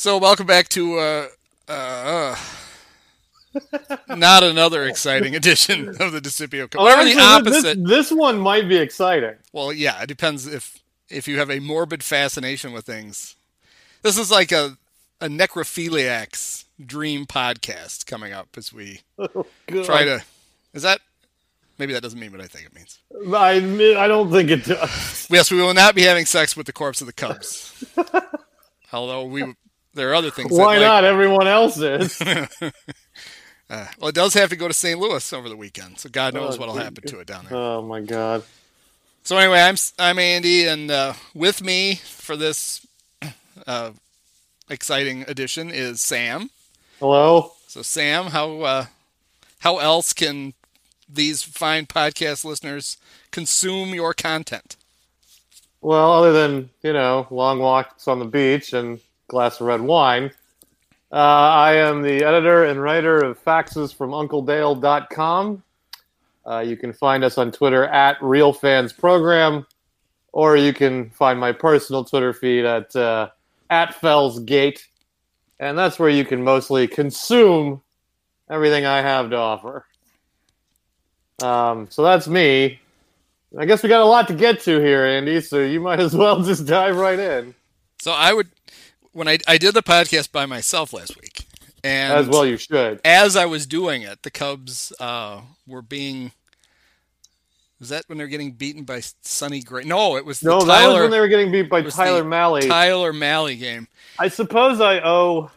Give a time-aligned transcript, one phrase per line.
[0.00, 1.26] So, welcome back to uh,
[1.68, 2.34] uh,
[4.08, 6.80] not another exciting edition of the Discipio Cup.
[6.80, 7.84] Oh, Whatever the actually, this- opposite.
[7.86, 9.34] This, one might be exciting.
[9.52, 10.78] Well, yeah, it depends if
[11.10, 13.36] if you have a morbid fascination with things.
[14.00, 14.78] This is like a
[15.20, 19.02] a necrophiliac's dream podcast coming up as we
[19.84, 20.24] try to.
[20.72, 21.02] Is that
[21.76, 23.00] maybe that doesn't mean what I think it means?
[23.36, 23.56] I
[24.02, 25.28] I don't think it does.
[25.30, 27.84] Yes, we will not be having sex with the corpse of the Cubs.
[28.94, 29.44] Although we,
[29.94, 30.50] there are other things.
[30.50, 31.04] that, Why like- not?
[31.04, 32.20] Everyone else is.
[33.68, 34.98] Uh, well, it does have to go to St.
[34.98, 37.56] Louis over the weekend, so God knows Oh, what'll good happen to it down there.
[37.56, 38.42] oh my god.
[39.22, 42.84] So anyway, I'm I'm Andy, and uh, with me for this
[43.68, 43.92] uh,
[44.68, 46.50] exciting edition is Sam.
[46.98, 47.52] Hello.
[47.68, 48.86] So Sam, how uh,
[49.60, 50.54] how else can
[51.08, 52.96] these fine podcast listeners
[53.30, 54.74] consume your content?
[55.80, 58.98] Well, other than you know long walks on the beach and
[59.30, 60.30] glass of red wine,
[61.12, 65.62] uh, I am the editor and writer of faxes from UncleDale.com.
[66.46, 69.66] Uh, you can find us on Twitter at RealFansProgram,
[70.32, 73.28] or you can find my personal Twitter feed at uh,
[73.70, 74.80] at Felsgate,
[75.58, 77.82] and that's where you can mostly consume
[78.48, 79.86] everything I have to offer.
[81.42, 82.80] Um, so that's me.
[83.58, 85.40] I guess we got a lot to get to here, Andy.
[85.40, 87.54] So you might as well just dive right in.
[88.00, 88.48] So I would
[89.12, 91.46] when I I did the podcast by myself last week,
[91.82, 93.00] and As well, you should.
[93.04, 96.32] as I was doing it, the Cubs uh, were being.
[97.78, 99.84] Was that when they're getting beaten by Sonny Gray?
[99.84, 102.66] No, it was the No, that was when they were getting beat by Tyler Mahle.
[102.68, 103.88] Tyler Mahle game.
[104.18, 105.50] I suppose I owe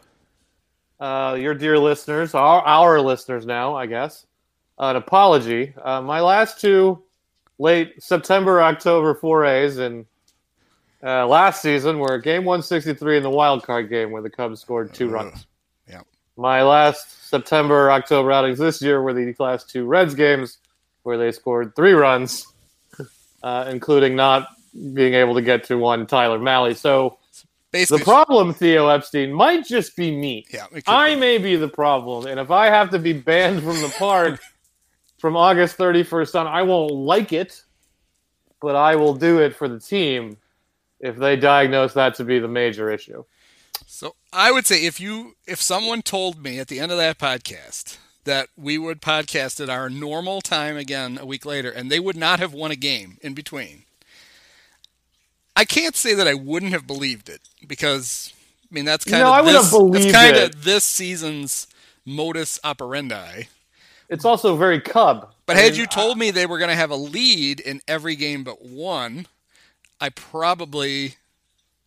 [1.00, 4.24] uh, your dear listeners, our, our listeners now, I guess,
[4.78, 5.74] an apology.
[5.76, 7.02] Uh, my last two
[7.58, 10.06] late September, October forays and
[11.04, 14.94] uh, last season were game 163 in the wild card game where the Cubs scored
[14.94, 15.46] two runs.
[15.88, 16.00] yeah.
[16.36, 20.58] My last September, October outings this year were the last two Reds games
[21.02, 22.46] where they scored three runs,
[23.42, 24.48] uh, including not
[24.94, 26.74] being able to get to one Tyler Mahle.
[26.74, 27.18] So
[27.70, 30.46] Basically, the problem, Theo Epstein, might just be me.
[30.48, 31.20] yeah, I be.
[31.20, 34.40] may be the problem, and if I have to be banned from the park
[35.18, 37.62] from August 31st on, I won't like it,
[38.60, 40.36] but I will do it for the team
[41.04, 43.24] if they diagnose that to be the major issue.
[43.86, 47.18] So I would say if you if someone told me at the end of that
[47.18, 52.00] podcast that we would podcast at our normal time again a week later and they
[52.00, 53.84] would not have won a game in between.
[55.56, 58.32] I can't say that I wouldn't have believed it because
[58.70, 60.54] I mean that's kind No, of I this, that's kind it.
[60.54, 61.66] of this season's
[62.06, 63.44] modus operandi.
[64.08, 65.30] It's also very Cub.
[65.46, 67.80] But I had mean, you told me they were going to have a lead in
[67.86, 69.26] every game but one,
[70.04, 71.14] I probably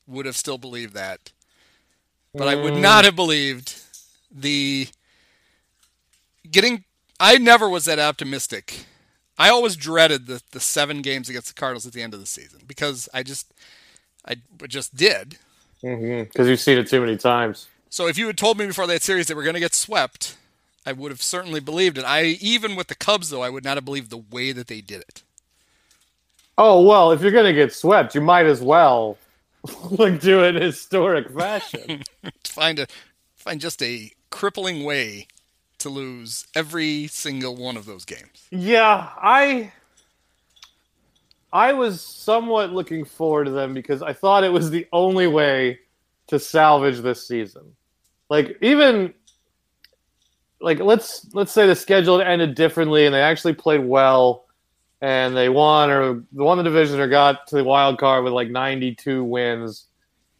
[0.08, 1.32] would have still believed that.
[2.34, 2.82] But I would Mm.
[2.82, 3.76] not have believed
[4.32, 4.88] the
[6.50, 6.84] getting.
[7.20, 8.86] I never was that optimistic.
[9.38, 12.26] I always dreaded the, the seven games against the Cardinals at the end of the
[12.26, 13.54] season because I just
[14.26, 15.38] I just did.
[15.84, 17.68] because you've seen it too many times.
[17.92, 20.38] So if you had told me before that series they were going to get swept,
[20.88, 22.04] I would have certainly believed it.
[22.04, 24.82] I even with the Cubs though, I would not have believed the way that they
[24.82, 25.22] did it.
[26.58, 29.18] Oh well, if you're gonna get swept, you might as well
[29.92, 32.04] like do it in historic fashion.
[32.46, 32.88] find a
[33.36, 35.28] find just a crippling way
[35.80, 38.48] to lose every single one of those games.
[38.52, 39.72] yeah, I
[41.54, 45.80] I was somewhat looking forward to them because I thought it was the only way
[46.28, 47.76] to salvage this season.
[48.30, 49.14] Like even
[50.60, 54.47] like let's let's say the schedule ended differently and they actually played well
[55.02, 58.50] and they won or won the division or got to the wild card with like
[58.50, 59.86] 92 wins,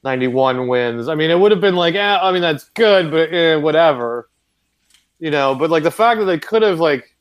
[0.04, 1.08] 91 wins.
[1.08, 4.30] I mean, it would have been like, eh, I mean, that's good, but eh, whatever,
[5.20, 5.54] you know.
[5.56, 7.16] But like the fact that they could have like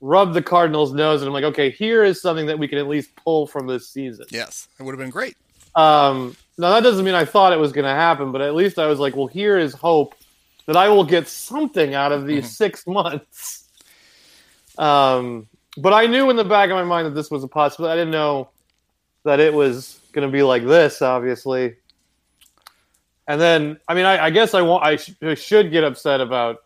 [0.00, 2.88] rubbed the Cardinals' nose, and I'm like, okay, here is something that we can at
[2.88, 4.26] least pull from this season.
[4.30, 5.36] Yes, it would have been great.
[5.74, 8.78] Um, now that doesn't mean I thought it was going to happen, but at least
[8.78, 10.14] I was like, well, here is hope
[10.66, 13.64] that I will get something out of these six months.
[14.76, 15.48] Um,
[15.80, 17.92] but I knew in the back of my mind that this was a possibility.
[17.92, 18.50] I didn't know
[19.24, 21.76] that it was going to be like this, obviously.
[23.26, 26.20] And then, I mean, I, I guess I want I, sh- I should get upset
[26.20, 26.64] about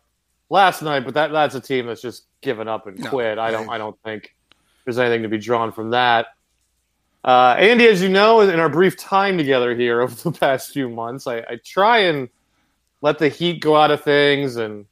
[0.48, 3.38] last night, but that that's a team that's just given up and No, quit.
[3.38, 4.34] I don't I- I don't think
[4.84, 6.26] there's anything to be drawn from that.
[7.24, 10.88] Uh, Andy, as you know, in our brief time together here over the past few
[10.88, 12.28] months, I, I try and
[13.00, 14.86] let the heat go out of things and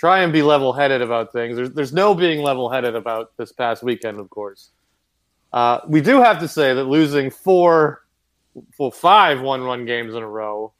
[0.00, 1.56] try and be level headed about things.
[1.56, 4.70] There's, there's no being level headed about this past weekend, of course.
[5.52, 8.02] Uh, we do have to say that losing four,
[8.78, 10.72] well, five one run games in a row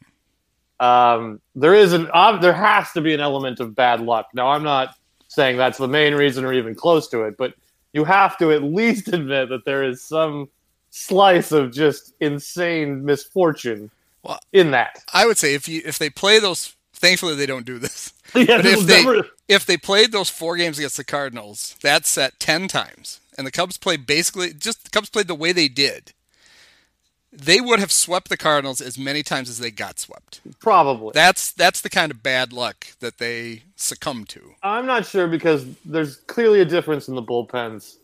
[0.81, 4.29] Um, there is an ob- there has to be an element of bad luck.
[4.35, 4.95] Now, I'm not
[5.29, 7.55] saying that's the main reason or even close to it, but
[7.93, 10.49] you have to at least admit that there is some
[10.91, 13.91] slice of just insane misfortune
[14.23, 15.05] Well, in that.
[15.13, 18.13] I would say if you if they play those, thankfully they don't do this.
[18.33, 22.09] Yeah, But if they never- if they played those four games against the Cardinals, that's
[22.09, 25.67] set ten times, and the Cubs played basically just the Cubs played the way they
[25.67, 26.13] did.
[27.33, 30.41] They would have swept the Cardinals as many times as they got swept.
[30.61, 31.11] probably.
[31.13, 34.55] That's that's the kind of bad luck that they succumb to.
[34.63, 37.97] I'm not sure because there's clearly a difference in the bullpens.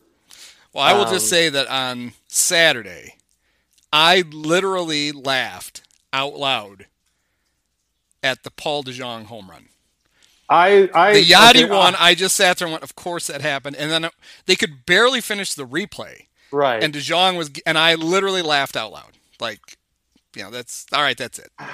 [0.72, 3.14] Well, I will Um, just say that on Saturday,
[3.92, 5.82] I literally laughed
[6.12, 6.86] out loud
[8.22, 9.68] at the Paul DeJong home run.
[10.48, 13.26] I, I The Yadi okay, one, uh, I just sat there and went, "Of course
[13.26, 14.10] that happened." And then
[14.46, 16.82] they could barely finish the replay, right.
[16.82, 19.18] and DeJong was, and I literally laughed out loud.
[19.40, 19.76] Like,
[20.36, 21.16] you know, that's all right.
[21.16, 21.50] That's it.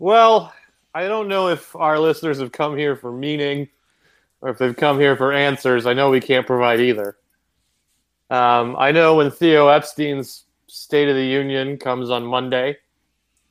[0.00, 0.52] Well,
[0.92, 3.68] I don't know if our listeners have come here for meaning
[4.40, 5.86] or if they've come here for answers.
[5.86, 7.16] I know we can't provide either.
[8.28, 12.76] Um, I know when Theo Epstein's State of the Union comes on Monday,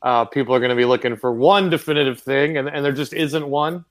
[0.04, 3.14] uh, people are going to be looking for one definitive thing, and, and there just
[3.14, 3.86] isn't one.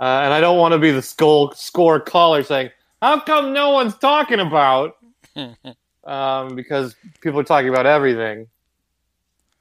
[0.00, 2.70] Uh, and I don't want to be the skull, score caller saying,
[3.02, 4.96] How come no one's talking about?
[6.04, 8.46] um, because people are talking about everything.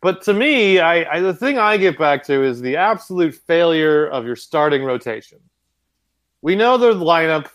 [0.01, 4.07] But to me, I, I the thing I get back to is the absolute failure
[4.07, 5.39] of your starting rotation.
[6.41, 7.49] We know the lineup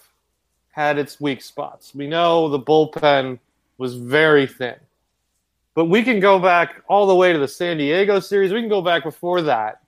[0.70, 1.94] had its weak spots.
[1.94, 3.38] We know the bullpen
[3.78, 4.76] was very thin.
[5.74, 8.52] But we can go back all the way to the San Diego series.
[8.52, 9.80] We can go back before that.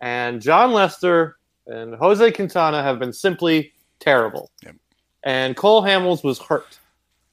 [0.00, 1.36] And Jon Lester
[1.66, 4.50] and Jose Quintana have been simply terrible.
[4.62, 4.76] Yep.
[5.22, 6.78] And Cole Hamels was hurt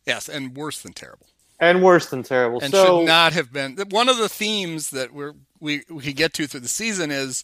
[0.06, 1.28] Yes, and worse than terrible.
[1.60, 2.60] and worse than terrible.
[2.62, 3.78] and so should not have been.
[3.90, 7.44] One of the themes that we're, we we could get to through the season is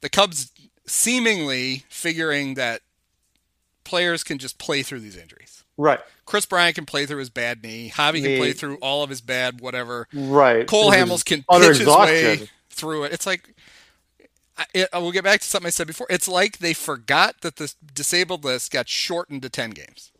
[0.00, 0.50] the Cubs
[0.86, 2.80] seemingly figuring that
[3.84, 5.64] players can just play through these injuries.
[5.76, 7.90] right, Kris Bryant can play through his bad knee.
[7.90, 10.06] Javi can play through all of his bad whatever.
[10.12, 10.66] right.
[10.66, 13.14] Cole Hamels can pitch his way through it.
[13.14, 13.54] It's like
[14.58, 16.06] I, it, I will get back to something I said before.
[16.10, 20.12] It's like they forgot that the disabled list got shortened to ten games.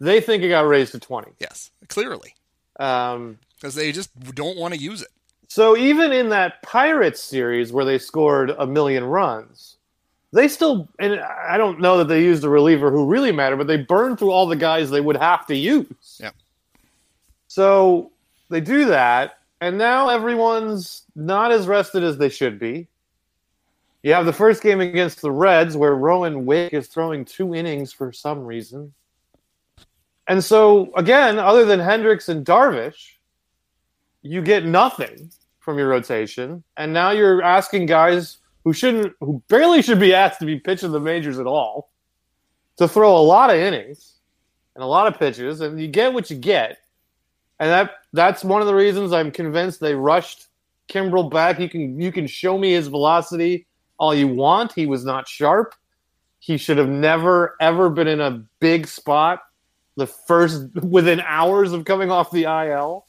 [0.00, 1.30] They think it got raised to 20.
[1.38, 2.34] Yes, clearly,
[2.80, 5.10] Um, because they just don't want to use it.
[5.46, 9.71] so even in that Pirates series where they scored a million runs,
[10.32, 13.66] they still, and I don't know that they used a reliever who really mattered, but
[13.66, 16.18] they burned through all the guys they would have to use.
[16.20, 16.34] Yep.
[17.48, 18.12] So
[18.48, 22.88] they do that, and now everyone's not as rested as they should be.
[24.02, 27.92] You have the first game against the Reds where Rowan Wick is throwing two innings
[27.92, 28.94] for some reason.
[30.26, 33.12] And so, again, other than Hendricks and Darvish,
[34.22, 35.30] you get nothing
[35.60, 36.64] from your rotation.
[36.76, 40.92] And now you're asking guys who shouldn't, who barely should be asked to be pitching
[40.92, 41.90] the majors at all,
[42.76, 44.18] to throw a lot of innings
[44.74, 46.78] and a lot of pitches, and you get what you get.
[47.58, 50.48] And that that's one of the reasons I'm convinced they rushed
[50.88, 51.60] Kimbrel back.
[51.60, 53.66] You can you can show me his velocity
[53.98, 54.72] all you want.
[54.72, 55.74] He was not sharp.
[56.38, 59.42] He should have never ever been in a big spot
[59.96, 63.06] the first within hours of coming off the IL.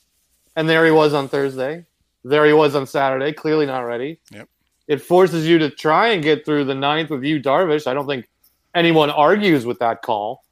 [0.55, 1.85] And there he was on Thursday.
[2.23, 4.19] There he was on Saturday, clearly not ready.
[4.31, 4.47] Yep.
[4.87, 7.87] It forces you to try and get through the ninth with you, Darvish.
[7.87, 8.27] I don't think
[8.75, 10.43] anyone argues with that call.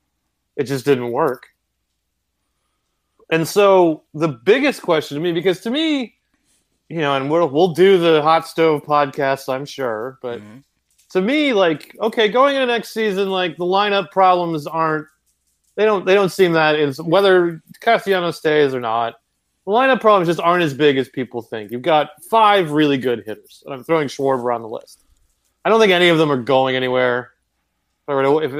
[0.55, 1.47] It just didn't work.
[3.29, 6.15] And so the biggest question to me, because to me,
[6.89, 10.63] you know, and we'll we'll do the hot stove podcast, I'm sure, but Mhm.
[11.11, 15.07] to me, like, okay, going into next season, like the lineup problems aren't
[15.75, 19.20] they don't they don't seem that is whether Castellanos stays or not.
[19.67, 21.71] Lineup problems just aren't as big as people think.
[21.71, 25.03] You've got five really good hitters, and I'm throwing Schwarber on the list.
[25.63, 27.31] I don't think any of them are going anywhere.
[28.07, 28.53] If I, if,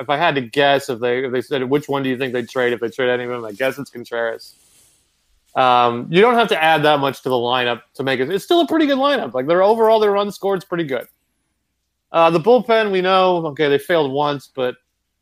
[0.00, 2.32] if, I had to guess, if they if they said which one do you think
[2.32, 4.56] they'd trade if they trade any of them, I guess it's Contreras.
[5.54, 8.30] Um, you don't have to add that much to the lineup to make it.
[8.30, 9.34] It's still a pretty good lineup.
[9.34, 11.06] Like their overall, their run scored's pretty good.
[12.10, 14.76] Uh, the bullpen, we know, okay, they failed once, but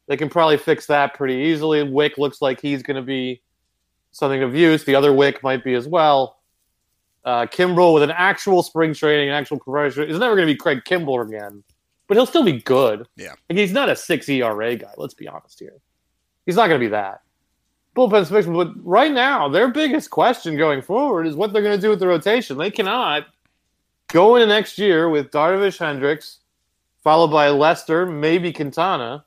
[0.08, 1.82] they can probably fix that pretty easily.
[1.82, 3.42] Wick looks like he's going to be
[4.16, 4.85] something of use.
[4.85, 6.38] The other Wick might be as well.
[7.25, 10.56] Uh, Kimbrel with an actual spring training, an actual professional, is never going to be
[10.56, 11.62] Craig Kimbrel again,
[12.06, 13.06] but he'll still be good.
[13.16, 13.35] Yeah.
[13.50, 14.92] Like he's not a six ERA guy.
[14.96, 15.75] Let's be honest here.
[16.46, 17.23] He's not going to be that.
[17.96, 21.80] Bullpen fixed, but right now their biggest question going forward is what they're going to
[21.80, 22.56] do with the rotation.
[22.56, 23.26] They cannot
[24.08, 26.40] go into next year with Darvish Hendricks,
[27.02, 29.25] followed by Lester, maybe Quintana,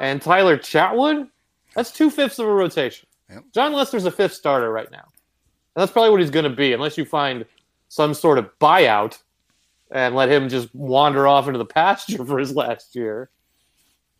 [0.00, 1.28] and Tyler Chatwood.
[1.76, 3.06] That's two fifths of a rotation.
[3.32, 3.44] Yep.
[3.54, 5.04] Jon Lester's a fifth starter right now.
[5.74, 7.44] And that's probably what he's going to be, unless you find
[7.88, 9.18] some sort of buyout
[9.90, 13.30] and let him just wander off into the pasture for his last year.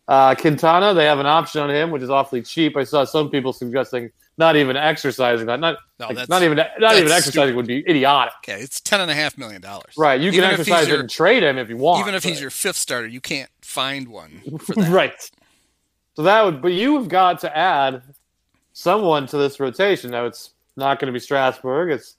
[0.07, 2.75] Uh, Quintana, they have an option on him, which is awfully cheap.
[2.75, 5.59] I saw some people suggesting not even exercising that.
[5.61, 8.33] Not No, like, that's not even not even that's exercising would be idiotic.
[8.43, 8.59] okay.
[8.61, 9.93] It's ten and a half million dollars.
[9.97, 10.19] Right?
[10.19, 12.01] You can Even if he's exercise your- it and trade him if you want.
[12.01, 14.89] Even if he's your fifth starter, you can't find one for that.
[14.91, 15.31] right.
[16.15, 18.01] So that would, but you have got to add
[18.73, 20.11] someone to this rotation.
[20.11, 21.91] Now it's not going to be Strasburg.
[21.91, 22.17] It's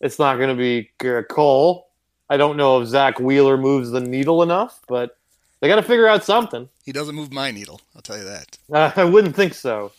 [0.00, 0.90] it's not going to be
[1.28, 1.88] Cole.
[2.28, 5.16] I don't know if Zack Wheeler moves the needle enough, but
[5.60, 6.68] they got to figure out something.
[6.84, 7.80] He doesn't move my needle.
[7.94, 8.58] I'll tell you that.
[8.72, 9.92] Uh, I wouldn't think so.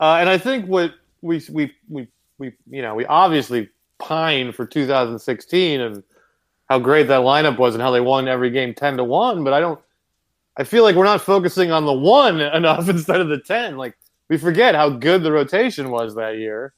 [0.00, 2.08] Uh, and I think what we we we
[2.38, 6.02] we you know we obviously pine for 2016 and
[6.68, 9.52] how great that lineup was and how they won every game 10 to 1 but
[9.52, 9.80] I don't
[10.56, 13.96] I feel like we're not focusing on the 1 enough instead of the 10 like
[14.28, 16.72] we forget how good the rotation was that year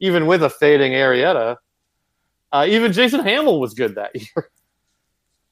[0.00, 1.56] even with a fading Arrieta
[2.52, 4.50] uh, even Jason Hammel was good that year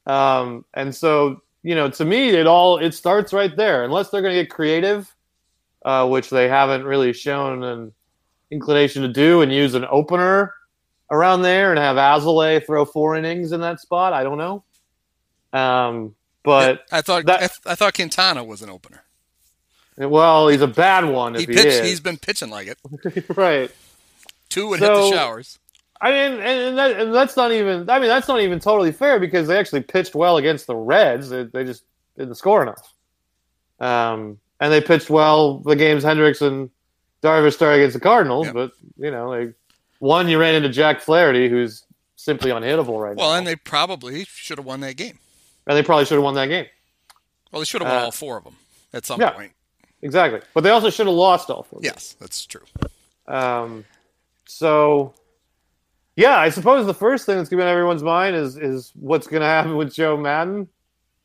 [0.07, 4.23] um, and so you know to me it all it starts right there unless they're
[4.23, 5.12] going to get creative
[5.85, 7.93] uh, which they haven't really shown an
[8.50, 10.53] inclination to do, and use an opener
[11.12, 14.12] around there and have Alzolay throw four innings in that spot.
[14.12, 14.65] I don't know.
[15.53, 19.05] Um, but I thought that- I, th- I thought Quintana was an opener.
[19.99, 21.67] Well, he's a bad one if He he, pitched.
[21.67, 21.88] is.
[21.88, 22.79] He's been pitching like it.
[23.37, 23.71] right.
[24.49, 25.59] Two would hit the showers.
[26.00, 27.88] I mean, and, and, that, and that's not even.
[27.88, 31.31] I mean, that's not even totally fair because they actually pitched well against the Reds.
[31.31, 31.85] They, they just
[32.19, 32.93] didn't score enough.
[33.81, 36.71] Um, and they pitched well the games Hendricks and
[37.23, 39.53] Darvish started against the Cardinals, but you know, they
[39.99, 41.85] one you ran into Jack Flaherty, who's
[42.17, 45.19] simply unhittable right Well, now, Well, and they probably should have won that game.
[45.67, 46.67] and they probably should have won that game.
[47.50, 48.57] Well, they should have won Uh, all four of them
[48.93, 49.31] at some yeah.
[49.31, 49.53] point.
[50.06, 51.80] Exactly, but they also should have lost all four.
[51.80, 51.92] games.
[51.94, 52.62] Yes, that's true.
[53.26, 53.84] Um,
[54.46, 55.12] so,
[56.14, 58.92] yeah, I suppose the first thing that's going to be on everyone's mind is is
[58.94, 60.68] what's going to happen with Joe Maddon.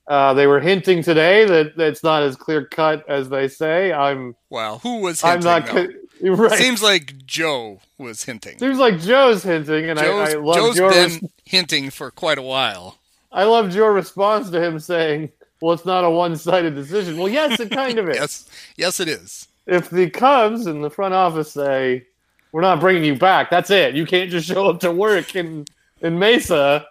[0.07, 3.93] Uh, they were hinting today that, it's not as clear cut as they say.
[3.93, 5.87] I'm Well, who was Hinting, I'm not though?
[6.33, 6.51] right.
[6.51, 8.57] Seems, Seems like Joe was hinting.
[8.59, 12.11] Seems like Joe's hinting, and Joe's, I, I love Joe's your been res- hinting for
[12.11, 12.97] quite a while.
[13.31, 15.31] I loved your response to him saying,
[15.61, 18.15] "Well, it's not a one-sided decision." Well, yes, it kind of is.
[18.15, 19.47] Yes, yes, it is.
[19.67, 22.05] If the Cubs in the front office say,
[22.51, 23.95] "We're not bringing you back," that's it.
[23.95, 25.65] You can't just show up to work in
[26.01, 26.87] in Mesa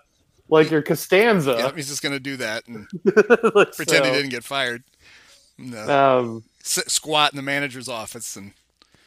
[0.49, 1.57] like you're Costanza.
[1.59, 2.87] Yep, he's just going to do that and
[3.55, 4.83] Like, pretend he didn't get fired.
[5.59, 6.19] No.
[6.19, 8.53] Um, squat in the manager's office and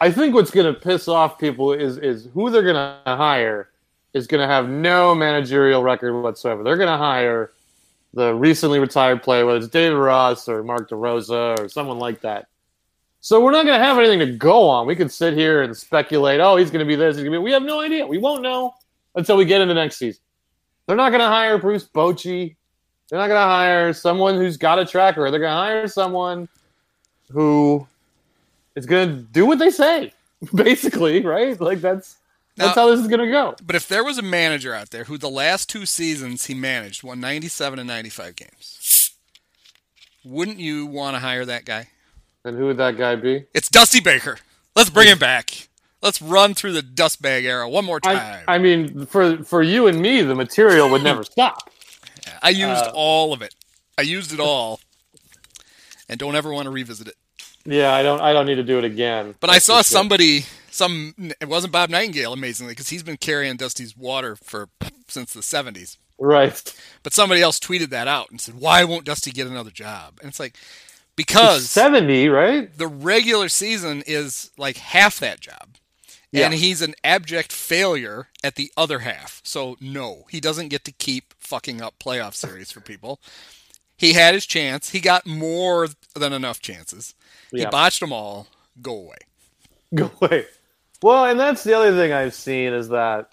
[0.02, 3.70] I think what's going to piss off people is is who they're going to hire
[4.14, 6.62] is going to have no managerial record whatsoever.
[6.62, 7.52] They're going to hire
[8.14, 12.48] the recently retired player, whether it's David Ross or Mark DeRosa or someone like that.
[13.22, 14.86] So we're not going to have anything to go on.
[14.86, 16.40] We could sit here and speculate.
[16.42, 17.16] Oh, he's going to be this.
[17.16, 17.44] He's going to be.
[17.44, 18.06] We have no idea.
[18.06, 18.74] We won't know
[19.16, 20.22] until we get into next season.
[20.86, 22.56] They're not going to hire Bruce Bochy.
[23.10, 25.32] They're not going to hire someone who's got a tracker.
[25.32, 26.50] They're going to hire someone
[27.32, 27.88] who
[28.76, 30.12] is going to do what they say,
[30.54, 31.60] basically, right?
[31.60, 32.18] Like that's
[32.56, 33.56] that's how this is going to go.
[33.64, 37.04] But if there was a manager out there who the last two seasons he managed
[37.04, 39.12] won 97 and 95 games,
[40.24, 41.88] wouldn't you want to hire that guy?
[42.46, 43.46] And who would that guy be?
[43.54, 44.38] It's Dusty Baker.
[44.76, 45.70] Let's bring him back.
[46.02, 48.44] Let's run through the dust bag era one more time.
[48.48, 51.72] I mean, for for you and me, the material would never stop.
[52.42, 53.56] I used uh, all of it.
[53.98, 54.82] I used it all,
[56.10, 57.16] and don't ever want to revisit it.
[57.66, 58.20] Yeah, I don't.
[58.20, 59.36] I don't need to do it again.
[59.40, 60.46] But I saw somebody.
[60.74, 64.70] Some it wasn't Bob Nightingale, amazingly, because he's been carrying Dusty's water for
[65.08, 65.98] since the '70s.
[66.18, 66.76] right.
[67.04, 70.30] But somebody else tweeted that out and said, "Why won't Dusty get another job?" And
[70.30, 70.58] it's like
[71.16, 72.76] because seventy, right?
[72.76, 75.76] the regular season is like half that job.
[76.32, 76.46] Yeah.
[76.46, 79.40] And he's an abject failure at the other half.
[79.44, 83.20] So no, he doesn't get to keep fucking up playoff series for people.
[83.96, 84.90] He had his chance.
[84.90, 87.14] He got more than enough chances.
[87.52, 88.48] He botched them all.
[88.82, 89.18] Go away.
[89.94, 90.48] Go away.
[91.04, 93.30] Well, and that's the other thing I've seen is that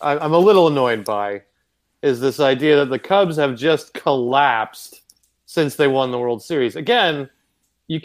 [0.00, 1.42] I'm a little annoyed by
[2.02, 5.00] is this idea that the Cubs have just collapsed
[5.46, 6.74] since they won the World Series.
[6.74, 7.30] Again,
[7.86, 8.00] you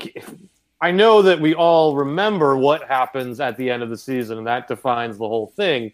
[0.79, 4.45] I know that we all remember what happens at the end of the season, and
[4.45, 5.91] that defines the whole thing.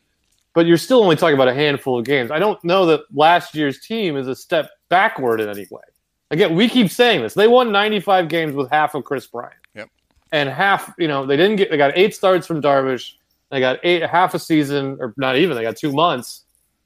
[0.53, 2.31] But you're still only talking about a handful of games.
[2.31, 5.81] I don't know that last year's team is a step backward in any way.
[6.31, 7.33] Again, we keep saying this.
[7.33, 9.55] They won 95 games with half of Kris Bryant.
[10.35, 13.13] And half you know they didn't get they got eight starts from Darvish
[13.51, 16.43] they got eight half a season or not even they got two months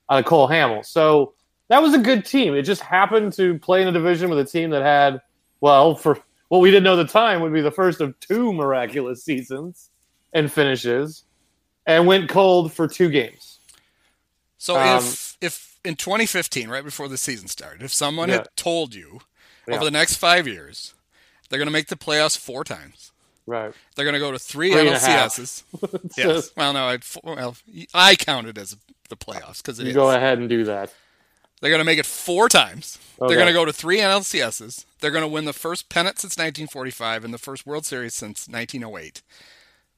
[0.09, 1.33] out of Cole Hamels so
[1.69, 4.45] that was a good team it just happened to play in a division with a
[4.45, 5.21] team that had
[5.61, 9.23] well for what we didn't know the time would be the first of two miraculous
[9.23, 9.89] seasons
[10.33, 11.23] and finishes
[11.87, 13.59] and went cold for two games
[14.59, 15.53] So Um, if if
[15.83, 18.39] in 2015, right before the season started, if someone Yeah.
[18.39, 19.21] had told you
[19.67, 19.75] Yeah.
[19.75, 20.93] over the next five years
[21.49, 23.11] they're going to make the playoffs four times,
[23.45, 23.73] Right.
[23.95, 25.33] they're going to go to three, Three and a half.
[25.33, 25.63] NLCSs.
[26.17, 26.51] Yes.
[26.57, 27.55] Well, no, I'd, well,
[27.93, 28.77] I counted as
[29.09, 29.95] the playoffs because it you is.
[29.95, 30.93] go ahead and do that.
[31.61, 32.99] They're going to make it four times.
[33.19, 33.27] Okay.
[33.27, 34.85] They're going to go to three NLCSs.
[35.01, 38.47] They're going to win the first pennant since 1945 and the first World Series since
[38.47, 39.21] 1908.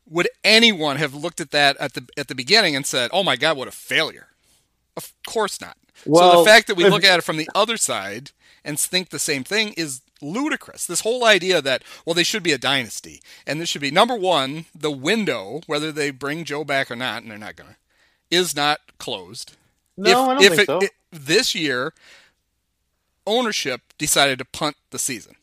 [0.10, 3.36] Would anyone have looked at that at the at the beginning and said, "Oh my
[3.36, 4.30] God, what a failure"?
[4.98, 5.78] Of course not.
[6.04, 8.32] so the fact that we look at it from the other side
[8.66, 10.86] and think the same thing is ludicrous.
[10.86, 14.16] This whole idea that well, they should be a dynasty and this should be number
[14.16, 14.66] one.
[14.74, 17.76] The window, whether they bring Joe back or not, and they're not going to,
[18.36, 19.56] is not closed
[19.98, 20.80] No, I don't think it- so.
[20.80, 21.94] it- this year,
[23.28, 25.36] ownership decided to punt the season.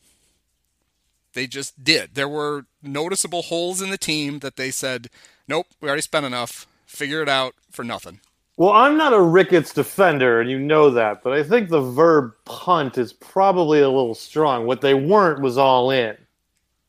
[1.33, 2.15] They just did.
[2.15, 5.09] There were noticeable holes in the team that they said,
[5.47, 6.65] "Nope, we already spent enough.
[6.87, 8.19] Figure it out for nothing."
[8.59, 12.33] Well, I'm not a Ricketts defender, and you know that, but I think the verb
[12.43, 14.65] punt is probably a little strong.
[14.65, 16.17] What they weren't was all in.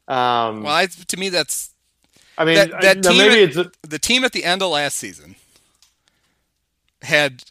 [0.09, 1.71] Um, Well, I, to me, that's
[2.37, 4.71] I mean, that- that now team- maybe it's a, the team at the end of
[4.73, 5.37] last season
[7.03, 7.45] had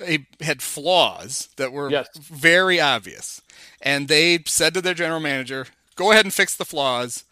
[0.00, 2.08] a, had flaws that were Yes.
[2.18, 3.42] very obvious,
[3.82, 5.66] and they said to their general manager,
[5.96, 7.24] "Go ahead and fix the flaws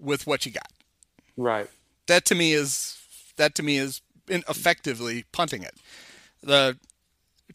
[0.00, 0.70] with what you got."
[1.36, 1.68] right.
[2.06, 2.96] that to me is
[3.36, 5.74] that to me is effectively punting it.
[6.42, 6.78] The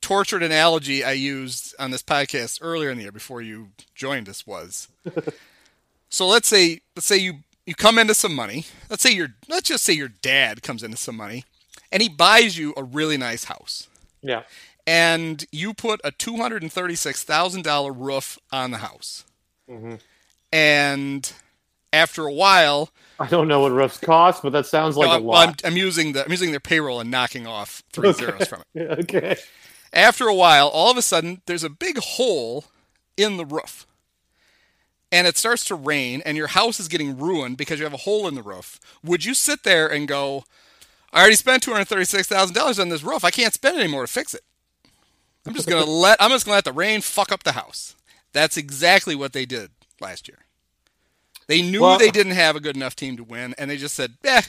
[0.02, 4.48] tortured analogy I used on this podcast earlier in the year before you joined us
[4.48, 4.88] was
[6.10, 8.66] so let's say let's say you you come into some money.
[8.90, 11.46] Let's say your let's just say your dad comes into some money
[11.92, 13.88] and he buys you a really nice house.
[14.22, 14.44] Yeah.
[14.88, 19.24] And you put a two hundred and thirty-six thousand dollar roof on the house,
[19.70, 19.96] mm-hmm.
[20.52, 21.32] and
[21.94, 25.20] after a while, I don't know what roofs cost, but that sounds like no, a
[25.20, 25.64] lot.
[25.64, 29.00] I'm, I'm using the I'm using their payroll and knocking off three zeros from it.
[29.00, 29.36] okay.
[29.92, 32.66] After a while, all of a sudden, there's a big hole
[33.18, 33.88] in the roof,
[35.12, 37.98] and it starts to rain, and your house is getting ruined because you have a
[37.98, 38.80] hole in the roof.
[39.04, 40.46] Would you sit there and go,
[41.12, 43.26] "I already spent two hundred thirty-six thousand dollars on this roof.
[43.26, 44.44] I can't spend any more to fix it.
[45.46, 47.96] I'm just gonna let I'm just gonna let the rain fuck up the house."
[48.32, 50.46] That's exactly what they did last year.
[51.50, 53.96] They knew Well- they didn't have a good enough team to win, and they just
[53.96, 54.44] said, "Eh,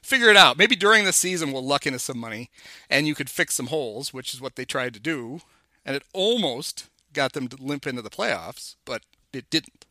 [0.00, 0.56] figure it out.
[0.56, 2.50] Maybe during the season we'll luck into some money,
[2.88, 5.40] and you could fix some holes, which is what they tried to do,
[5.84, 9.86] and it almost got them to limp into the playoffs, but it didn't."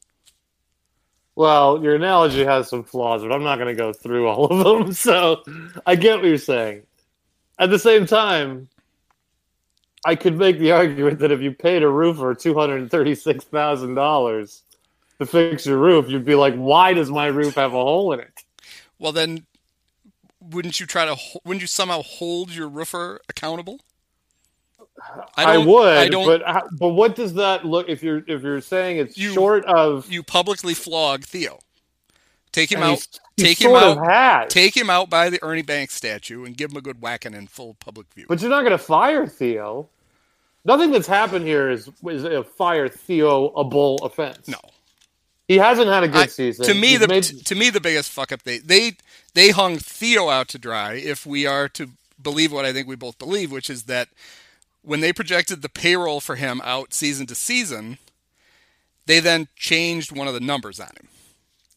[1.36, 4.64] Well, your analogy has some flaws, but I'm not going to go through all of
[4.64, 4.94] them.
[4.98, 5.44] So
[5.86, 6.84] I get what you're saying.
[7.60, 8.70] At the same time,
[10.06, 14.62] I could make the argument that if you paid a roofer $236,000
[15.20, 18.20] to fix your roof, you'd be like, why does my roof have a hole in
[18.20, 18.32] it?
[19.00, 19.46] Well, then,
[20.40, 21.16] wouldn't you try to?
[21.44, 23.80] Wouldn't you somehow hold your roofer accountable?
[25.38, 26.26] I, don't- would, I don't.
[26.26, 30.10] but but what does that look if you're if you're saying it's You- short of
[30.12, 31.60] you publicly flog Theo.
[32.52, 33.06] Take him out.
[33.36, 34.50] Take him out.
[34.50, 37.48] Take him out by the Ernie Banks statue and give him a good whacking in
[37.48, 38.26] full public view.
[38.30, 39.90] But you're not going to fire Theo.
[40.64, 44.48] Nothing that's happened here is is a fire Theo a bull offense.
[44.48, 44.58] no,
[45.48, 46.66] he hasn't had a good I- season.
[46.66, 48.94] to me He's the made- to me the biggest fuck up they they
[49.34, 50.94] they hung Theo out to dry.
[50.94, 54.10] If we are to believe what I think we both believe, which is that
[54.82, 57.98] when they projected the payroll for him out season to season,
[59.06, 61.08] they then changed one of the numbers on him.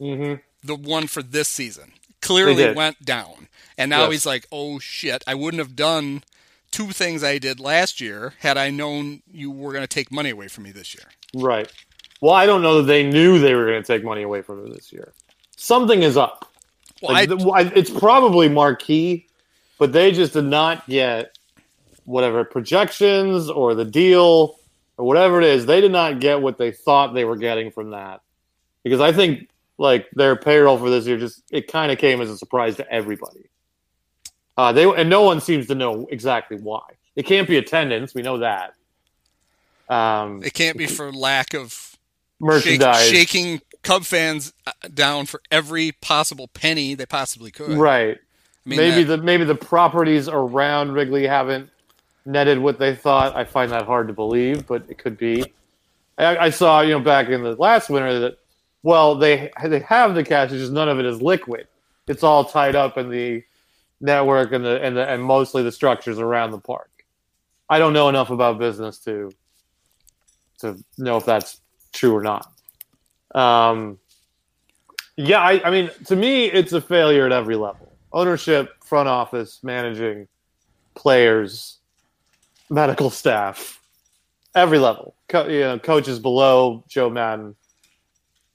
[0.01, 0.41] Mhm.
[0.63, 3.49] the one for this season clearly went down.
[3.77, 4.13] And now Yes.
[4.13, 6.23] he's like, oh shit, I wouldn't have done
[6.71, 10.31] two things I did last year had I known you were going to take money
[10.31, 11.05] away from me this year.
[11.35, 11.71] right.
[12.21, 14.65] Well, I don't know that they knew they were going to take money away from
[14.65, 15.13] him this year.
[15.57, 16.51] Something is up.
[17.03, 19.27] Well, Like, I, it's probably marquee,
[19.79, 21.37] but they just did not get
[22.05, 24.59] whatever projections or the deal
[24.97, 25.67] or whatever it is.
[25.67, 28.21] They did not get what they thought they were getting from that
[28.83, 32.31] because I think like their payroll for this year just it kind of came as
[32.31, 33.49] a surprise to everybody.
[34.57, 36.83] Uh, they and no one seems to know exactly why.
[37.15, 38.15] It can't be attendance.
[38.15, 38.75] We know that.
[39.89, 41.88] Um, it can't be for lack of
[42.63, 47.77] shake, shaking Cub fans uh, down for every possible penny they possibly could.
[47.79, 48.17] right?
[48.17, 51.71] I mean, maybe that- the maybe the properties around Wrigley haven't
[52.27, 53.35] netted what they thought.
[53.35, 55.45] I find that hard to believe, but it could be.
[56.19, 58.39] I, I saw you know back in the last winter that
[58.83, 61.67] well they they have the cash, it's just none of it is liquid.
[62.09, 63.45] It's all tied up in the
[64.01, 66.91] network and the and the and mostly the structures around the park.
[67.71, 69.33] I don't know enough about business to
[70.59, 71.61] to know if that's
[71.93, 72.51] true or not.
[73.35, 73.99] Um,
[75.17, 79.61] yeah, I, I mean, to me, it's a failure at every level ownership, front office,
[79.63, 80.29] managing,
[80.95, 81.79] players.
[82.71, 83.81] medical staff,
[84.55, 87.55] every level, Co- you know, coaches below Joe Maddon.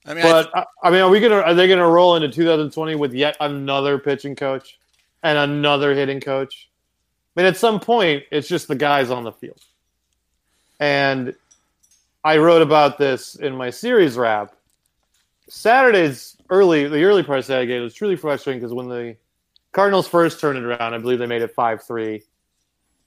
[0.05, 2.95] I mean, But I, I mean, are we gonna are they gonna roll into 2020
[2.95, 4.77] with yet another pitching coach
[5.21, 6.69] and another hitting coach?
[7.35, 9.61] I mean, at some point, it's just the guys on the field.
[10.79, 11.35] And
[12.23, 14.55] I wrote about this in my series wrap.
[15.49, 19.15] Saturday's early, the early part of Saturday game was truly frustrating because when the
[19.73, 22.23] Cardinals first turned it around, I believe they made it five three.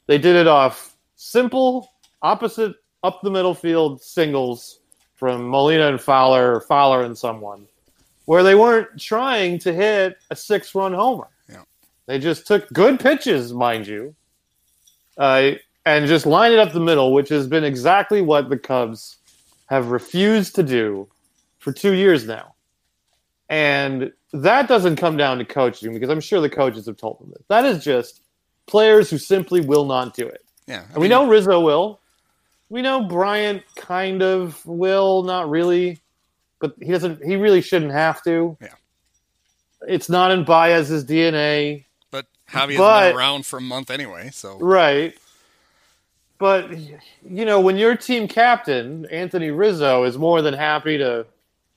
[0.06, 4.80] They did it off simple, opposite up the middle field singles
[5.14, 7.66] from Molina and Fowler, or Fowler and someone,
[8.26, 11.28] where they weren't trying to hit a six run homer.
[11.48, 11.62] Yeah.
[12.04, 14.14] They just took good pitches, mind you,
[15.16, 15.52] uh,
[15.86, 19.16] and just line it up the middle, which has been exactly what the Cubs
[19.66, 21.08] have refused to do
[21.58, 22.54] for two years now.
[23.48, 27.30] And that doesn't come down to coaching because I'm sure the coaches have told them
[27.30, 27.42] this.
[27.48, 28.20] That is just
[28.66, 30.44] players who simply will not do it.
[30.66, 30.82] yeah.
[30.90, 32.00] I And we know Rizzo will.
[32.68, 36.00] We know Bryant kind of will, not really,
[36.58, 37.24] but he doesn't.
[37.24, 38.56] He really shouldn't have to.
[38.60, 38.74] Yeah.
[39.86, 44.30] It's not in Baez's DNA, but Javi has but- been around for a month anyway,
[44.32, 45.14] so right?
[46.38, 51.26] But you know, when your team captain Anthony Rizzo is more than happy to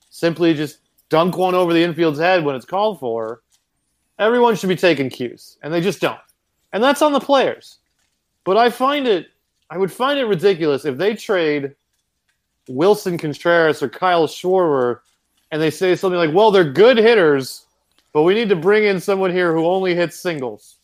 [0.10, 3.42] simply just dunk one over the infield's head when it's called for,
[4.18, 6.20] everyone should be taking cues, and they just don't.
[6.74, 7.78] And that's on the players.
[8.44, 9.28] But I find it,
[9.70, 11.76] I would find it ridiculous if they trade
[12.68, 15.00] Willson Contreras or Kyle Schwarber,
[15.52, 17.66] and they say something like, "Well, they're good hitters,
[18.14, 20.76] but we need to bring in someone here who only hits singles."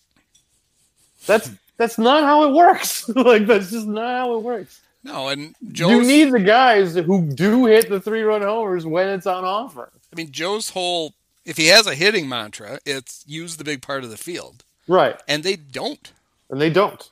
[1.25, 3.07] That's that's not how it works.
[3.15, 4.81] like that's just not how it works.
[5.03, 5.27] no.
[5.29, 9.43] And Joe's, You need the guys who do hit the three-run homers when it's on
[9.45, 9.89] offer.
[10.11, 11.13] I mean, Joe's whole
[11.45, 15.15] if he has a hitting mantra, it's use the big part of the field, Right.
[15.27, 16.11] and they don't.
[16.49, 17.09] and they don't.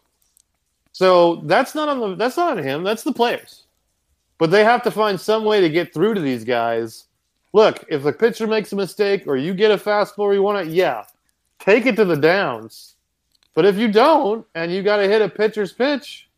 [0.91, 2.83] So that's not on the that's not on him.
[2.83, 3.63] That's the players.
[4.39, 7.05] But they have to find some way to get through to these guys.
[7.53, 10.71] Look, if the pitcher makes a mistake or you get a fastball you want to,
[10.73, 11.03] yeah,
[11.59, 12.92] take it to the downs.
[13.53, 16.29] But if you don't and you got to hit a pitcher's pitch,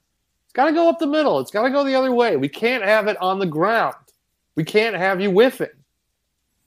[0.46, 1.40] it's got to go up the middle.
[1.40, 2.36] It's got to go the other way.
[2.36, 3.96] We can't have it on the ground.
[4.56, 5.68] We can't have you whiffing.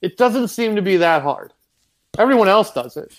[0.01, 1.53] It doesn't seem to be that hard.
[2.19, 3.13] Everyone else does it.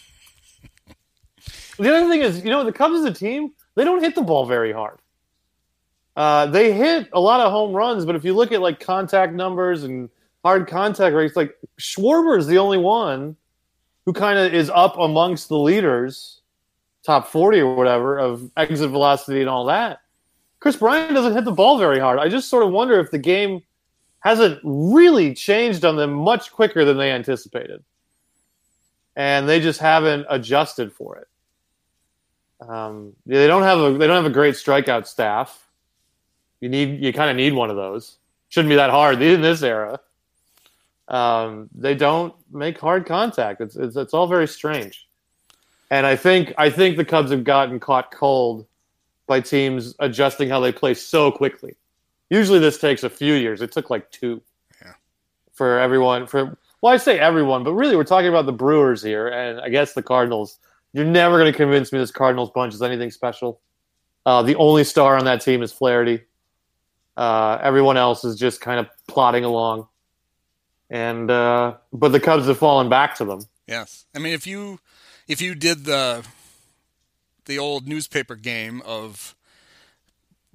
[1.77, 4.21] The other thing is, you know, the Cubs as a team, they don't hit the
[4.21, 4.99] ball very hard.
[6.15, 9.33] Uh, they hit a lot of home runs, but if you look at like contact
[9.33, 10.09] numbers and
[10.43, 13.37] hard contact rates, like Schwarber is the only one
[14.05, 16.41] who kind of is up amongst the leaders,
[17.09, 20.01] top 40 or whatever, of exit velocity and all that.
[20.59, 22.19] Kris Bryant doesn't hit the ball very hard.
[22.19, 23.63] I just sort of wonder if the game
[24.19, 27.83] hasn't really changed on them much quicker than they anticipated.
[29.15, 31.27] And they just haven't adjusted for it.
[32.69, 35.67] Um, they don't have a they don't have a great strikeout staff.
[36.61, 38.17] You need you kind of need one of those.
[38.49, 39.99] Shouldn't be that hard in this era.
[41.07, 43.61] Um, they don't make hard contact.
[43.61, 45.08] It's, it's it's all very strange.
[45.91, 48.65] And I think I think the Cubs have gotten caught cold
[49.27, 51.75] by teams adjusting how they play so quickly.
[52.29, 53.61] Usually this takes a few years.
[53.61, 54.41] It took like two.
[54.81, 54.93] Yeah.
[55.53, 59.27] For everyone for well, I say everyone, but really we're talking about the Brewers here,
[59.27, 60.59] and I guess the Cardinals.
[60.93, 63.61] You're never going to convince me this Cardinals bunch is anything special.
[64.25, 66.21] Uh, the only star on that team is Flaherty.
[67.15, 69.87] Uh, everyone else is just kind of plodding along,
[70.89, 73.41] and uh, but the Cubs have fallen back to them.
[73.67, 74.79] Yes, I mean if you
[75.29, 76.25] if you did the
[77.45, 79.33] the old newspaper game of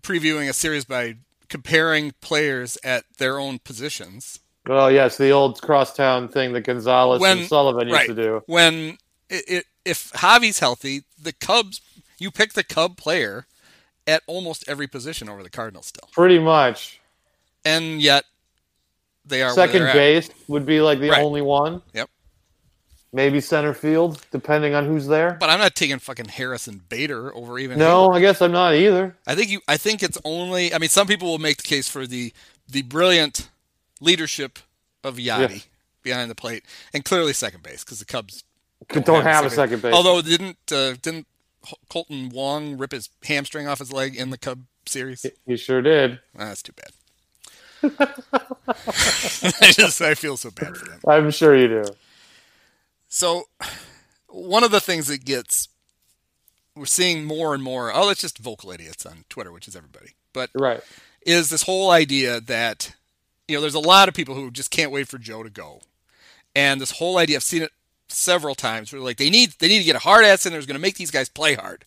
[0.02, 1.16] previewing a series by
[1.48, 7.38] comparing players at their own positions, Well, yes, the old crosstown thing that Gonzales When-
[7.38, 8.42] and Sullivan used to do.
[8.46, 8.98] when
[9.30, 11.80] it, it, if Javi's healthy, the Cubs
[12.18, 13.46] you pick the Cub player
[14.06, 17.00] at almost every position over the Cardinals still, Pretty much.
[17.64, 18.24] and yet
[19.24, 19.94] they are Second they're at.
[19.94, 21.22] base would be like the Right.
[21.22, 21.82] only one.
[21.92, 22.08] Yep.
[23.14, 25.36] Maybe center field, depending on who's there.
[25.38, 27.78] But I'm not taking fucking Harrison Bader over even.
[27.78, 28.16] No, Heyward.
[28.16, 29.16] I guess I'm not either.
[29.24, 29.60] I think you.
[29.68, 30.74] I think it's only.
[30.74, 32.32] I mean, some people will make the case for the
[32.68, 33.48] the brilliant
[34.00, 34.58] leadership
[35.04, 35.58] of Yadi Yeah.
[36.02, 38.42] behind the plate, and clearly second base because the Cubs
[38.90, 39.94] Don't, have a second base.
[39.94, 41.28] Although didn't uh, didn't
[41.88, 45.24] Kolten Wong rip his hamstring off his leg in the Cub series?
[45.46, 46.18] he sure did.
[46.36, 46.90] Ah, that's too bad.
[48.66, 51.00] I just I feel so bad for them.
[51.06, 51.84] I'm sure you do.
[53.14, 53.44] So,
[54.26, 55.68] one of the things that gets
[56.74, 57.92] we're seeing more and more.
[57.94, 60.14] Oh, it's just vocal idiots on Twitter, which is everybody.
[60.32, 60.82] But Right.
[61.24, 62.96] is this whole idea that
[63.46, 65.82] you know there's a lot of people who just can't wait for Joe to go,
[66.56, 67.70] and this whole idea I've seen it
[68.08, 70.58] several times where like they need they need to get a hard ass in there
[70.58, 71.84] who's going to make these guys play hard.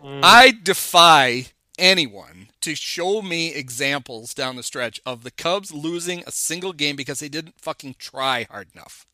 [0.00, 0.20] Mm.
[0.22, 6.30] I defy anyone to show me examples down the stretch of the Cubs losing a
[6.30, 9.06] single game because they didn't fucking try hard enough.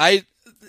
[0.00, 0.24] I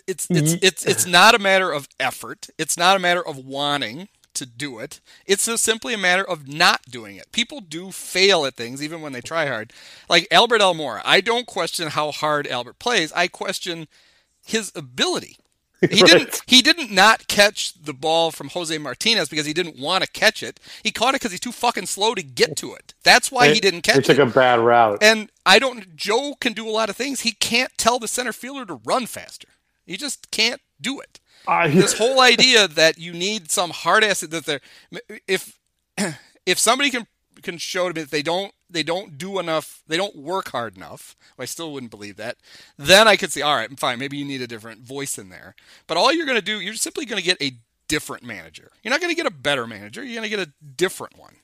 [0.07, 0.65] it's it's mm-hmm.
[0.65, 2.49] it's it's not a matter of effort.
[2.57, 4.99] It's not a matter of wanting to do it.
[5.25, 7.31] It's just simply a matter of not doing it.
[7.31, 9.73] People do fail at things even when they try hard.
[10.09, 13.11] Like Albert Almora, I don't question how hard Albert plays.
[13.13, 13.87] I question
[14.45, 15.37] his ability.
[15.89, 16.11] He Right.
[16.11, 20.09] didn't he didn't not catch the ball from Jose Martinez because he didn't want to
[20.11, 20.59] catch it.
[20.83, 22.93] He caught it because he's too fucking slow to get to it.
[23.03, 24.05] That's why he didn't catch it.
[24.05, 24.99] Took a bad route.
[25.01, 25.95] And I don't.
[25.95, 27.21] Joe can do a lot of things.
[27.21, 29.47] He can't tell the center fielder to run faster.
[29.85, 31.19] He just can't do it.
[31.47, 34.61] I, This whole idea that you need some hard ass that they're
[35.27, 35.57] if
[36.45, 37.07] if somebody can
[37.41, 40.77] can show to me that they don't they don't do enough they don't work hard
[40.77, 41.15] enough.
[41.37, 42.37] Well, i still wouldn't believe that.
[42.77, 45.55] Then i could say all right fine maybe you need a different voice in there.
[45.87, 47.53] But all you're going to do you're simply going to get a
[47.87, 48.71] different manager.
[48.83, 51.35] You're not going to get a better manager you're going to get a different one.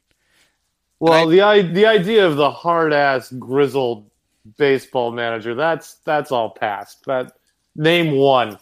[0.99, 4.09] Well, the i- the idea of the hard ass grizzled
[4.57, 7.05] baseball manager that's that's all past.
[7.05, 7.33] That
[7.75, 8.57] name one,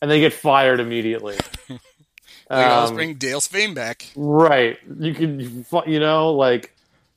[0.00, 1.36] and they get fired immediately.
[2.50, 4.78] Like, let's Um, bring dale Sveum back Right.
[4.98, 6.74] You can, you know, like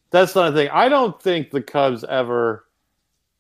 [0.10, 0.70] that's not a thing.
[0.72, 2.66] I don't think the Cubs ever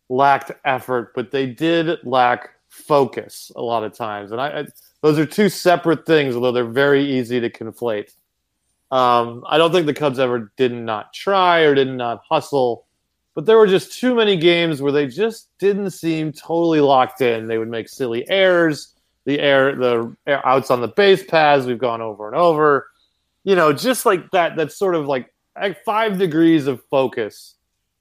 [0.09, 4.65] lacked effort, but they did lack focus a lot of times, and I, I
[5.01, 8.13] those are two separate things, although they're very easy to conflate.
[8.91, 12.85] Um, I don't think the Cubs ever did not try or did not hustle,
[13.33, 17.47] but there were just too many games where they just didn't seem totally locked in.
[17.47, 18.93] They would make silly errors.
[19.25, 22.87] The air, the air outs on the base paths, we've gone over and over.
[23.43, 24.55] You know, just like that.
[24.55, 27.55] That's sort of like, like five degrees of focus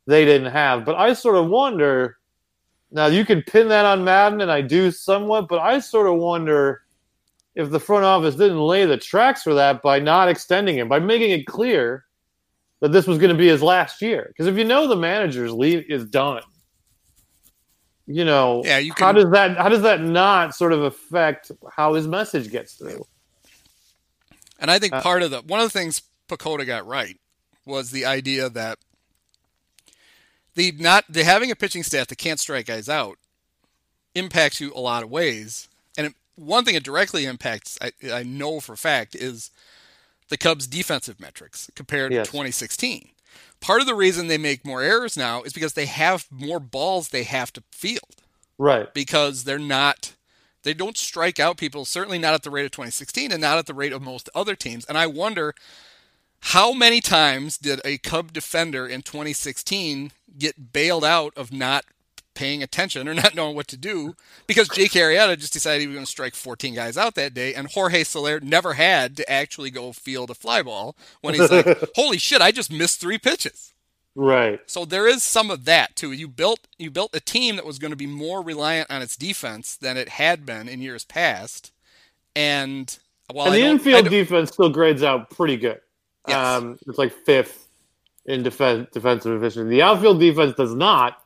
[0.06, 0.85] they didn't have.
[0.85, 2.16] But I sort of wonder.
[2.92, 6.16] Now you can pin that on Maddon, and I do somewhat, but I sort of
[6.16, 6.83] wonder
[7.54, 10.98] if the front office didn't lay the tracks for that by not extending him, by
[10.98, 12.04] making it clear
[12.80, 14.26] that this was going to be his last year.
[14.28, 16.42] Because if you know the manager's leave is done,
[18.11, 21.94] you know, Yeah, you how does that how does that not sort of affect how
[21.94, 23.07] his message gets through?
[24.59, 27.18] And I think Uh, part of the one of the things Pacoda got right
[27.64, 28.79] was the idea that
[30.55, 33.18] the not the having a pitching staff that can't strike guys out
[34.14, 35.68] impacts you a lot of ways.
[35.96, 39.51] And it, one thing it directly impacts, I, I know for a fact, is
[40.29, 42.27] the Cubs' defensive metrics compared Yes.
[42.27, 43.11] to 2016.
[43.61, 47.09] Part of the reason they make more errors now is because they have more balls
[47.09, 48.16] they have to field
[48.59, 48.92] Right.
[48.94, 50.14] because they're not
[50.62, 53.66] they don't strike out people certainly not at the rate of 2016 and not at
[53.66, 55.55] the rate of most other teams and i wonder
[56.40, 61.85] how many times did a cub defender in 2016 get bailed out of not
[62.35, 64.14] paying attention or not knowing what to do
[64.47, 67.55] because Jake Arrieta just decided he was going to strike 14 guys out that day
[67.55, 71.66] and Jorge Soler never had to actually go field a fly ball when he's like
[71.95, 73.75] holy shit I just missed three pitches
[74.16, 74.61] Right.
[74.66, 76.12] so there is some of that too.
[76.12, 79.16] You built you built a team that was going to be more reliant on its
[79.16, 81.71] defense than it had been in years past,
[82.35, 82.99] and
[83.33, 85.81] while and the infield defense still grades out pretty good.
[86.27, 86.37] Yes.
[86.37, 87.69] Um, it's like fifth
[88.27, 89.71] in defense, defensive efficiency.
[89.71, 91.23] The outfield defense does not,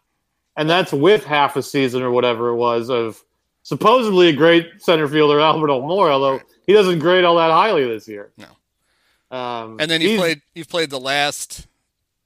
[0.56, 3.22] and that's with half a season or whatever it was of
[3.62, 8.08] supposedly a great center fielder Albert Almora, although he doesn't grade all that highly this
[8.08, 8.30] year.
[8.36, 9.36] No.
[9.36, 11.66] Um, and then you played you've played the last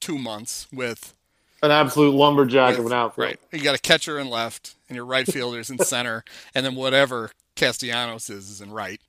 [0.00, 1.14] two months with,
[1.62, 3.28] an absolute lumberjack with of an outfield.
[3.28, 3.40] right.
[3.52, 7.30] You got a catcher in left, and your right fielders in center, and then whatever
[7.56, 9.00] Castellanos is is in right.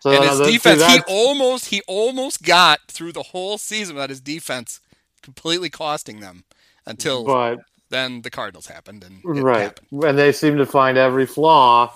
[0.00, 3.94] So and uh, his see, defense, he almost he almost got through the whole season
[3.94, 4.80] without his defense
[5.22, 6.42] completely costing them
[6.86, 10.04] until but then the Cardinals happened and it right, happened.
[10.04, 11.92] and they seem to find every flaw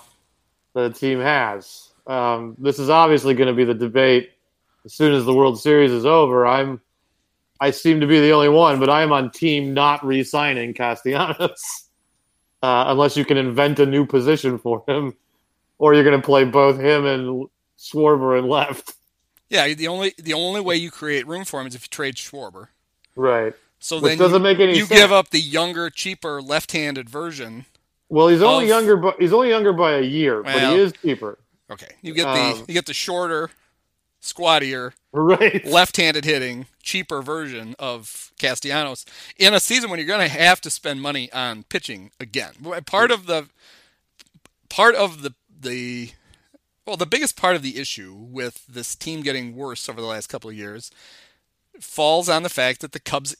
[0.73, 1.89] that a team has.
[2.05, 4.31] Um, this is obviously going to be the debate
[4.85, 6.45] as soon as the World Series is over.
[6.45, 6.79] I'm,
[7.59, 11.89] I seem to be the only one, but I am on team not re-signing Castellanos
[12.61, 15.15] uh, unless you can invent a new position for him,
[15.79, 17.47] or you're going to play both him and
[17.77, 18.93] Schwarber and left.
[19.49, 22.15] Yeah, the only the only way you create room for him is if you trade
[22.15, 22.67] Schwarber.
[23.15, 23.53] Right.
[23.79, 24.99] So Which then doesn't you, make any you sense.
[24.99, 27.65] give up the younger, cheaper, left-handed version.
[28.09, 30.93] Well, he's only Of- younger, but he's only younger by a year, but he is
[31.01, 31.37] cheaper.
[31.69, 33.51] Okay, you get the Um, you get the shorter,
[34.21, 35.65] squattier, Right.
[35.65, 39.05] left-handed hitting, cheaper version of Castellanos
[39.37, 42.53] in a season when you're going to have to spend money on pitching again.
[42.85, 43.49] Part of the
[44.69, 46.11] part of the the
[46.85, 50.27] well, the biggest part of the issue with this team getting worse over the last
[50.27, 50.89] couple of years
[51.81, 53.35] falls on the fact that the Cubs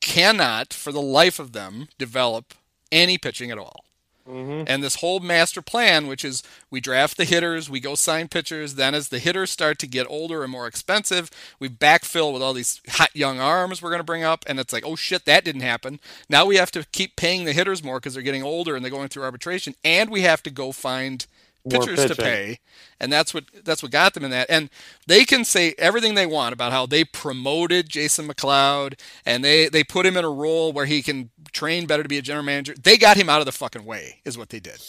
[0.00, 2.54] cannot, for the life of them, develop
[2.90, 3.84] any pitching at all.
[4.28, 4.64] Mhm.
[4.66, 8.74] And this whole master plan, which is we draft the hitters, we go sign pitchers,
[8.74, 12.52] then as the hitters start to get older and more expensive, we backfill with all
[12.52, 14.44] these hot young arms we're going to bring up.
[14.46, 15.98] And it's like, oh shit, that didn't happen.
[16.28, 18.90] Now we have to keep paying the hitters more because they're getting older and they're
[18.90, 19.74] going through arbitration.
[19.82, 21.26] And we have to go find
[21.68, 22.58] Pitchers to pay.
[23.00, 24.48] And that's what that's what got them in that.
[24.50, 24.70] And
[25.06, 29.84] they can say everything they want about how they promoted Jason McLeod and they they
[29.84, 32.74] put him in a role where he can train better to be a general manager.
[32.74, 34.82] They got him out of the fucking way, is what they did.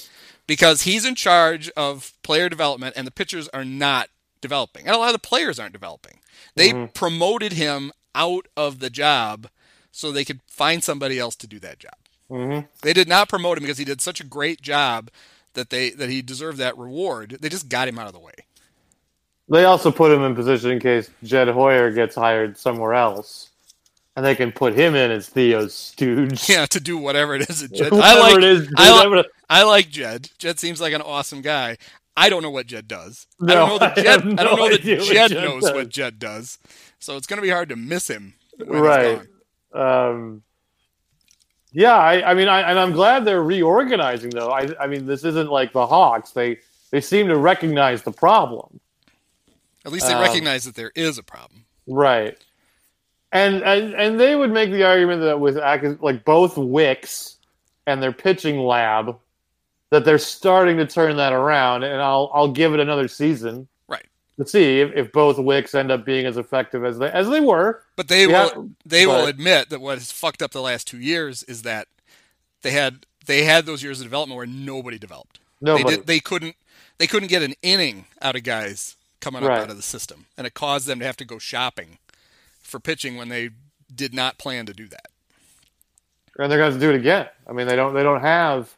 [0.47, 4.09] Because he's in charge of player development and the pitchers are not
[4.41, 4.87] developing.
[4.87, 6.19] And a lot of the players aren't developing.
[6.55, 9.49] They promoted him out of the job
[9.91, 11.93] so they could find somebody else to do that job.
[12.29, 12.67] Mhm.
[12.81, 15.09] They did not promote him because he did such a great job
[15.53, 17.37] that they that he deserved that reward.
[17.41, 18.33] They just got him out of the way.
[19.51, 23.49] They also put him in position in case Jed Hoyer gets hired somewhere else,
[24.15, 26.47] and they can put him in as Theo's stooge.
[26.47, 27.61] Yeah, to do whatever it is.
[27.61, 28.37] that Jed, I like.
[28.37, 30.29] it is, I, li- I like Jed.
[30.37, 31.77] Jed seems like an awesome guy.
[32.15, 33.25] I don't know what Jed does.
[33.41, 34.21] I No, don't know that I Jed.
[34.39, 35.73] I don't know that Jed, Jed knows does.
[35.73, 36.59] what Jed does.
[36.99, 38.33] So it's going to be hard to miss him.
[38.57, 39.21] when he's Right.
[39.73, 40.09] gone.
[40.09, 40.43] Um,
[41.71, 44.31] yeah, I, I mean, I, and I'm glad they're reorganizing.
[44.31, 46.31] Though I, I mean, this isn't like the Hawks.
[46.31, 46.59] They
[46.91, 48.79] they seem to recognize the problem,
[49.85, 51.65] At least they Um, recognize that there is a problem.
[51.87, 52.37] right?
[53.31, 55.57] And and and they would make the argument that with
[56.01, 57.37] like both Wicks
[57.85, 59.17] and their pitching lab,
[59.91, 61.83] that they're starting to turn that around.
[61.83, 63.67] And I'll I'll give it another season,
[64.39, 67.41] To see if, if both Wicks end up being as effective as they as they
[67.41, 67.83] were.
[67.97, 68.69] But they Yeah, will.
[68.85, 71.87] They will admit that what has fucked up the last two years is that
[72.61, 75.39] they had they had those years of development where nobody developed.
[75.59, 75.83] Nobody.
[75.83, 76.07] They did.
[76.07, 76.55] They couldn't.
[76.99, 79.59] They couldn't get an inning out of guys coming up Right.
[79.59, 81.97] out of the system, and it caused them to have to go shopping
[82.61, 83.49] for pitching when they
[83.93, 85.07] did not plan to do that.
[86.37, 87.27] and they're going to do it again.
[87.45, 88.73] I mean, they don't they don't have.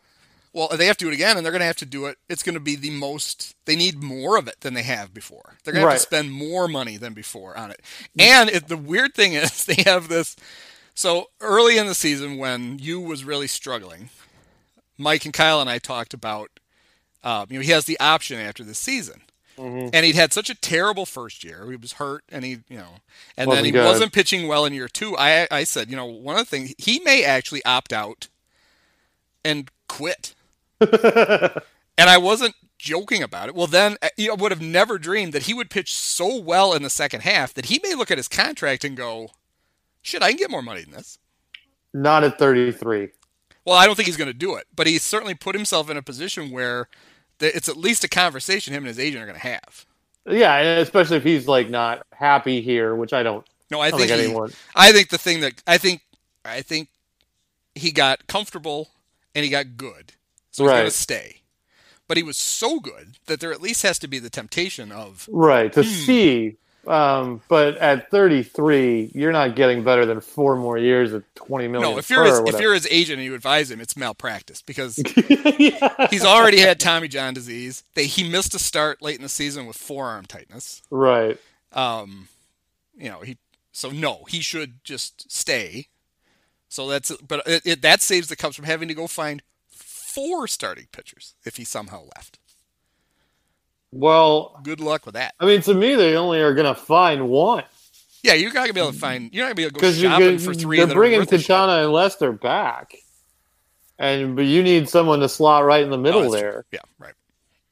[0.53, 2.17] Well, they have to do it again, and they're going to have to do it.
[2.27, 3.55] It's going to be the most.
[3.65, 5.55] They need more of it than they have before.
[5.63, 7.79] They're going to have to spend more money than before on it.
[8.19, 10.35] And it, the weird thing is, they have this.
[10.93, 14.09] So early in the season, when Yu was really struggling,
[14.97, 16.49] Mike and Kyle and I talked about.
[17.23, 19.21] Um, you know, he has the option after this season,
[19.93, 21.69] and he'd had such a terrible first year.
[21.69, 22.95] He was hurt, and he, you know,
[23.37, 25.15] and then he wasn't pitching well in year two.
[25.17, 28.27] I, I said, you know, one of the things he may actually opt out
[29.45, 30.33] and quit.
[31.97, 33.53] And I wasn't joking about it.
[33.53, 36.73] Well, then uh, you know, would have never dreamed that he would pitch so well
[36.73, 39.29] in the second half that he may look at his contract and go,
[40.01, 41.19] "Shit, I can get more money than this."
[41.93, 43.09] Not at 33.
[43.65, 45.97] Well, I don't think he's going to do it, but he's certainly put himself in
[45.97, 46.87] a position where
[47.39, 49.85] it's at least a conversation him and his agent are going to have.
[50.25, 53.45] Yeah, especially if he's like not happy here, which I don't.
[53.69, 56.01] No, I don't think think he, anyone- I think the thing that I think
[56.45, 56.89] I think
[57.75, 58.89] he got comfortable
[59.35, 60.13] and he got good,
[60.51, 60.91] so he's going to Right.
[60.93, 61.37] stay.
[62.07, 65.27] But he was so good that there at least has to be the temptation of
[65.31, 65.89] Right to Hmm.
[65.89, 71.67] see, um, but at 33, you're not getting better than four more years at 20
[71.69, 71.91] million.
[71.91, 71.97] no.
[71.97, 74.97] If you're his, if you're his agent and you advise him, it's malpractice because
[75.59, 76.07] yeah.
[76.09, 77.83] he's already had Tommy John disease.
[77.93, 80.81] They, he missed a start late in the season with forearm tightness.
[80.89, 81.39] right.
[81.73, 82.27] Um,
[82.97, 83.37] you know he
[83.71, 85.87] so no, he should just stay.
[86.67, 89.41] So that's but it, it, that saves the Cubs from having to go find
[90.13, 92.39] four starting pitchers if he somehow left.
[93.91, 95.34] Well, Good luck with that.
[95.39, 97.63] I mean, to me, they only are going to find one
[98.24, 99.34] Yeah, you're not gonna be able to find.
[99.34, 100.78] You're not gonna be able to go shopping for three.
[100.78, 101.47] They're bringing are worth a shit.
[101.47, 102.93] Quintana and Lester back,
[103.97, 106.52] and but you need someone to slot right in the Oh, middle that's there.
[106.52, 106.63] true.
[106.71, 107.13] Yeah, right.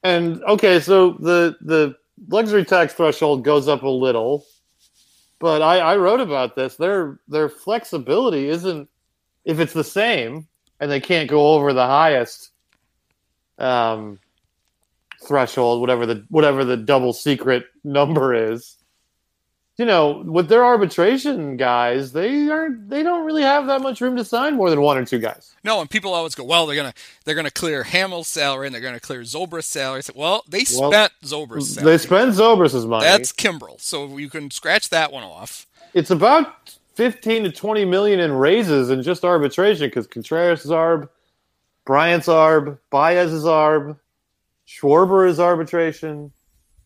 [0.02, 1.94] And okay, so the the
[2.28, 4.44] luxury tax threshold goes up a little,
[5.38, 6.74] but I, I wrote about this.
[6.76, 8.88] Their their flexibility isn't
[9.44, 10.48] if it's the same
[10.80, 12.50] and they can't go over the highest
[13.58, 14.18] um,
[15.26, 18.76] threshold, whatever the whatever the double secret number is.
[19.76, 24.14] You know, with their arbitration guys, they aren't they don't really have that much room
[24.16, 25.54] to sign more than one or two guys.
[25.64, 26.92] No, and people always go, well, they're gonna
[27.24, 30.02] they're gonna clear Hammel's salary and they're gonna clear Zobrist's salary.
[30.14, 31.92] Well, they Well, spent Zobrist's salary.
[31.92, 33.04] They spend Zobrist's money.
[33.04, 35.66] That's Kimbrel, so you can scratch that one off.
[35.94, 41.08] it's about 15 to 20 million in raises in just arbitration because Contreras is arb,
[41.86, 43.96] Bryant's arb, Baez is arb,
[44.68, 46.30] Schwarber is arbitration,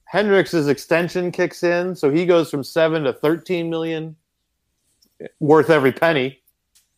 [0.05, 4.15] Hendricks' extension kicks in, so he goes from 7 to 13 million,
[5.41, 6.39] worth every penny.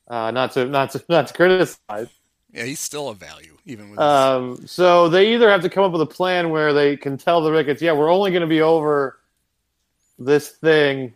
[0.09, 2.09] Uh, not to not to not to criticize.
[2.53, 3.99] Yeah, he's still a value even with.
[3.99, 7.17] his- Um, so they either have to come up with a plan where they can
[7.17, 9.19] tell the Ricketts, yeah, we're only going to be over
[10.19, 11.15] this thing,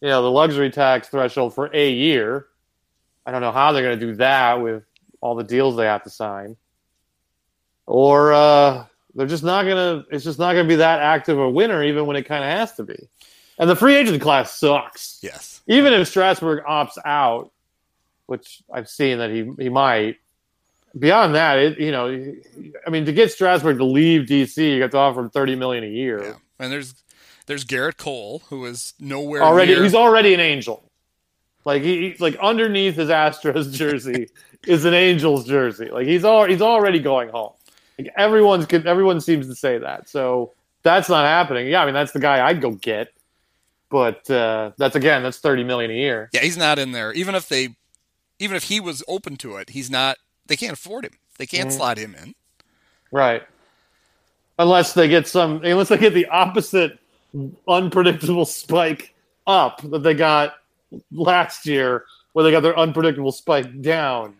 [0.00, 2.46] you know, the luxury tax threshold for a year.
[3.24, 4.84] I don't know how they're going to do that with
[5.20, 6.56] all the deals they have to sign.
[7.86, 8.84] or uh,
[9.14, 10.04] they're just not gonna.
[10.10, 12.74] It's just not gonna be that active a winner, even when it kind of has
[12.74, 13.08] to be.
[13.58, 15.18] And the free agent class sucks.
[15.22, 15.62] Yes.
[15.66, 17.50] Even if Strasburg opts out,
[18.26, 20.16] which I've seen that he he might.
[20.98, 22.08] Beyond that, it you know,
[22.86, 25.84] I mean, to get Strasburg to leave DC, you got to offer him thirty million
[25.84, 26.22] a year.
[26.22, 26.34] Yeah.
[26.58, 26.94] And there's
[27.46, 29.82] there's Gerrit Cole, who is nowhere already near.
[29.82, 30.82] he's already an angel.
[31.64, 34.28] Like he like underneath his Astros jersey
[34.66, 35.86] is an Angels jersey.
[35.90, 37.52] Like he's all he's already going home.
[37.98, 40.08] Like everyone's everyone seems to say that.
[40.08, 41.66] So that's not happening.
[41.68, 43.08] Yeah, I mean that's the guy I'd go get.
[43.88, 46.28] But uh, that's again that's thirty million a year.
[46.32, 47.12] yeah, he's not in there.
[47.12, 47.76] Even if they,
[48.40, 50.18] even if he was open to it, he's not.
[50.46, 51.12] They can't afford him.
[51.38, 51.72] They can't Mhm.
[51.72, 52.34] slot him in.
[53.12, 53.42] Right.
[54.58, 56.98] Unless they get some unless they get the opposite
[57.68, 59.14] unpredictable spike
[59.46, 60.54] up that they got
[61.12, 64.36] last year where they got their unpredictable spike down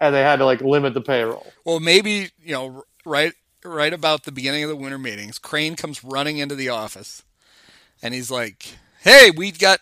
[0.00, 1.46] and they had to like limit the payroll.
[1.64, 3.32] Well, maybe you know, right,
[3.64, 7.22] right about the beginning of the winter meetings, Crane comes running into the office,
[8.02, 9.80] and he's like, "Hey, we got,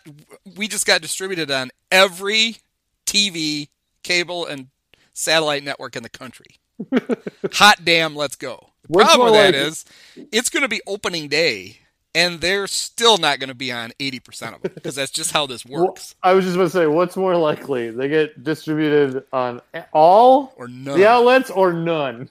[0.55, 2.57] we just got distributed on every
[3.05, 3.69] TV,
[4.03, 4.67] cable, and
[5.13, 6.57] satellite network in the country.
[7.53, 9.85] Hot damn, let's go." The What's problem with more that like- is,
[10.31, 11.77] it's going to be opening day,
[12.15, 15.31] and they're still not going to be on eighty percent of it because that's just
[15.31, 17.89] how this Well, works, I was just going to say, what's more likely?
[17.91, 19.61] They get distributed on
[19.93, 20.97] all or none.
[20.97, 22.29] the outlets or none?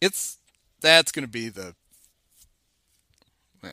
[0.00, 0.38] It's
[0.80, 1.74] that's going to be the.
[3.62, 3.70] Yeah.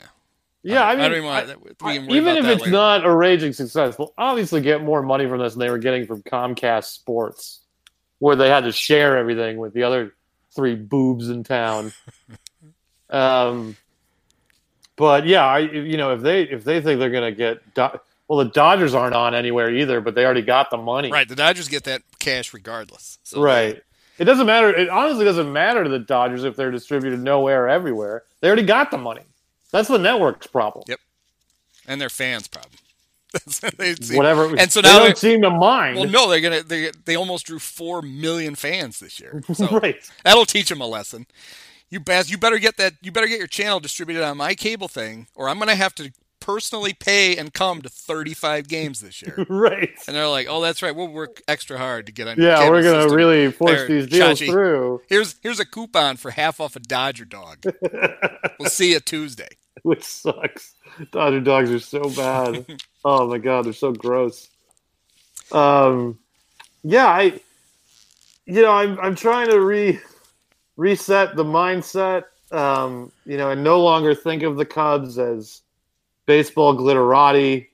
[0.63, 1.87] Yeah, I, I mean, don't even I-.
[1.87, 2.71] I- even if it's later.
[2.71, 6.05] not a raging success, they'll obviously get more money from this than they were getting
[6.07, 7.61] from Comcast Sports,
[8.19, 10.15] where they had to share everything with the other
[10.55, 11.91] three boobs in town.
[13.09, 13.75] um,
[14.95, 18.39] but yeah, I you know if they if they think they're gonna get Do- well,
[18.39, 21.11] the Dodgers aren't on anywhere either, but they already got the money.
[21.11, 23.19] Right, the Dodgers get that cash regardless.
[23.23, 23.83] So Right.
[24.17, 24.73] It doesn't matter.
[24.73, 28.23] It honestly doesn't matter to the Dodgers if they're distributed nowhere or everywhere.
[28.39, 29.21] They already got the money.
[29.71, 30.85] That's the network's problem.
[30.87, 30.99] Yep.
[31.87, 32.73] and their fans' problem.
[33.77, 34.55] they see, Whatever.
[34.57, 35.97] And so they now don't they're- seem to mind.
[35.97, 36.63] Well, no, they're gonna.
[36.63, 39.43] They they almost drew four million fans this year.
[39.53, 39.95] So right.
[40.23, 41.25] that'll teach them a lesson.
[41.89, 42.29] You best.
[42.31, 42.93] You better get that.
[43.01, 46.11] You better get your channel distributed on my cable thing, or I'm gonna have to
[46.41, 49.45] personally pay and come to 35 games this year.
[49.49, 49.89] Right.
[50.07, 50.95] And they're like, "Oh, that's right.
[50.95, 53.15] We'll work extra hard to get on." Yeah, cable we're gonna system.
[53.17, 54.47] really force There, these deals Chachi.
[54.51, 57.63] through, Here's here's a coupon for half off a Dodger dog.
[58.59, 59.47] we'll see you Tuesday.
[59.83, 60.73] which sucks.
[61.11, 62.65] Dodger dogs are so bad.
[63.05, 64.49] oh my god, they're so gross.
[65.51, 66.19] Um,
[66.83, 67.39] yeah, I,
[68.45, 69.99] you know, I'm I'm trying to re
[70.77, 72.23] reset the mindset.
[72.51, 75.61] Um, you know, and no longer think of the Cubs as
[76.25, 77.67] baseball glitterati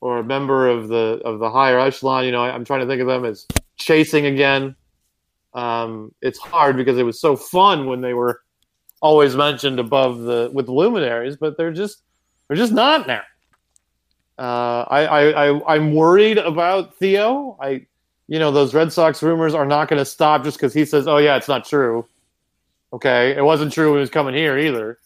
[0.00, 2.24] or a member of the of the higher echelon.
[2.24, 3.46] You know, I, I'm trying to think of them as
[3.76, 4.76] chasing again.
[5.52, 8.42] Um, it's hard because it was so fun when they were
[9.00, 12.02] always mentioned above the with luminaries, but they're just
[12.48, 13.22] they're just not now.
[14.38, 17.56] Uh, I, I, I I'm worried about Theo.
[17.60, 17.86] I
[18.28, 21.06] you know those Red Sox rumors are not going to stop just because he says,
[21.08, 22.06] "Oh yeah, it's not true."
[22.92, 24.98] Okay, it wasn't true when he was coming here either.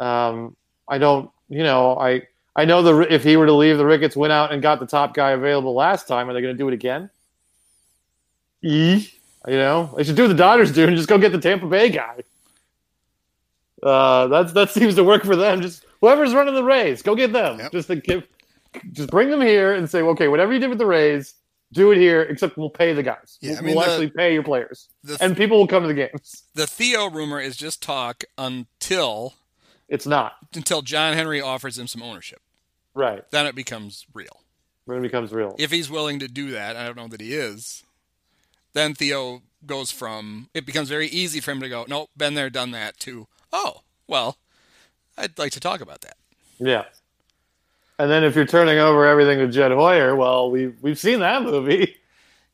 [0.00, 0.56] Um,
[0.88, 2.22] I don't, you know, I
[2.56, 4.86] I know the if he were to leave, the Ricketts went out and got the
[4.86, 6.28] top guy available last time.
[6.28, 7.10] Are they going to do it again?
[8.62, 9.08] E,
[9.46, 11.66] you know, they should do what the Dodgers do and just go get the Tampa
[11.66, 12.22] Bay guy.
[13.84, 15.60] Uh, that's that seems to work for them.
[15.60, 17.58] Just whoever's running the Rays, go get them.
[17.58, 17.72] Yep.
[17.72, 18.26] Just to give,
[18.92, 21.34] just bring them here and say, okay, whatever you did with the Rays,
[21.72, 22.22] do it here.
[22.22, 23.38] Except we'll pay the guys.
[23.42, 25.82] Yeah, we'll, I mean, we'll the- actually pay your players, The, and people will come
[25.82, 26.44] to the games.
[26.54, 29.34] the Theo rumor is just talk until
[29.88, 32.40] It's not until John Henry offers him some ownership.
[32.94, 34.40] right Then it becomes real.
[34.86, 35.54] when it becomes real.
[35.58, 37.82] If he's willing to do that, I don't know that he is.
[38.72, 42.50] Then Theo goes from it becomes very easy for him to go, nope, been there,
[42.50, 42.98] done that.
[43.00, 44.36] To oh, well,
[45.16, 46.16] I'd like to talk about that.
[46.58, 46.84] Yeah.
[47.98, 51.42] And then if you're turning over everything to Jed Hoyer, well, we've we've seen that
[51.42, 51.96] movie.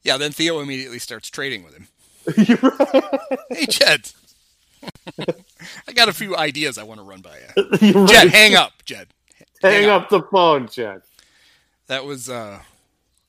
[0.02, 1.88] Yeah, then Theo immediately starts trading with him.
[3.50, 4.12] Hey, Jed,
[5.88, 7.38] I got a few ideas I want to run by
[7.80, 8.06] you.
[8.06, 9.08] Jed, hang up, Jed.
[9.62, 11.02] Hang hang up the phone, Jed.
[11.88, 12.60] That was uh,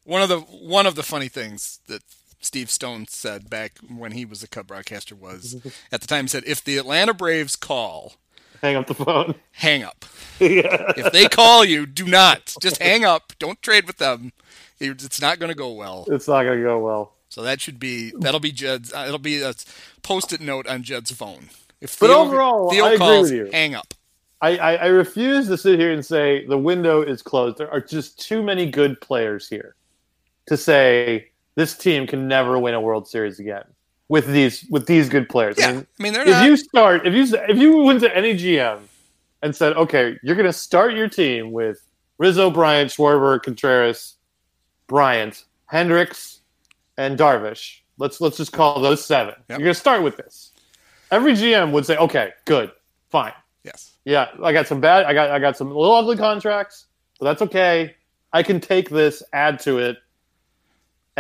[0.03, 2.03] one of the one of the funny things that
[2.41, 5.55] Steve Stone said back when he was a Cub broadcaster was
[5.91, 8.13] at the time said if the Atlanta Braves call,
[8.61, 9.35] Hang up the phone.
[9.53, 10.05] hang up.
[10.39, 10.93] yeah.
[10.95, 13.33] If they call you, do not just hang up.
[13.39, 14.33] Don't trade with them.
[14.79, 16.05] It's not going to go well.
[16.09, 17.13] It's not gonna go well.
[17.29, 18.93] So that should be that'll be Jed's.
[18.93, 19.53] Uh, it'll be a
[20.03, 21.49] post-it note on Jed's phone.
[21.79, 23.49] If But Theo, overall, Theo I agree with you.
[23.51, 23.93] hang up.
[24.41, 27.57] I, I, I refuse to sit here and say the window is closed.
[27.57, 29.75] There are just too many good players here
[30.47, 33.63] to say this team can never win a World Series again
[34.11, 35.55] with these with these good players.
[35.57, 36.45] Yeah, I mean, I mean if not.
[36.45, 38.81] you start if you if you went to any GM
[39.41, 41.81] and said, okay, you're going to start your team with
[42.17, 44.17] Rizzo, Bryant, Schwarber, Contreras,
[44.87, 46.41] Bryant, Hendricks,
[46.97, 47.79] and Darvish.
[47.97, 49.35] Let's let's just call those seven.
[49.49, 49.59] Yep.
[49.59, 50.51] You're going to start with this.
[51.09, 52.71] Every GM would say, okay, good,
[53.09, 53.33] fine.
[53.63, 53.97] yes.
[54.05, 55.05] Yeah, I got some bad.
[55.05, 56.87] I got I got some little ugly contracts,
[57.19, 57.95] but that's okay.
[58.33, 59.97] I can take this, add to it,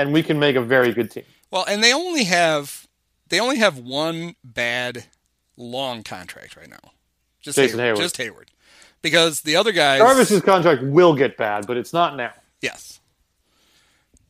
[0.01, 1.23] and we can make a very good team.
[1.51, 2.87] Well, and they only have
[3.29, 5.05] they only have one bad
[5.57, 6.91] long contract right now.
[7.41, 7.97] Just Jason Heyward, Heyward.
[7.97, 8.47] Just Heyward.
[9.01, 12.31] Because the other guys Darvish's contract will get bad, but it's not now.
[12.61, 12.99] Yes.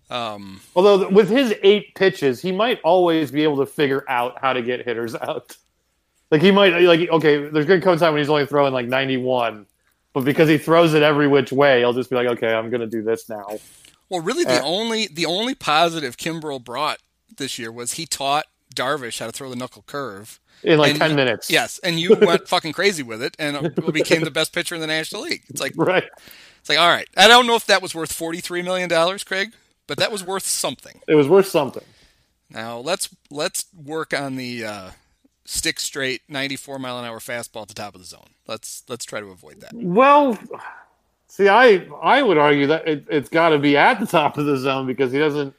[0.10, 4.54] Um Although with his eight pitches, he might always be able to figure out how
[4.54, 5.56] to get hitters out.
[6.32, 8.88] Like he might like okay, there's gonna come a time when he's only throwing like
[8.88, 9.66] 91,
[10.14, 12.88] but because he throws it every which way, he'll just be like, okay, I'm gonna
[12.88, 13.60] do this now.
[14.12, 17.00] Well really the Uh, only the only positive Kimbrel brought
[17.38, 18.46] this year was he taught
[18.76, 20.40] Darvish how to throw the knuckle curve.
[20.64, 21.50] In like And- 10 minutes.
[21.50, 24.86] Yes, and Yu went fucking crazy with it and became the best pitcher in the
[24.88, 25.42] National League.
[25.50, 26.08] It's like Right.
[26.60, 27.08] it's like all right.
[27.18, 29.54] I don't know if that was worth 43 million dollars, Craig,
[29.88, 31.02] but that was worth something.
[31.08, 31.84] It was worth something.
[32.50, 34.90] Now let's let's work on the uh,
[35.46, 38.32] stick straight 94 mile an hour fastball at the top of the zone.
[38.46, 39.72] Let's let's try to avoid that.
[39.74, 40.38] Well,
[41.32, 44.46] see, I I would argue that it, it's got to be at the top of
[44.46, 45.54] the zone because he doesn't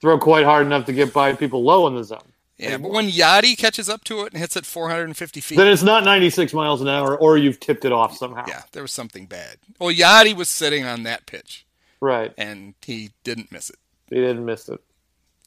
[0.00, 2.20] throw quite hard enough to get by people low in the zone.
[2.58, 5.82] Yeah, but when Yadi catches up to it and hits it 450 feet, Then it's
[5.82, 8.44] not 96 miles an hour, or you've tipped it off somehow.
[8.48, 9.56] yeah, there was something bad.
[9.78, 11.66] Well, Yadi was sitting on that pitch
[12.00, 12.32] Right.
[12.38, 13.76] and he didn't miss it.
[14.08, 14.80] He didn't miss it.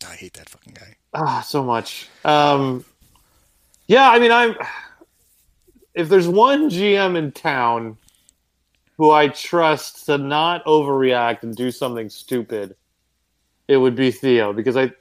[0.08, 0.98] I hate that fucking guy.
[1.16, 2.08] Ah, so much.
[2.24, 2.86] Um,
[3.88, 4.56] yeah, I mean, I'm.
[5.96, 7.98] If there's one GM in town
[9.00, 12.76] who I trust to not overreact and do something stupid,
[13.70, 14.92] it would be Theo because I.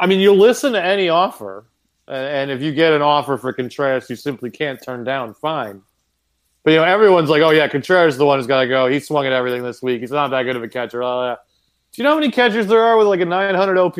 [0.00, 1.66] I mean, you'll listen to any offer,
[2.06, 5.34] and if you get an offer for Contreras, you simply can't turn down.
[5.34, 5.82] Fine.
[6.62, 8.86] But you know, everyone's like, "Oh yeah, Contreras is the one who's got to go.
[8.86, 10.00] He swung at everything this week.
[10.00, 11.36] He's not that good of a catcher." Oh, yeah.
[11.90, 13.96] Do you know how many catchers there are with like a 900 OPS?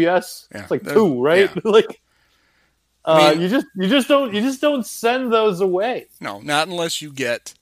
[0.54, 1.50] Yeah, it's like two, right?
[1.52, 1.60] yeah.
[1.64, 2.00] like,
[3.04, 6.06] uh, I mean- you just you just don't you just don't send those away.
[6.20, 7.54] No, not unless you get.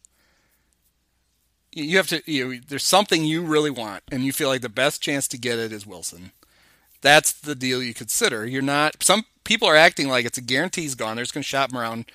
[1.85, 2.22] You- have to.
[2.31, 5.59] You there's something you really want, and you feel like the best chance to get
[5.59, 6.31] it is Willson.
[7.03, 8.47] That's the deal you consider.
[8.47, 9.03] You're not.
[9.03, 11.16] Some people are acting like it's a guarantee he's gone.
[11.16, 12.07] They're just going to shop him around.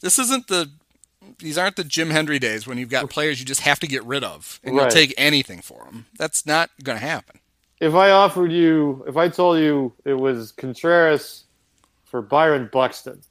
[0.00, 0.70] This isn't the.
[1.38, 4.04] These aren't the Jim Hendry days when you've got players you just have to get
[4.04, 4.82] rid of, and Right.
[4.82, 6.06] you'll take anything for them.
[6.18, 7.40] That's not going to happen.
[7.80, 11.44] If I offered you, if I told you it was Contreras
[12.04, 13.22] for Byron Buxton,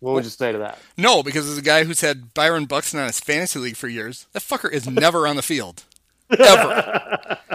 [0.00, 0.78] what would you say to that?
[0.96, 4.26] No, because as a guy who's had Byron Buxton on his fantasy league for years,
[4.32, 5.84] that fucker is never on the field,
[6.30, 7.38] ever.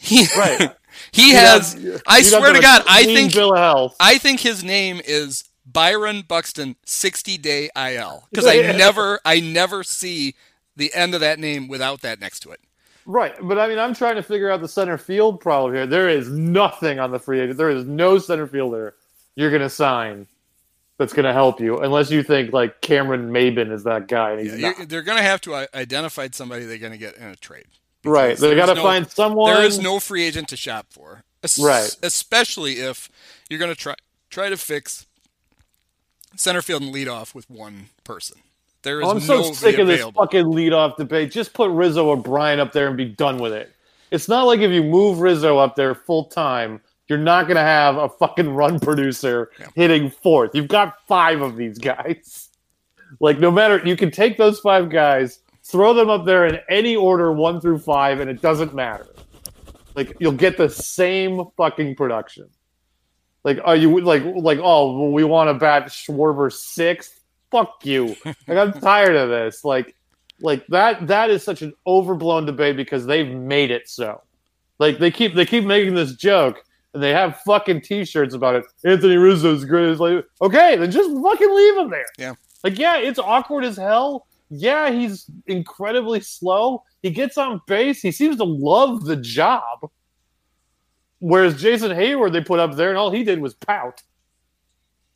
[0.00, 0.70] He, Right.
[1.12, 1.72] he has.
[1.74, 3.96] have- I swear to God, I think bill of health.
[3.98, 9.82] I think his name is Byron Buxton, sixty day IL, because I never, I never
[9.82, 10.36] see
[10.76, 12.60] the end of that name without that next to it.
[13.06, 15.86] Right, but I mean, I'm trying to figure out the center field problem here.
[15.86, 17.58] There is nothing on the free agent.
[17.58, 18.94] There is no center fielder
[19.34, 20.26] you're going to sign
[20.98, 24.32] that's going to help you, unless you think like Cameron Maybin is that guy.
[24.32, 24.88] And he's Yeah, not.
[24.88, 27.66] they're going to have to uh, identify somebody they're going to get in a trade.
[28.04, 29.52] Right, they got to no- find someone.
[29.54, 31.22] There is no free agent to shop for.
[31.42, 31.96] Es- Right.
[32.02, 33.08] Especially if
[33.48, 33.94] you're going to try
[34.30, 35.06] try to fix
[36.36, 38.38] center field and lead off with one person.
[38.82, 40.22] There is Oh, I'm so sick of this available.
[40.22, 41.32] fucking leadoff debate.
[41.32, 43.72] Just put Rizzo or Bryant up there and be done with it.
[44.10, 47.62] It's not like if you move Rizzo up there full time, you're not going to
[47.62, 49.66] have a fucking run producer Yeah.
[49.74, 50.54] hitting fourth.
[50.54, 52.44] You've got five of these guys.
[53.20, 56.94] Like, no matter, you can take those five guys, throw them up there in any
[56.94, 59.06] order, one through five, and it doesn't matter.
[59.94, 62.50] Like, you'll get the same fucking production.
[63.44, 67.18] Like, are you like, like, oh, well, we want to bat Schwarber sixth?
[67.50, 68.14] Fuck you.
[68.46, 69.64] Like, I'm tired of this.
[69.64, 69.96] Like,
[70.42, 71.06] like that.
[71.06, 74.20] That is such an overblown debate because they've made it so.
[74.78, 76.62] Like, they keep they keep making this joke,
[76.94, 78.64] and they have fucking T-shirts about it.
[78.84, 79.88] Anthony Rizzo's great.
[79.88, 82.06] It's like, okay, then just fucking leave him there.
[82.18, 82.34] Yeah.
[82.64, 84.26] Like, yeah, it's awkward as hell.
[84.50, 86.82] Yeah, he's incredibly slow.
[87.02, 88.00] He gets on base.
[88.00, 89.90] He seems to love the job.
[91.20, 94.02] Whereas Jason Heyward, they put up there, and all he did was pout.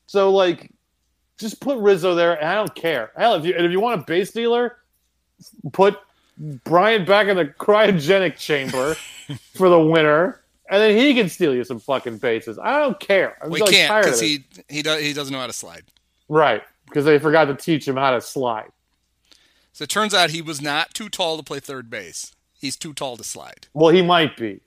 [0.07, 0.71] So, like,
[1.39, 3.13] just put Rizzo there, and I don't care.
[3.17, 4.79] Hell, if you and if you want a base dealer,
[5.73, 5.99] put
[6.65, 8.95] Bryant back in the cryogenic chamber
[9.55, 12.59] for the winter, and then he can steal you some fucking bases.
[12.59, 13.37] I don't care.
[13.43, 15.85] I'm We just, can't because he he does he doesn't know how to slide.
[16.29, 18.71] right because they forgot to teach him how to slide.
[19.73, 22.35] So it turns out he was not too tall to play third base.
[22.59, 23.67] He's too tall to slide.
[23.73, 24.61] Well, he might be.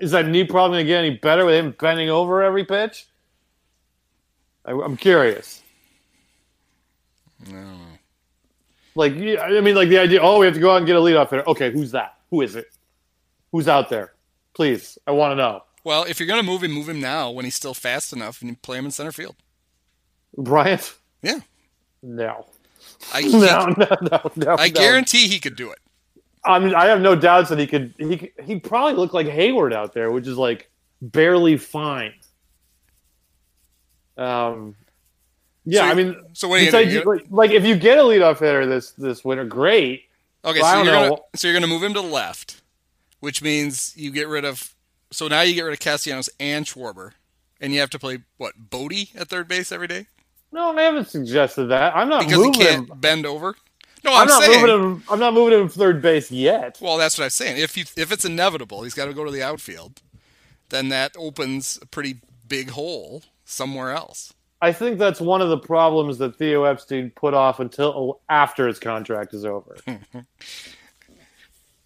[0.00, 3.06] is that knee problem going to get any better with him bending over every pitch?
[4.64, 5.62] I, I'm curious.
[7.48, 7.76] No.
[8.94, 10.20] Like, I mean, like the idea.
[10.20, 11.48] Oh, we have to go out and get a leadoff hitter.
[11.48, 12.16] Okay, who's that?
[12.30, 12.66] Who is it?
[13.52, 14.12] Who's out there?
[14.54, 15.62] Please, I want to know.
[15.84, 18.40] Well, if you're going to move him, move him now when he's still fast enough,
[18.40, 19.36] and you play him in center field.
[20.36, 20.94] Bryant?
[21.22, 21.40] Yeah.
[22.02, 22.46] No.
[23.12, 24.56] I No, no, no, no.
[24.58, 24.72] I no.
[24.74, 25.78] guarantee he could do it.
[26.44, 27.94] I mean, I have no doubts that he could.
[27.98, 32.12] He he probably looked like Heyward out there, which is like barely fine.
[34.16, 34.74] Um,
[35.64, 37.08] yeah, So- I mean, So what are you going like, to do?
[37.10, 40.04] like, like if you get a leadoff hitter this this winter, great.
[40.44, 42.61] Okay, so you're gonna so you're gonna move him to the left,
[43.22, 44.74] which means you get rid of.
[45.12, 47.12] So now you get rid of Castellanos and Schwarber,
[47.60, 50.06] and you have to play what Bote at third base every day
[50.50, 51.94] No, I haven't suggested that.
[51.94, 52.98] I'm not moving because he can't him.
[52.98, 53.54] bend over.
[54.04, 54.66] No, I'm, I'm, not saying.
[54.66, 55.04] moving him.
[55.08, 56.78] I'm not moving him third base yet.
[56.80, 57.58] Well, that's what I'm saying.
[57.58, 60.02] If you if it's inevitable, he's got to go to the outfield.
[60.70, 62.16] Then that opens a pretty
[62.48, 64.34] big hole somewhere else.
[64.60, 68.80] I think that's one of the problems that Theo Epstein put off until after his
[68.80, 69.76] contract is over.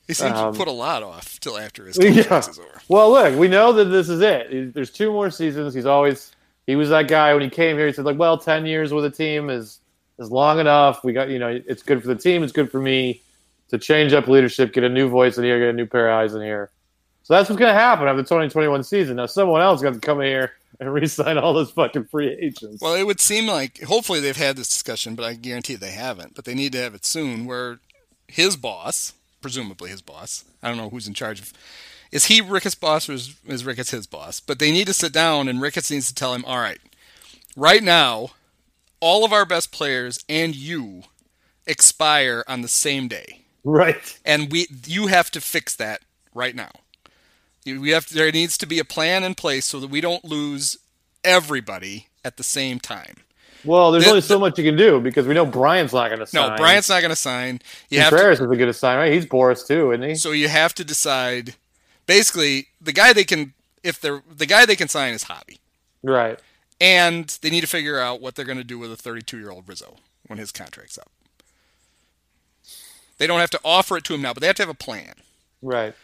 [0.06, 2.12] He seems Um, to put a lot off till after his Yeah.
[2.14, 2.80] contract is over.
[2.88, 4.72] Well, look, we know that this is it.
[4.74, 5.74] There's two more seasons.
[5.74, 6.32] He's always
[6.66, 7.86] he was that guy when he came here.
[7.86, 9.80] He said like, "Well, ten years with a team is
[10.18, 11.02] is long enough.
[11.04, 12.42] We got you know, it's good for the team.
[12.42, 13.20] It's good for me
[13.68, 16.14] to change up leadership, get a new voice in here, get a new pair of
[16.20, 16.70] eyes in here."
[17.24, 19.16] So that's what's going to happen after the 2021 season.
[19.16, 22.80] Now, someone else got to come here and re-sign all those fucking free agents.
[22.80, 26.36] Well, it would seem like hopefully they've had this discussion, but I guarantee they haven't.
[26.36, 27.80] But they need to have it soon, where
[28.28, 31.52] his boss, presumably his boss, I don't know who's in charge of.
[32.12, 34.40] Is he Ricketts' boss or is, is Ricketts his boss?
[34.40, 36.78] But they need to sit down, and Ricketts needs to tell him, all right,
[37.56, 38.30] right now,
[39.00, 41.02] all of our best players and you
[41.66, 44.18] expire on the same day, right.
[44.24, 46.02] and we you have to fix that
[46.34, 46.70] right now.
[47.64, 50.78] We have there needs to be a plan in place so that we don't lose
[51.24, 53.16] everybody at the same time.
[53.64, 56.20] Well, there's The- only so much you can do because we know Bryant's not going
[56.20, 56.50] to sign.
[56.50, 57.60] No, Bryant's not going to sign.
[57.90, 59.12] You have to, Contreras isn't going to sign, right?
[59.12, 60.14] He's Boras too, isn't he?
[60.14, 61.54] so you have to decide.
[62.06, 63.52] Basically, the guy they can
[63.82, 65.58] if they're the guy they can sign is Javy,
[66.02, 66.38] Right.
[66.80, 69.50] and they need to figure out what they're going to do with a 32 year
[69.50, 69.96] old Rizzo
[70.26, 71.10] when his contract's up.
[73.18, 74.74] They don't have to offer it to him now, but they have to have a
[74.74, 75.14] plan.
[75.62, 75.94] Right.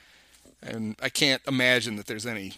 [0.62, 2.54] And I can't imagine that there's any.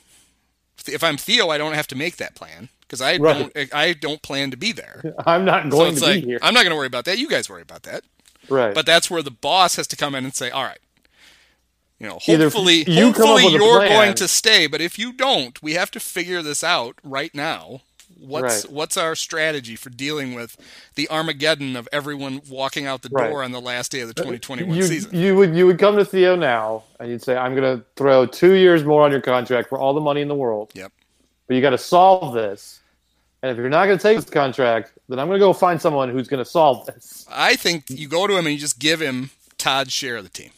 [0.87, 3.39] If I'm Theo, I don't have to make that plan because I Right.
[3.39, 3.53] don't.
[3.57, 5.15] Eh, I don't plan to be there.
[5.27, 6.39] I'm not going it's to like be here.
[6.43, 7.19] I'm not going to worry about that.
[7.19, 8.05] You guys worry about that.
[8.49, 8.75] right.
[8.75, 10.79] But that's where the boss has to come in and say, "All right,
[11.99, 15.91] you know, hopefully, you hopefully you're going to stay, but if you don't, we have
[15.93, 17.81] to figure this out right now.
[18.19, 18.73] What's Right.
[18.73, 20.57] what's our strategy for dealing with
[20.95, 23.29] the Armageddon of everyone walking out the Right.
[23.31, 25.15] door on the last day of the uh, 2021 you, season?
[25.19, 28.25] you would you would come to Theo now and you'd say, "I'm going to throw
[28.27, 30.93] two years more on your contract for all the money in the world." Yep.
[31.47, 32.81] But you got to solve this.
[33.43, 35.81] And if you're not going to take this contract, then I'm going to go find
[35.81, 37.27] someone who's going to solve this.
[37.31, 40.31] I think you go to him and you just give him Todd's share of the
[40.31, 40.51] team.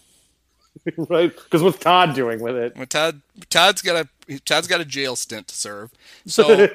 [1.08, 1.34] right?
[1.34, 2.76] Because what's Todd doing with it?
[2.76, 3.20] Well, Todd
[3.50, 5.90] Todd's got a Todd's got a jail stint to serve,
[6.26, 6.48] so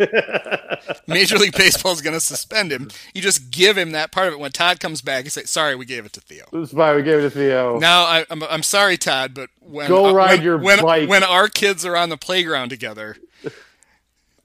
[1.07, 2.89] Major League Baseball is going to suspend him.
[3.13, 4.39] You just give him that part of it.
[4.39, 7.03] When Todd comes back, you say, "Sorry, we gave it to Theo." That's why we
[7.03, 7.79] gave it to Theo.
[7.79, 11.09] Now I, I'm I'm sorry, Todd, but when Go uh, ride when, your when, bike.
[11.09, 13.17] when our kids are on the playground together,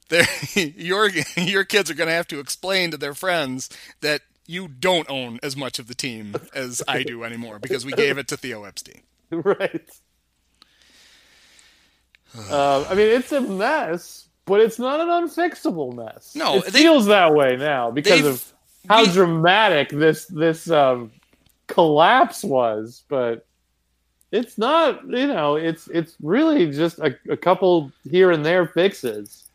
[0.55, 3.69] your your kids are going to have to explain to their friends
[4.01, 7.91] that you don't own as much of the team as I do anymore because we
[7.91, 9.01] gave it to Theo Epstein.
[9.31, 9.89] right.
[12.49, 16.35] Um, I mean, it's a mess, but it's not an unfixable mess.
[16.35, 18.53] No, it they- feels that way now because of
[18.87, 21.11] how we- dramatic this this um,
[21.67, 23.03] collapse was.
[23.09, 23.45] But
[24.31, 25.03] it's not.
[25.07, 29.46] You know, it's it's really just a, a couple here and there fixes,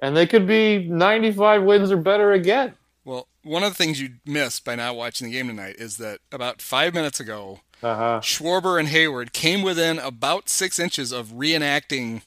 [0.00, 2.74] and they could be ninety five wins or better again.
[3.04, 6.20] Well, one of the things you missed by not watching the game tonight is that
[6.30, 8.20] about five minutes ago, Uh huh.
[8.22, 12.22] Schwarber and Heyward came within about six inches of reenacting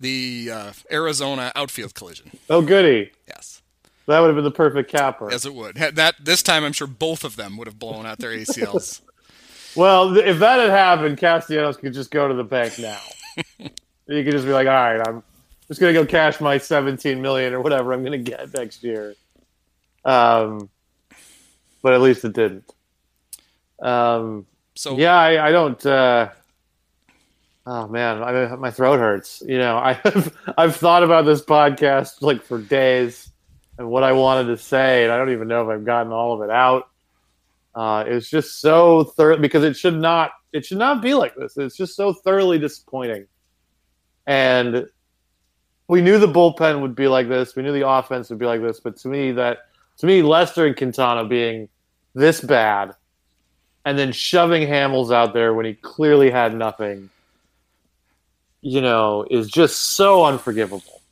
[0.00, 2.32] the uh, Arizona outfield collision.
[2.50, 3.12] Oh, goody!
[3.28, 3.62] Yes.
[4.06, 5.30] That would have been the perfect capper.
[5.30, 5.76] Yes, it would.
[5.76, 9.00] That this time, I'm sure both of them would have blown out their ACLs.
[9.76, 12.98] Well, th- if that had happened, Castellanos could just go to the bank now.
[13.58, 15.22] you could just be like, "All right, I'm
[15.68, 19.14] just gonna go cash my 17 million or whatever I'm gonna get next year."
[20.04, 20.68] Um,
[21.82, 22.72] but at least it didn't.
[23.80, 25.84] Um, So yeah, I, I don't.
[25.84, 26.30] Uh,
[27.66, 29.42] oh man, I, my throat hurts.
[29.46, 33.30] You know, I've I've thought about this podcast like for days
[33.78, 36.32] and what I wanted to say, and I don't even know if I've gotten all
[36.34, 36.88] of it out.
[37.74, 41.34] Uh, it was just so thorough because it should not it should not be like
[41.34, 41.56] this.
[41.58, 43.26] It's just so thoroughly disappointing.
[44.26, 44.86] And
[45.88, 47.54] we knew the bullpen would be like this.
[47.54, 48.80] We knew the offense would be like this.
[48.80, 49.58] But to me, that
[49.98, 51.68] to me, Lester and Quintana being
[52.14, 52.94] this bad,
[53.84, 57.10] and then shoving Hamels out there when he clearly had nothing,
[58.60, 61.02] you know, is just so unforgivable.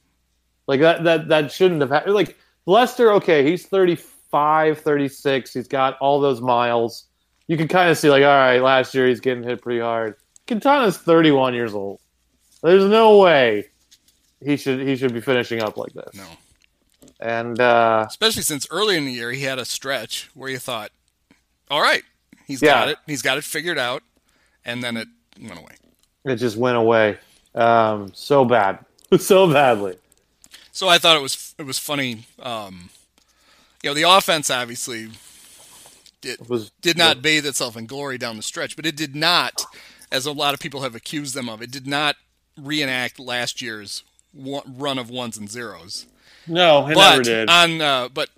[0.66, 2.14] Like that that that shouldn't have happened.
[2.14, 5.52] Like Lester, okay, he's 35, 36.
[5.52, 7.04] He's got all those miles.
[7.46, 10.16] You can kind of see, like, all right, last year he's getting hit pretty hard.
[10.46, 12.00] Quintana's 31 years old.
[12.62, 13.66] There's no way
[14.44, 16.14] he should he should be finishing up like this.
[16.14, 16.26] No.
[17.20, 20.90] And uh, Especially since early in the year he had a stretch where you thought,
[21.70, 22.02] all right,
[22.46, 22.72] he's Yeah.
[22.74, 22.98] got it.
[23.06, 24.02] He's got it figured out.
[24.64, 25.08] And then it
[25.40, 25.76] went away.
[26.24, 27.18] it just went away
[27.54, 28.78] um, so bad,
[29.18, 29.96] so badly.
[30.72, 32.26] So I thought it was it was funny.
[32.40, 32.90] Um,
[33.82, 35.10] you know, the offense obviously
[36.20, 39.64] did was did not bathe itself in glory down the stretch, but it did not,
[40.10, 42.16] as a lot of people have accused them of, it did not
[42.58, 44.02] reenact last year's
[44.36, 46.06] run of ones and zeros.
[46.46, 47.48] No, it but never did.
[47.50, 48.28] on uh, but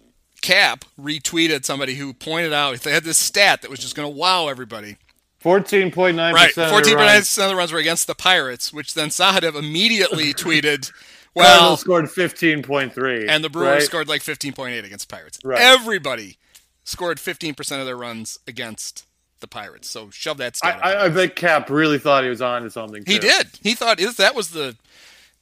[0.43, 4.17] Cap retweeted somebody who pointed out they had this stat that was just going to
[4.17, 4.97] wow everybody.
[5.41, 6.71] Fourteen point nine Right, percent.
[6.71, 10.33] fourteen point nine percent of the runs were against the Pirates, which then Sahadev immediately
[10.35, 10.93] tweeted,
[11.35, 13.83] Well, "Well, scored fifteen point three, and the Brewers right?
[13.83, 15.39] scored like 15.8 against Pirates.
[15.45, 15.61] Right.
[15.61, 16.39] Everybody
[16.85, 19.07] scored 15% of their runs against
[19.41, 19.91] the Pirates.
[19.91, 20.77] So shove that I, stat.
[20.77, 23.03] up I, I bet Cap really thought he was on to something.
[23.07, 23.49] he did.
[23.61, 24.77] He thought is that was the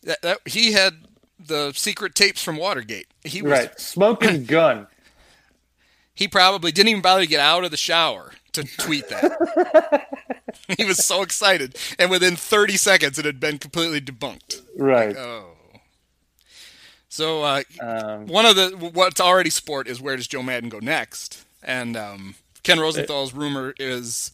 [0.05, 0.95] that, that he had
[1.39, 3.07] the secret tapes from Watergate.
[3.25, 3.81] He was right.
[3.81, 4.87] Smoking gun.
[6.15, 10.07] he probably didn't even bother to get out of the shower to tweet that.
[10.79, 14.63] he was so excited, and within 30 seconds, it had been completely debunked.
[14.79, 15.17] Right.
[15.17, 15.51] Oh.
[17.09, 20.81] So uh, Um, one of the what's already sport is where does Joe Maddon go
[20.81, 21.45] next?
[21.63, 22.35] And um,
[22.65, 24.33] Ken Rosenthal's rumor is,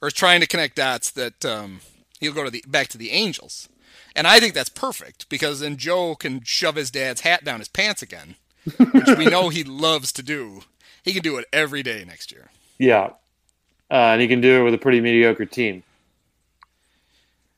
[0.00, 1.80] or is trying to connect dots that um,
[2.20, 3.68] he'll go to the back to the Angels,
[4.16, 7.68] and I think that's perfect because then Joe can shove his dad's hat down his
[7.68, 8.36] pants again,
[8.76, 10.62] which we know he loves to do.
[11.02, 12.50] He can do it every day next year.
[12.78, 13.10] yeah.
[13.90, 15.82] Uh, and he can do it with a pretty mediocre team.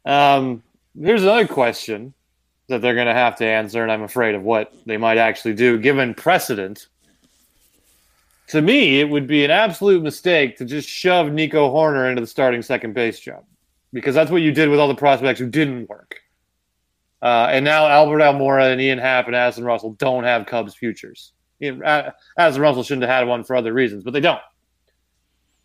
[0.07, 0.63] Um,
[0.99, 2.15] here's another question
[2.69, 5.53] that they're going to have to answer, and I'm afraid of what they might actually
[5.53, 6.87] do given precedent.
[8.49, 12.27] To me, it would be an absolute mistake to just shove Nico Hoerner into the
[12.27, 13.45] starting second base job
[13.93, 16.23] because that's what you did with all the prospects who didn't work.
[17.23, 21.33] Uh, and now Albert Almora and Ian Happ and Addison Russell don't have Cubs futures.
[21.63, 21.83] Ian-
[22.37, 24.41] Addison Russell shouldn't have had one for other reasons, but they don't.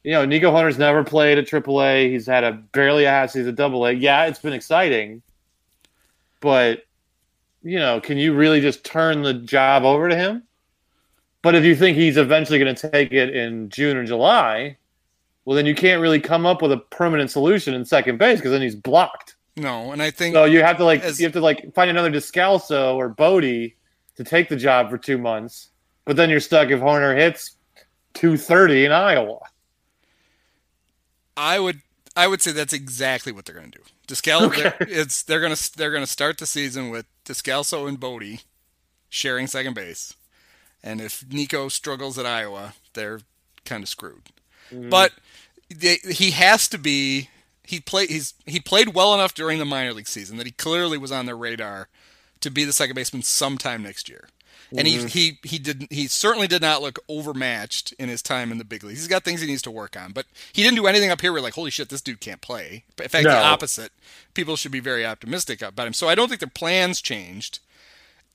[0.03, 2.11] You know, Nico Hoerner's never played at AAA.
[2.11, 3.87] He's had a barely a half season at AA.
[3.87, 5.23] Yeah, it's been exciting,
[6.39, 6.83] but
[7.63, 10.43] you know, can you really just turn the job over to him?
[11.41, 14.77] But if you think he's eventually going to take it in June or July,
[15.45, 18.51] well, then you can't really come up with a permanent solution in second base because
[18.51, 19.36] then he's blocked.
[19.57, 21.89] No, and I think So you have to like As- you have to like find
[21.89, 25.69] another Descalso or Bote to take the job for two months,
[26.05, 27.55] but then you're stuck if Hoerner hits
[28.13, 29.39] two thirty in Iowa.
[31.35, 31.81] I would
[32.15, 33.83] I would say that's exactly what they're going to do.
[34.07, 37.99] Descal, they're- it's they're going to they're going to start the season with Descalso and
[37.99, 38.43] Bote
[39.09, 40.13] sharing second base,
[40.83, 43.21] and if Nico struggles at Iowa, they're
[43.65, 44.29] kind of screwed.
[44.71, 44.89] Mm.
[44.89, 45.13] But
[45.73, 47.29] they, he has to be
[47.67, 50.97] he play he's he played well enough during the minor league season that he clearly
[50.97, 51.89] was on their radar
[52.41, 54.29] to be the second baseman sometime next year.
[54.75, 55.07] And he, mm-hmm.
[55.07, 58.83] he he didn't he certainly did not look overmatched in his time in the big
[58.83, 58.99] leagues.
[58.99, 61.31] He's got things he needs to work on, but he didn't do anything up here
[61.31, 62.83] where like holy shit this dude can't play.
[63.01, 63.31] In fact, No.
[63.31, 63.93] the opposite.
[64.33, 65.93] People should be very optimistic about him.
[65.93, 67.59] So I don't think their plans changed.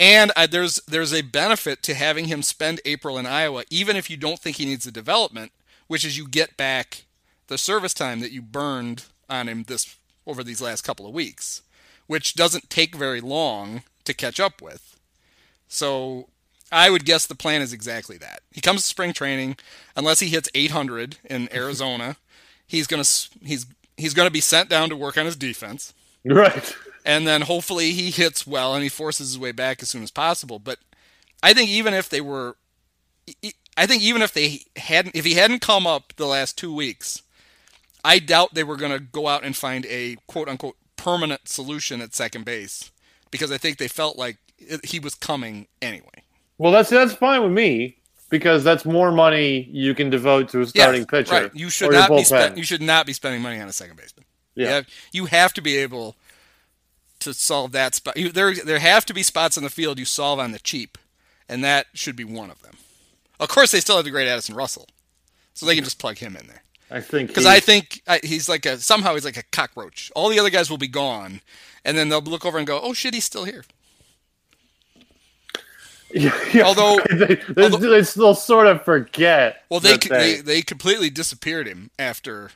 [0.01, 4.09] And I, there's there's a benefit to having him spend April in Iowa, even if
[4.09, 5.53] you don't think he needs the development,
[5.87, 7.05] which is you get back
[7.49, 11.62] the service time that you burned on him this over these last couple of weeks,
[12.07, 14.99] which doesn't take very long to catch up with.
[15.68, 16.28] So
[16.70, 18.41] I would guess the plan is exactly that.
[18.53, 19.57] He comes to spring training,
[19.97, 22.16] unless he hits 800 in Arizona,
[22.66, 23.05] he's gonna
[23.45, 23.66] he's
[23.97, 25.93] he's gonna be sent down to work on his defense
[26.24, 26.74] Right.
[27.05, 30.11] and then hopefully he hits well and he forces his way back as soon as
[30.11, 30.59] possible.
[30.59, 30.78] But
[31.43, 32.57] I think even if they were,
[33.76, 37.22] I think even if they hadn't, if he hadn't come up the last two weeks,
[38.05, 42.00] I doubt they were going to go out and find a quote unquote permanent solution
[42.00, 42.90] at second base
[43.30, 44.38] because I think they felt like
[44.84, 46.24] he was coming anyway.
[46.59, 47.96] Well, that's that's fine with me
[48.30, 51.32] because that's more money you can devote to a starting Yes, pitcher.
[51.32, 51.50] Right.
[51.55, 54.24] You should not be spend, you should not be spending money on a second baseman.
[54.55, 54.70] You Yeah.
[54.70, 56.16] have, you have to be able
[57.20, 58.16] to solve that spot.
[58.16, 60.98] You, there there have to be spots on the field you solve on the cheap,
[61.48, 62.76] and that should be one of them.
[63.40, 64.86] Of course, they still have the great Addison Russell,
[65.55, 66.62] so they can just plug him in there.
[66.93, 70.12] I think because I think I, he's like a somehow he's like a cockroach.
[70.14, 71.40] All the other guys will be gone,
[71.84, 73.64] and then they'll look over and go, "Oh shit, he's still here."
[76.14, 76.64] Yeah, yeah.
[76.64, 79.64] Although- they, they, although- they still sort of forget.
[79.70, 82.51] Well, they, they they completely disappeared him after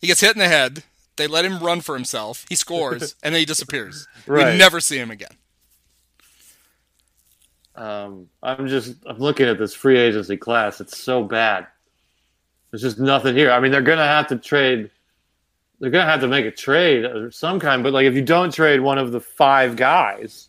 [0.00, 0.82] he gets hit in the head.
[1.16, 2.46] They let him run for himself.
[2.48, 4.08] He scores, and then he disappears.
[4.26, 4.52] Right.
[4.54, 5.36] We never see him again.
[7.76, 10.80] Um, I'm just I'm looking at this free agency class.
[10.80, 11.66] It's so bad.
[12.70, 13.50] There's just nothing here.
[13.50, 14.90] I mean, they're gonna have to trade.
[15.80, 17.82] They're gonna have to make a trade of some kind.
[17.82, 20.48] But like, if you don't trade one of the five guys,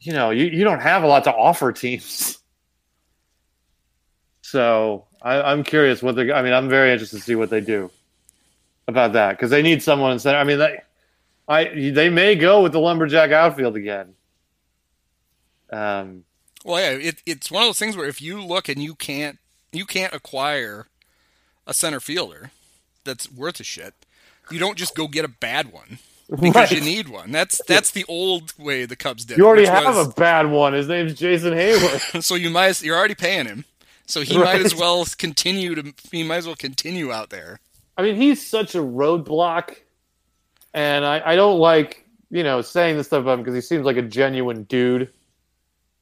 [0.00, 2.38] you know, you, you don't have a lot to offer teams.
[4.44, 6.34] So I, I'm curious what they're.
[6.34, 7.90] I mean, I'm very interested to see what they do
[8.86, 10.36] about that because they need someone in center.
[10.36, 10.82] I mean, they,
[11.48, 14.14] I they may go with the lumberjack outfield again.
[15.72, 16.24] Um,
[16.64, 19.38] Well, yeah, it, it's one of those things where if you look and you can't
[19.72, 20.88] you can't acquire
[21.66, 22.50] a center fielder
[23.04, 23.94] that's worth a shit,
[24.50, 25.98] you don't just go get a bad one
[26.30, 26.72] because Right.
[26.72, 27.30] you need one.
[27.32, 29.38] That's that's the old way the Cubs did.
[29.38, 30.72] You already have was- a bad one.
[30.72, 32.22] His name's Jason Heyward.
[32.24, 33.64] so you might as- you're already paying him.
[34.06, 37.60] So he might as well continue to he might as well continue out there.
[37.96, 39.76] I mean, he's such a roadblock,
[40.74, 43.84] and I, I don't like you know saying this stuff about him because he seems
[43.86, 45.10] like a genuine dude.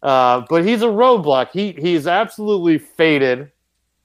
[0.02, 1.50] Uh, but he's a roadblock.
[1.52, 3.50] He he's absolutely faded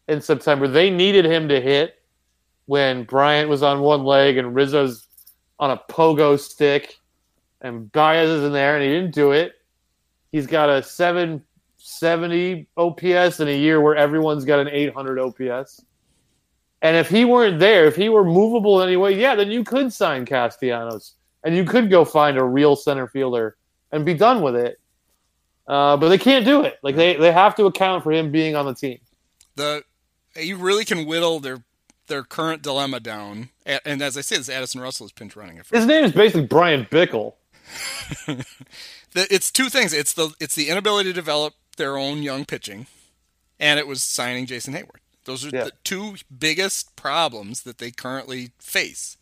[0.07, 0.67] in September.
[0.67, 1.95] They needed him to hit
[2.65, 5.07] when Bryant was on one leg and Rizzo's
[5.59, 6.99] on a pogo stick,
[7.61, 9.53] and Baez is in there, and he didn't do it.
[10.31, 15.85] He's got a 770 OPS in a year where everyone's got an 800 OPS.
[16.81, 20.25] And if he weren't there, if he were movable anyway, yeah, then you could sign
[20.25, 23.55] Castellanos and you could go find a real center fielder
[23.91, 24.79] and be done with it.
[25.67, 26.77] Uh, but they can't do it.
[26.83, 28.99] Like they, they have to account for him being on the team.
[29.55, 29.83] The
[30.37, 31.63] you really can whittle their
[32.07, 33.49] their current dilemma down.
[33.65, 35.65] And as I say, this Addison Russell is pinch running it.
[35.65, 37.33] For His name is basically Bryan Bickell.
[39.15, 39.93] it's two things.
[39.93, 42.87] It's the it's the inability to develop their own young pitching,
[43.59, 44.99] and it was signing Jason Heyward.
[45.25, 45.63] Those are Yeah.
[45.65, 49.17] the two biggest problems that they currently face.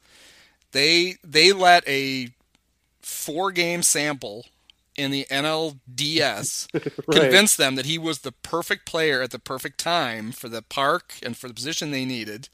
[0.71, 2.29] They they let a
[3.01, 4.45] four game sample
[4.95, 6.67] in the NLDS
[7.07, 7.21] Right.
[7.21, 11.15] convince them that he was the perfect player at the perfect time for the park
[11.23, 12.49] and for the position they needed.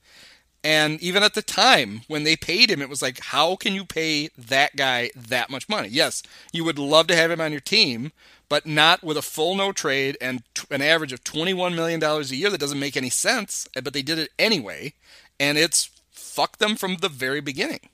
[0.63, 3.85] And even at the time when they paid him, it was like, how can you
[3.85, 5.87] pay that guy that much money?
[5.89, 6.21] Yes,
[6.51, 8.11] you would love to have him on your team,
[8.49, 12.21] but not with a full no trade and t- an average of $21 million a
[12.23, 12.49] year.
[12.49, 14.93] That doesn't make any sense, eh, but they did it anyway.
[15.39, 17.89] And it's fucked them from the very beginning.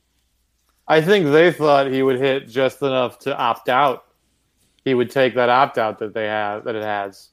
[0.87, 4.04] I think they thought he would hit just enough to opt out.
[4.85, 7.29] He would take that opt out that they have that it has.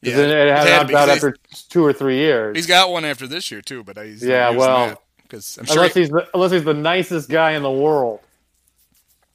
[0.00, 1.36] Yeah, it had it had opt out after
[1.68, 2.56] two or three years.
[2.56, 6.08] He's got one after this year, too, but he's Yeah, well, because sure unless he's
[6.08, 8.20] the, unless he's the nicest guy in the world,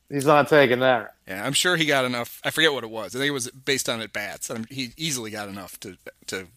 [0.09, 1.13] he's not taking that.
[1.27, 2.41] Yeah, I'm sure he got enough.
[2.43, 3.15] I forget what it was.
[3.15, 4.49] I think it was based on at bats.
[4.69, 5.97] He easily got enough to
[6.27, 6.47] to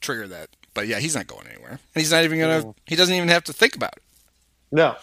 [0.00, 0.48] trigger that.
[0.74, 2.64] But yeah, he's not going anywhere, and he's not even gonna.
[2.64, 2.74] Mm.
[2.86, 4.02] He doesn't even have to think about it.
[4.72, 4.96] No,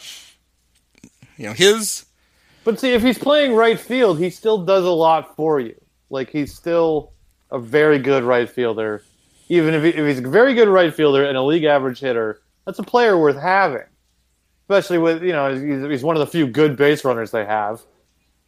[1.38, 2.06] You know, his
[2.64, 5.80] but see, if he's playing right field, he still does a lot for you.
[6.10, 7.14] Like he's still
[7.52, 9.04] a very good right fielder.
[9.50, 12.42] Even if, he, if he's a very good right fielder and a league average hitter,
[12.66, 13.84] that's a player worth having.
[14.70, 17.82] Especially with you know he's, he's one of the few good base runners they have,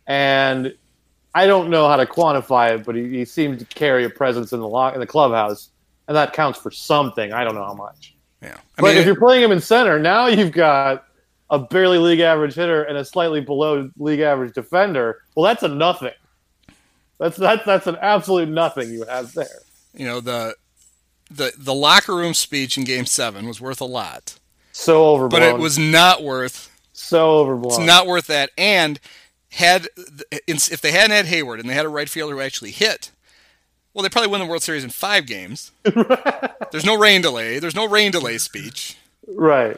[0.05, 0.75] and
[1.33, 4.53] I don't know how to quantify it, but he, he seemed to carry a presence
[4.53, 5.69] in the lo- in the clubhouse,
[6.07, 7.33] and that counts for something.
[7.33, 8.15] I don't know how much.
[8.41, 8.57] yeah.
[8.77, 11.05] I But mean, if you're playing him in center, now you've got
[11.51, 15.21] a barely league average hitter and a slightly below league average defender.
[15.35, 16.13] Well, that's a nothing.
[17.19, 19.59] That's that's that's an absolute nothing you have there.
[19.93, 20.55] you know the
[21.29, 24.39] the the locker room speech in Game Seven was worth a lot,
[24.71, 25.29] So overblown.
[25.41, 27.73] but it was not worth so overblown.
[27.73, 28.49] It's not worth that.
[28.57, 28.99] And
[29.49, 29.87] had
[30.47, 33.11] if they hadn't had Heyward and they had a right fielder who actually hit,
[33.93, 35.71] well, they probably win the World Series in five games.
[36.71, 37.59] There's no rain delay.
[37.59, 38.97] There's no rain delay speech.
[39.27, 39.77] right.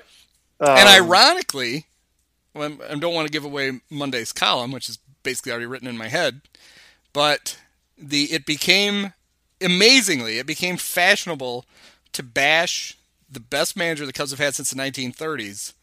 [0.60, 1.86] And Um, ironically,
[2.54, 5.98] well, I don't want to give away Monday's column, which is basically already written in
[5.98, 6.42] my head,
[7.14, 7.58] but
[7.98, 9.14] the it became
[9.62, 11.66] amazingly it became fashionable
[12.12, 12.98] to bash
[13.30, 15.74] the best manager the Cubs have had since the 1930s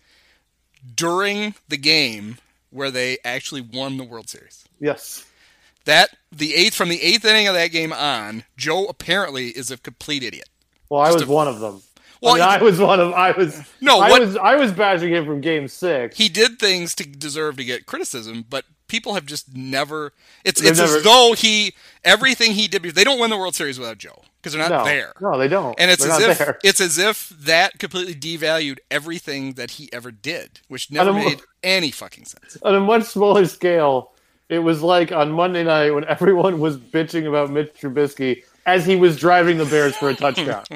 [0.95, 2.39] during the game
[2.71, 4.65] where they actually won the World Series.
[4.79, 5.25] yes.
[5.87, 9.79] That the eighth from the eighth inning of that game on, Joe apparently is a
[9.79, 10.49] complete idiot.
[10.91, 11.83] Well, I Just was a- one of them.
[12.21, 13.13] Well, I, mean, I was one of.
[13.15, 13.61] I was.
[13.81, 14.37] No, I what- was.
[14.37, 16.17] I was bashing him from Game Six.
[16.19, 20.13] he did things to deserve to get criticism, but people have just never.
[20.45, 22.83] It's They've it's never- as though he everything he did.
[22.83, 24.23] They don't win the World Series without Joe.
[24.43, 25.13] because they're not no, there.
[25.21, 25.79] No, they don't.
[25.81, 26.59] And it's They're as if there.
[26.63, 31.91] it's as if that completely devalued everything that he ever did, which never made any
[31.91, 32.57] fucking sense.
[32.63, 34.13] on a much smaller scale,
[34.51, 38.97] it was like on Monday night when everyone was bitching about Mitch Trubisky as he
[38.97, 40.65] was driving the Bears for a touchdown.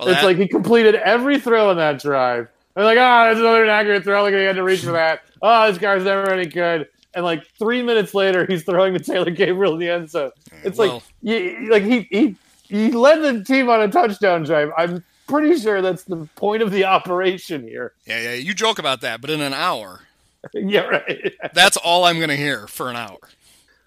[0.00, 2.48] Well, it's that- like he completed every throw in that drive.
[2.74, 4.22] They're like, oh, that's another inaccurate throw.
[4.22, 5.22] Like, he had to reach for that.
[5.42, 6.88] Oh, this guy's never any good.
[7.14, 10.30] And like three minutes later, he's throwing to Taylor Gabriel in the end zone.
[10.50, 14.44] Mm, it's well- like, you, like he, he he led the team on a touchdown
[14.44, 14.70] drive.
[14.76, 17.92] I'm pretty sure that's the point of the operation here.
[18.06, 20.02] yeah, yeah, you joke about that, but in an hour,
[20.54, 21.34] yeah, right.
[21.52, 23.18] that's all I'm going to hear for an hour.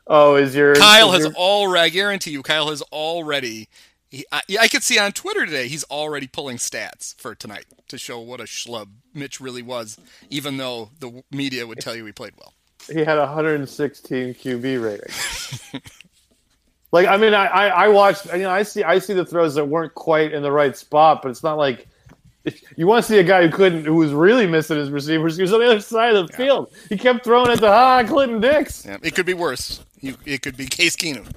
[0.05, 3.70] Oh, is your Kyle is has your- already, I guarantee you, Kyle has already.
[4.14, 7.97] He, I, I could see on Twitter today he's already pulling stats for tonight to
[7.97, 9.97] show what a schlub Mitch really was,
[10.30, 12.53] even though the media would tell you he played well.
[12.88, 15.82] he had a 116 QB rating.
[16.91, 18.26] like, I mean, I, I, I watched.
[18.28, 21.24] You know, I see I see the throws that weren't quite in the right spot,
[21.24, 21.88] but it's not like
[22.78, 25.38] you want to see a guy who couldn't, who was really missing his receivers.
[25.38, 26.72] He was on the other side of the field.
[26.88, 28.86] He kept throwing it to ah Clinton Dix.
[28.86, 29.84] Yeah, it could be worse.
[30.01, 31.34] You, it could be Case Keenum.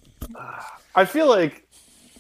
[0.94, 1.65] I feel like,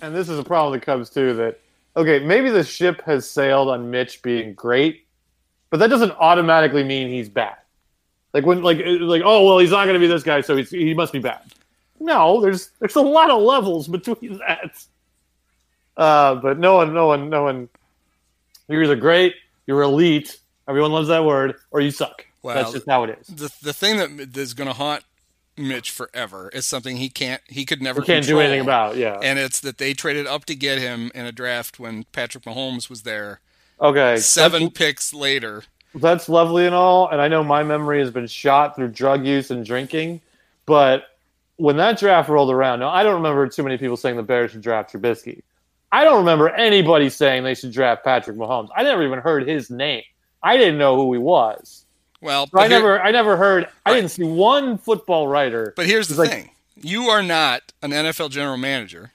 [0.02, 1.34] and this is a problem that comes too.
[1.34, 1.60] That
[1.96, 5.06] okay, maybe the ship has sailed on Mitch being great,
[5.70, 7.56] but that doesn't automatically mean he's bad.
[8.32, 10.70] Like when, like, like, oh well, he's not going to be this guy, so he's,
[10.70, 11.40] he must be bad.
[11.98, 14.84] No, there's there's a lot of levels between that.
[15.96, 17.68] Uh, but no one, no one, no one.
[18.68, 19.34] You're either great,
[19.66, 20.38] you're elite.
[20.68, 22.26] Everyone loves that word, or you suck.
[22.44, 23.26] That's just how it is.
[23.28, 25.02] The the thing that is going to haunt
[25.56, 28.96] Mitch forever is something he can't he could never We can't do anything about.
[28.96, 29.18] Yeah.
[29.22, 32.90] and it's that they traded up to get him in a draft when Patrick Mahomes
[32.90, 33.40] was there.
[33.80, 34.16] Okay.
[34.18, 38.76] Seven picks later, that's lovely and all, and I know my memory has been shot
[38.76, 40.20] through drug use and drinking,
[40.66, 41.04] but
[41.56, 44.50] when that draft rolled around, now I don't remember too many people saying the Bears
[44.50, 45.42] should draft Trubisky.
[45.90, 48.68] I don't remember anybody saying they should draft Patrick Mahomes.
[48.76, 50.02] I never even heard his name.
[50.42, 51.85] I didn't know who he was.
[52.26, 53.68] Well, I here- never, I never heard.
[53.86, 55.72] I didn't see one football writer.
[55.76, 59.12] But here's the like- thing: you are not an NFL general manager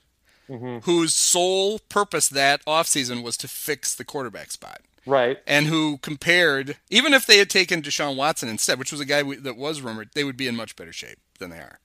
[0.50, 0.84] Mhm.
[0.86, 4.82] whose sole purpose that offseason was to fix the quarterback spot.
[5.08, 5.40] right?
[5.48, 9.24] and who compared, even if they had taken Deshaun Watson instead, which was a guy
[9.24, 11.80] that was rumored, they would be in much better shape than they are.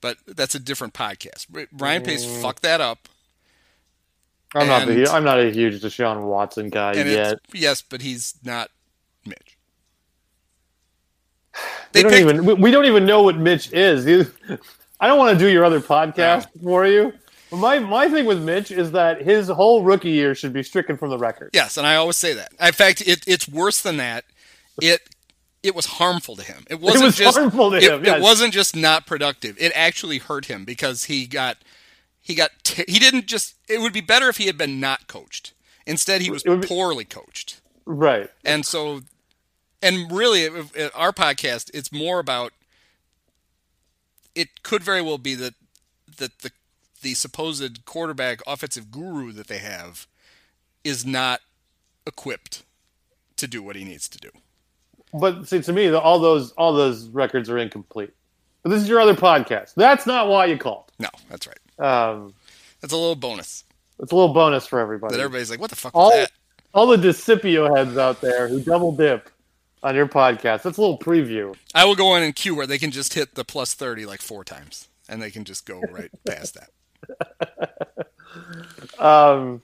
[0.00, 1.46] But that's a different podcast.
[1.72, 2.42] Ryan Pace Mm.
[2.42, 3.08] fucked that up,
[4.54, 4.86] I'm not.
[4.88, 7.38] The, I'm not a huge Deshaun Watson guy yet.
[7.52, 8.70] yes, but he's not
[9.24, 9.51] Mitch.
[11.94, 12.44] We They don't picked, even.
[12.44, 14.30] We, we don't even know what Mitch is.
[15.00, 17.12] I don't want to do your other podcast for you.
[17.50, 21.10] My my thing with Mitch is that his whole rookie year should be stricken from
[21.10, 21.50] the record.
[21.52, 22.52] yes, and I always say that.
[22.58, 24.24] In fact, it, it's worse than that.
[24.80, 25.00] It
[25.62, 26.64] it was harmful to him.
[26.70, 29.56] It wasn't was just harmful to it, him, it wasn't just not productive.
[29.60, 31.58] It actually hurt him because he got
[32.22, 33.54] he got t- he didn't just.
[33.68, 35.52] It would be better if he had been not coached.
[35.86, 37.60] Instead, he was be- poorly coached.
[37.84, 38.30] Right.
[38.44, 39.00] And so,
[39.82, 40.46] and really,
[40.94, 42.52] our podcast, it's more about.
[44.34, 45.54] It could very well be that
[46.18, 46.50] that the
[47.02, 50.06] the supposed quarterback offensive guru that they have
[50.84, 51.40] is not
[52.06, 52.62] equipped
[53.36, 54.30] to do what he needs to do.
[55.12, 58.14] But see, to me, all those all those records are incomplete.
[58.62, 59.74] But this is your other podcast.
[59.74, 60.92] That's not why you called.
[60.98, 61.58] No, that's right.
[61.78, 62.32] Um,
[62.80, 63.64] That's a little bonus
[64.02, 65.14] it's a little bonus for everybody.
[65.14, 66.30] that everybody's like, "What the fuck all that?"
[66.74, 69.30] all the Discipio heads out there who double dip
[69.82, 70.62] on your podcast.
[70.62, 71.54] That's a little preview.
[71.74, 74.22] I will go in and queue where they can just hit the plus thirty like
[74.22, 78.08] four times, and they can just go right past that.
[78.98, 79.60] Um,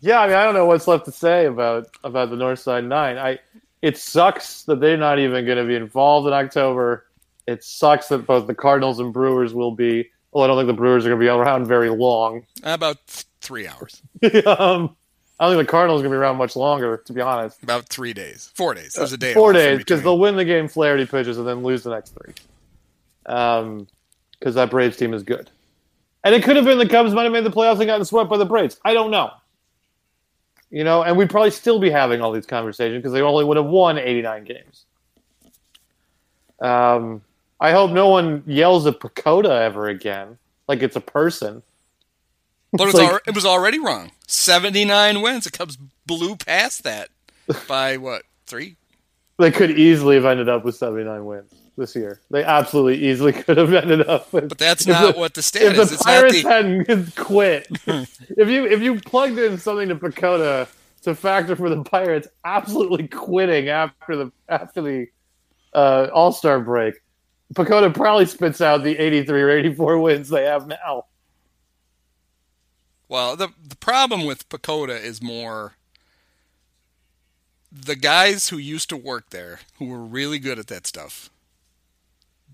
[0.00, 2.84] yeah, I mean, I don't know what's left to say about about the North Side
[2.84, 3.18] Nine.
[3.18, 3.38] I
[3.82, 7.06] it sucks that they're not even going to be involved in October.
[7.46, 10.10] It sucks that both the Cardinals and Brewers will be.
[10.32, 12.46] Well, I don't think the Brewers are going to be around very long.
[12.62, 14.02] About th- three hours,
[14.46, 14.96] um,
[15.40, 17.62] I don't think the Cardinals are going to be around much longer, to be honest.
[17.62, 18.92] about three days, four days.
[18.92, 19.32] There's a day.
[19.32, 22.34] Four days because they'll win the game Flaherty pitches and then lose the next three.
[23.26, 23.86] Um,
[24.38, 25.50] because that Braves team is good,
[26.24, 28.28] and it could have been the Cubs might have made the playoffs and gotten swept
[28.30, 28.78] by the Braves.
[28.84, 29.30] I don't know.
[30.70, 33.56] You know, and we'd probably still be having all these conversations because they only would
[33.56, 34.84] have won 89 games.
[36.60, 37.22] Um,
[37.60, 40.38] I hope no one yells at PECOTA ever again,
[40.68, 41.62] like it's a person.
[42.72, 44.12] But it was, Like- al- it was already wrong.
[44.30, 45.44] 79 wins.
[45.44, 45.76] The Cubs
[46.06, 47.08] blew past that
[47.68, 48.22] by what?
[48.46, 48.76] Three?
[49.38, 52.20] They could easily have ended up with 79 wins this year.
[52.30, 54.48] They absolutely easily could have ended up with.
[54.50, 55.88] But that's not the- what the stat if is.
[55.88, 56.48] the It's Pirates the.
[56.48, 60.68] hadn't quit, if you if you plugged in something to PECOTA
[61.02, 65.06] to factor for the Pirates absolutely quitting after the after the
[65.72, 66.96] uh, All Star break,
[67.54, 71.06] PECOTA probably spits out the 83 or 84 wins they have now.
[73.10, 75.74] Well, the the problem with PECOTA is more
[77.72, 81.30] the guys who used to work there, who were really good at that stuff,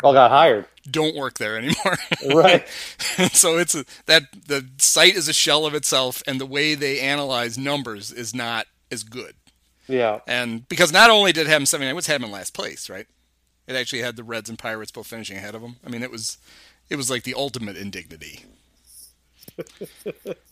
[0.02, 0.66] All got hired.
[0.90, 1.96] don't work there anymore.
[2.24, 2.66] Right.
[3.32, 7.00] so it's a, that the site is a shell of itself, and the way they
[7.00, 9.34] analyze numbers is not as good.
[9.88, 10.20] Yeah.
[10.26, 13.06] And because not only did it have him 79, it was in last place, right?
[13.68, 16.10] It actually had the Reds and Pirates both finishing ahead of them I mean, it
[16.12, 16.38] was
[16.90, 18.44] it was like the ultimate indignity.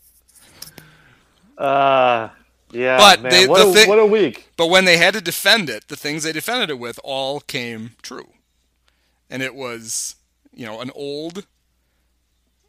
[1.57, 2.29] Uh,
[2.71, 2.97] yeah.
[2.97, 3.31] But man.
[3.31, 4.49] they- what, the a, thing- what a week.
[4.57, 7.91] But when they had to defend it, the things they defended it with all came
[8.01, 8.29] true.
[9.29, 10.15] And it was,
[10.53, 11.45] you know, an old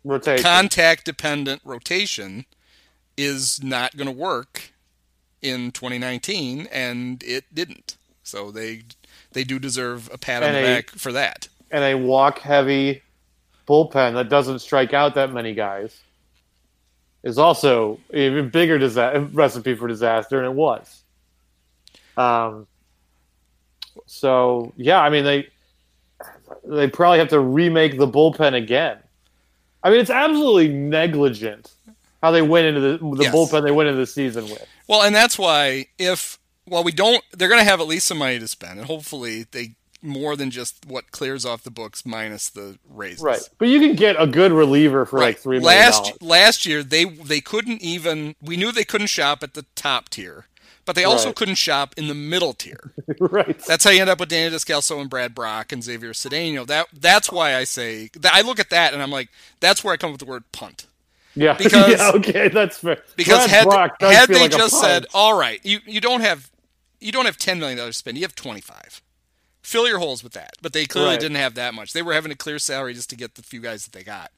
[0.04, 0.42] Rotation.
[0.42, 2.46] contact dependent rotation
[3.16, 4.70] is not going to work
[5.42, 7.96] in 2019 and it didn't.
[8.22, 8.82] So they
[9.32, 11.48] they do deserve a pat on And the a- back for that.
[11.70, 13.02] and a walk heavy
[13.68, 16.00] bullpen that doesn't strike out that many guys
[17.26, 18.78] is also even bigger
[19.32, 21.02] recipe for disaster, and it was.
[22.16, 22.66] Um.
[24.06, 25.48] So yeah, I mean they
[26.64, 28.98] they probably have to remake the bullpen again.
[29.82, 31.72] I mean, it's absolutely negligent
[32.22, 33.34] how they went into the the Yes.
[33.34, 34.64] bullpen they went into the season with.
[34.88, 38.18] Well, and that's why if well we don't they're going to have at least some
[38.18, 42.48] money to spend and hopefully they more than just what clears off the books minus
[42.50, 43.22] the raises.
[43.22, 46.82] Right, but you can get a good reliever for like three million last last year
[46.82, 50.46] they they couldn't even we knew they couldn't shop at the top tier,
[50.84, 51.36] but they also Right.
[51.36, 52.92] couldn't shop in the middle tier.
[53.20, 53.58] right.
[53.66, 56.66] That's how you end up with Danny Descalso and Brad Brach and Xavier Cedeno.
[56.66, 59.28] That that's why I say that I look at that and I'm like
[59.60, 60.86] that's where I come up with the word punt.
[61.34, 63.02] Yeah, Because- yeah, okay, that's fair.
[63.16, 66.50] Because Brad had Brach had they like just said, "All right, you you don't have
[66.98, 68.16] you don't have 10 million dollars to spend.
[68.16, 69.02] You have 25.
[69.66, 71.20] Fill your holes with that." But they clearly Right.
[71.20, 71.92] didn't have that much.
[71.92, 74.30] They were having to clear salary just to get the few guys that they got.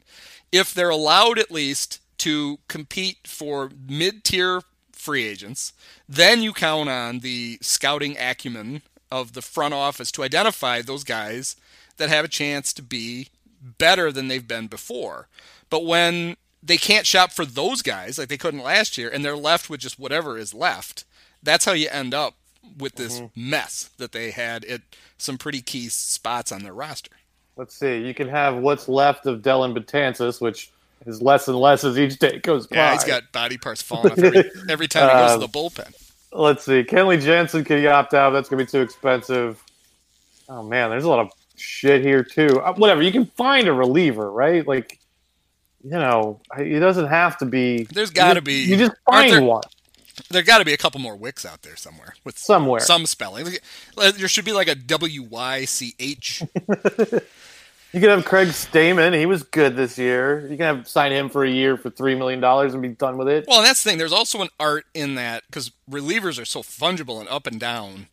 [0.51, 5.75] If they're allowed at least to compete for mid-tier free agents,
[6.09, 11.57] then you count on the scouting acumen of the front office to identify those guys
[11.99, 13.29] that have a chance to be
[13.61, 15.29] better than they've been before.
[15.69, 19.37] But when they can't shop for those guys like they couldn't last year and they're
[19.37, 21.05] left with just whatever is left,
[21.43, 22.35] that's how you end up
[22.79, 24.83] with this mess that they had at
[25.17, 27.13] some pretty key spots on their roster.
[27.57, 27.99] Let's see.
[28.07, 30.71] You can have what's left of Dellin Betances, which
[31.07, 32.77] is less and less as each day goes by.
[32.77, 35.53] Yeah, he's got body parts falling off every, every time he goes Um, to the
[35.53, 35.93] bullpen.
[36.33, 36.85] Let's see.
[36.85, 38.31] Kenley Jansen can opt out.
[38.31, 39.63] That's gonna be too expensive.
[40.49, 42.61] Oh man, there's a lot of shit here too.
[42.61, 43.03] Uh, whatever.
[43.03, 44.67] You can find a reliever, right?
[44.67, 44.99] Like,
[45.83, 47.85] you know, it doesn't have to be.
[47.85, 49.63] There's gotta be- You just find there- one
[50.31, 52.81] There got to be a couple more wicks out there somewhere with somewhere.
[52.81, 53.47] some spelling.
[53.97, 56.43] There should be like a W Y C H.
[57.93, 59.19] You can have Craig Stammen.
[59.19, 60.43] He was good this year.
[60.43, 63.17] You can have sign him for a year for three million dollars and be done
[63.17, 63.47] with it.
[63.49, 63.99] Well, and that's the thing.
[63.99, 68.09] There's also an art in that because relievers are so fungible and up and down.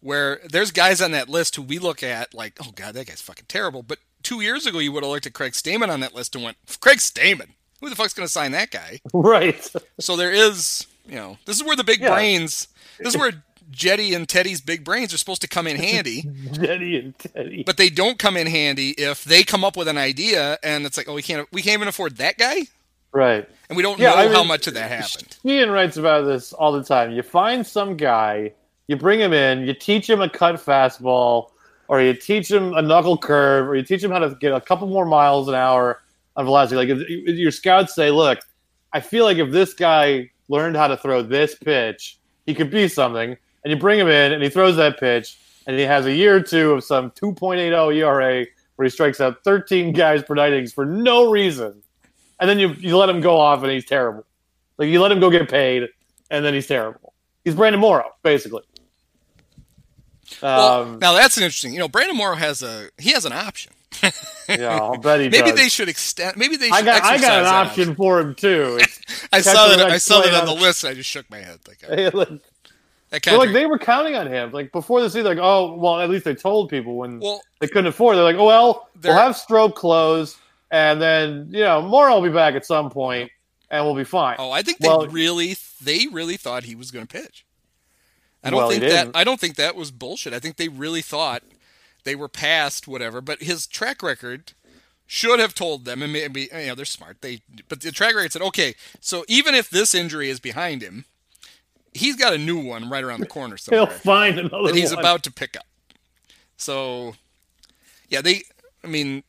[0.00, 3.20] Where there's guys on that list who we look at like, oh god, that guy's
[3.20, 3.82] fucking terrible.
[3.82, 6.42] But two years ago, you would have looked at Craig Stammen on that list and
[6.42, 7.50] went, Craig Stammen,
[7.80, 9.00] who the fuck's going to sign that guy?
[9.12, 9.70] right.
[10.00, 12.14] So there is, you know, this is where the big Yeah.
[12.14, 12.68] brains.
[12.98, 13.32] This is where
[13.70, 16.22] Jetty and Teddy's big brains are supposed to come in handy.
[16.52, 17.62] Jenny and Teddy.
[17.64, 20.96] but they don't come in handy if they come up with an idea and it's
[20.96, 22.62] like, oh, we can't, we can't even afford that guy,
[23.12, 23.48] right.
[23.68, 25.36] and we don't Yeah, know I mean, how much of that happened.
[25.44, 27.12] Ian writes about this all the time.
[27.12, 28.52] You find some guy,
[28.88, 31.48] you bring him in, you teach him a cut fastball,
[31.88, 34.60] or you teach him a knuckle curve, or you teach him how to get a
[34.60, 36.00] couple more miles an hour
[36.36, 36.76] on velocity.
[36.76, 38.38] Like if, if your scouts say, "Look,
[38.92, 42.86] I feel like if this guy learned how to throw this pitch, he could be
[42.86, 46.12] something," and you bring him in and he throws that pitch, and he has a
[46.14, 48.46] year or two of some 2.80 ERA
[48.76, 51.82] where he strikes out 13 guys per night innings for no reason,
[52.38, 54.24] and then you you let him go off and he's terrible.
[54.78, 55.88] Like you let him go get paid,
[56.30, 57.12] and then he's terrible.
[57.44, 58.62] He's Brandon Morrow, basically.
[60.40, 61.72] Well, Um, now that's an interesting.
[61.72, 63.72] You know, Brandon Morrow has a he has an option.
[64.48, 65.56] Yeah, I'll bet he Maybe does.
[65.58, 66.36] they should extend.
[66.36, 66.74] Maybe they should.
[66.74, 68.80] I got I got an option for him too.
[69.32, 69.80] I saw that.
[69.90, 70.84] I saw that on the list.
[70.84, 71.58] And I just shook my head.
[71.68, 74.52] Like, uh, like, like they were counting on him.
[74.52, 77.68] Like before the season, like oh well, at least they told people when well, they
[77.68, 78.16] couldn't afford.
[78.16, 80.36] They're like, oh well, They're- we'll have Strop close,
[80.70, 83.30] and then you know Morrow will be back at some point,
[83.70, 84.36] and we'll be fine.
[84.38, 87.44] oh, I think they Well- really, they really thought he was going to pitch.
[88.44, 89.10] I don't Well, think that.
[89.14, 90.32] I don't think that was bullshit.
[90.32, 91.42] I think they really thought
[92.04, 93.20] they were past whatever.
[93.20, 94.52] But his track record
[95.06, 97.20] should have told them, and maybe you know they're smart.
[97.20, 101.04] They, but the track record said, okay, so even if this injury is behind him,
[101.92, 104.90] he's got a new one right around the corner So He'll find another that he's
[104.94, 105.00] one.
[105.00, 105.66] about to pick up.
[106.56, 107.14] So,
[108.08, 108.42] yeah, they.
[108.84, 109.22] I mean,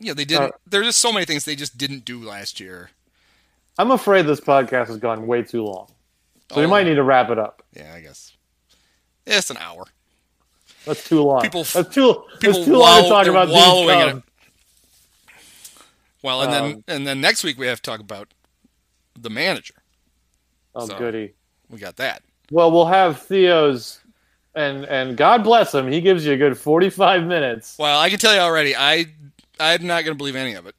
[0.00, 0.52] yeah, they didn't.
[0.54, 2.90] Uh, there's just so many things they just didn't do last year.
[3.78, 5.88] I'm afraid this podcast has gone way too long,
[6.50, 6.68] so we Oh.
[6.68, 7.62] might need to wrap it up.
[7.76, 8.32] Yeah, I guess.
[9.26, 9.84] Yeah, it's an hour.
[10.84, 11.42] That's too long.
[11.42, 12.24] People- that's too.
[12.40, 14.22] people that's too long to talk about wallowing in Cubs.
[16.22, 18.28] Well, and Um, then and then next week we have to talk about
[19.18, 19.74] the manager.
[20.74, 21.34] Oh, So- goody.
[21.70, 22.22] We got that.
[22.50, 24.00] Well, we'll have Theo's,
[24.54, 25.90] and and God bless him.
[25.92, 27.76] He gives you a good 45 minutes.
[27.78, 29.06] Well, I can tell you already, I
[29.60, 30.74] I'm not going to believe any of it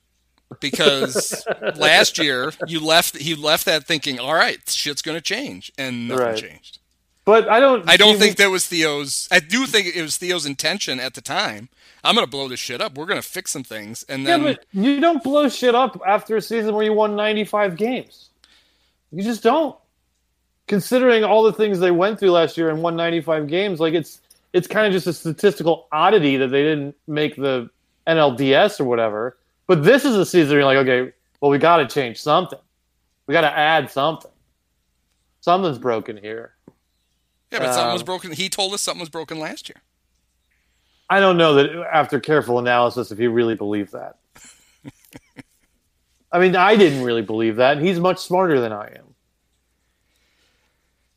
[0.59, 1.45] because
[1.75, 6.07] last year you left he left that thinking, all right, shit's going to change, and
[6.07, 6.37] nothing Right.
[6.37, 6.78] changed.
[7.29, 7.87] But I don't.
[7.87, 9.27] I don't think that was Theo's.
[9.29, 11.69] I do think it was Theo's intention at the time.
[12.03, 12.97] I'm going to blow this shit up.
[12.97, 16.41] We're going to fix some things, and then you don't blow shit up after a
[16.41, 18.29] season where you won 95 games.
[19.11, 19.75] You just don't.
[20.65, 24.21] Considering all the things they went through last year and won 95 games, like it's
[24.53, 27.69] it's kind of just a statistical oddity that they didn't make the
[28.07, 29.37] NLDS or whatever.
[29.67, 32.57] But this is a season where you're like, okay, well, we got to change something.
[33.27, 34.31] We got to add something.
[35.41, 36.53] Something's broken here.
[37.51, 38.31] Yeah, but something was um, broken.
[38.31, 39.81] He told us something was broken last year.
[41.09, 44.17] I don't know that after careful analysis if he really believed that.
[46.31, 49.15] I mean, I didn't really believe that, and he's much smarter than I am.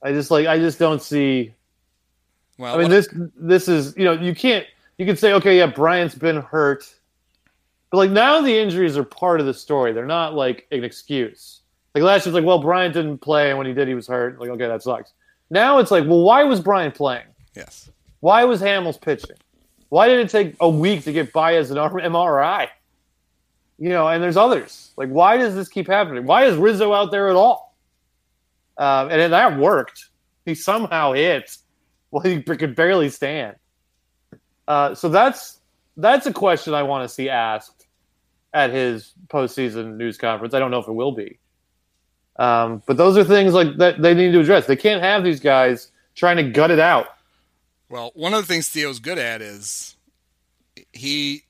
[0.03, 1.55] I just like I just don't see.
[2.59, 4.67] Well, I mean, this this is you know you can't
[4.99, 6.93] you can say okay yeah Bryant's been hurt,
[7.91, 9.93] but like now the injuries are part of the story.
[9.93, 11.61] They're not like an excuse.
[11.95, 14.07] Like last year, it's like well Bryant didn't play, and when he did, he was
[14.07, 14.41] hurt.
[14.41, 15.13] Like okay, that sucks.
[15.53, 17.27] Now it's like well why was Bryant playing?
[17.55, 17.91] yes.
[18.20, 19.37] Why was Hamels pitching?
[19.89, 22.69] Why did it take a week to get Baez an MRI?
[23.79, 24.93] You know, and there's others.
[24.97, 26.24] Like, why does this keep happening?
[26.24, 27.77] Why is Rizzo out there at all?
[28.79, 30.09] Um, and then that worked.
[30.47, 31.57] He somehow hit.
[32.12, 33.57] Well, he could barely stand.
[34.69, 35.59] Uh, so that's
[35.97, 37.87] that's a question I want to see asked
[38.55, 40.55] at his postseason news conference.
[40.55, 41.39] I don't know if it will be,
[42.37, 44.67] um, but those are things like that they need to address.
[44.67, 47.07] They can't have these guys trying to gut it out.
[47.89, 49.97] Well, one of the things Theo's good at is
[50.93, 51.43] he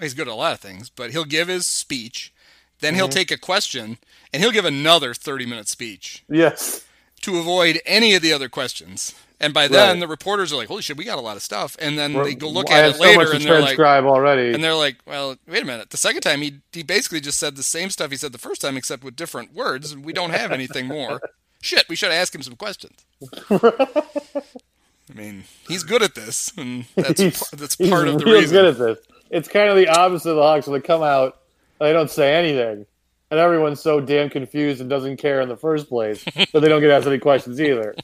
[0.00, 2.32] he's good at a lot of things, but he'll give his speech,
[2.80, 3.98] then he'll take a question,
[4.32, 6.84] and he'll give another 30-minute speech Yes.
[7.22, 9.14] to avoid any of the other questions.
[9.42, 10.00] And by then, Right.
[10.00, 12.30] the reporters are like, "Holy shit, we got a lot of stuff." And then We're-
[12.30, 14.54] they go look I at it so later, and they're like, already.
[14.54, 15.90] and they're like, "Well, wait a minute.
[15.90, 18.60] The second time, he he basically just said the same stuff he said the first
[18.60, 19.90] time, except with different words.
[19.92, 21.20] and We don't have anything more.
[21.60, 23.04] Shit, we should ask him some questions."
[23.50, 28.36] I mean, he's good at this, and that's He's- that's He's part of the real
[28.40, 28.54] reason.
[28.56, 28.98] good at this.
[29.30, 31.38] It's kind of the opposite of the Hawks when they come out
[31.80, 32.86] they don't say anything,
[33.32, 36.80] and everyone's so damn confused and doesn't care in the first place that they don't
[36.80, 37.96] get asked any questions either.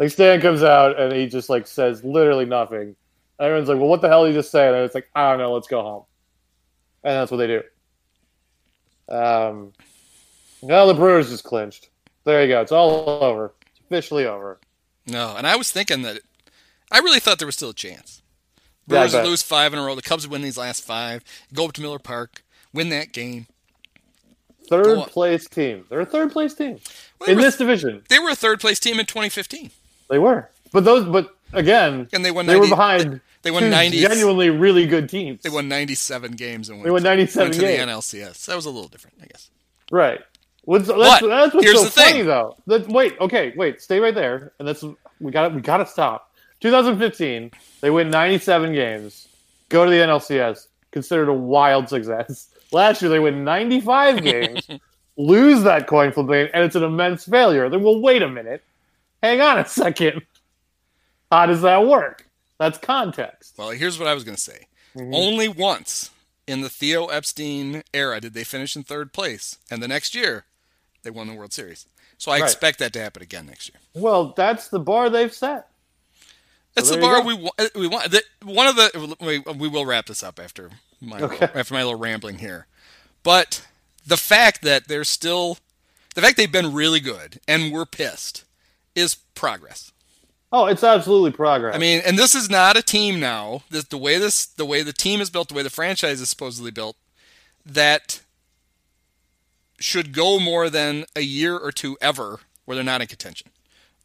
[0.00, 2.96] Like Stan comes out and he just like says literally nothing.
[3.38, 5.30] And everyone's like, "Well, what the hell did he just say?" And it's like, "I
[5.30, 5.52] don't know.
[5.52, 6.04] Let's go home."
[7.04, 7.62] And that's what they do.
[9.08, 9.72] Um,
[10.62, 11.90] well, the Brewers just clinched.
[12.24, 12.60] There you go.
[12.62, 13.52] It's all over.
[13.72, 14.58] It's officially over.
[15.06, 16.20] No, and I was thinking that
[16.90, 18.22] I really thought there was still a chance.
[18.86, 19.24] Brewers bet.
[19.26, 19.94] lose five in a row.
[19.94, 21.22] The Cubs win these last five,
[21.52, 23.46] go up to Miller Park, win that game.
[24.68, 25.84] Third place team.
[25.88, 26.78] They're a third place team
[27.18, 28.02] Well, in were, this division.
[28.08, 29.70] they were a third place team in 2015,
[30.10, 32.46] They were, but those, but again, and they won.
[32.46, 33.20] they 90, were behind.
[33.42, 33.98] They won two 90.
[34.00, 35.42] genuinely really good teams.
[35.42, 37.78] They won 97 games and went, They won 97 went to games.
[38.12, 38.44] the NLCS.
[38.46, 39.50] That was a little different, I guess.
[39.90, 40.20] Right.
[40.64, 42.26] What's, that's, But that's what's here's so the thing.
[42.26, 42.56] though.
[42.66, 44.84] That, wait, okay, wait, stay right there, and that's
[45.20, 46.32] we got to we got to stop.
[46.60, 47.50] 2015,
[47.80, 49.26] they win 97 games,
[49.70, 52.48] go to the NLCS, considered a wild success.
[52.72, 54.68] Last year, they win 95 games,
[55.16, 57.68] lose that coin flip game, and it's an immense failure.
[57.70, 58.62] Then, well, wait a minute,
[59.22, 60.22] hang on a second.
[61.30, 62.26] How does that work?
[62.58, 63.54] That's context.
[63.56, 64.66] Well, here's what I was going to say.
[64.96, 65.14] Mm-hmm.
[65.14, 66.10] Only once
[66.46, 70.44] in the Theo Epstein era did they finish in third place, and the next year
[71.02, 71.86] they won the World Series.
[72.18, 72.44] So I Right.
[72.44, 73.80] expect that to happen again next year.
[73.94, 75.68] Well, that's the bar they've set.
[76.74, 77.54] That's So the bar we want.
[77.74, 79.16] We want the, one of the.
[79.20, 80.70] We, we will wrap this up after
[81.00, 81.48] my Okay.
[81.54, 82.66] after my little rambling here,
[83.22, 83.66] but
[84.06, 85.58] the fact that they're still,
[86.14, 88.44] the fact they've been really good and we're pissed,
[88.94, 89.92] is progress.
[90.52, 91.74] Oh, it's absolutely progress.
[91.74, 93.62] I mean, and this is not a team now.
[93.70, 96.28] This, the way this, the way the team is built, the way the franchise is
[96.28, 96.96] supposedly built,
[97.64, 98.22] that
[99.78, 103.48] should go more than a year or two ever where they're not in contention.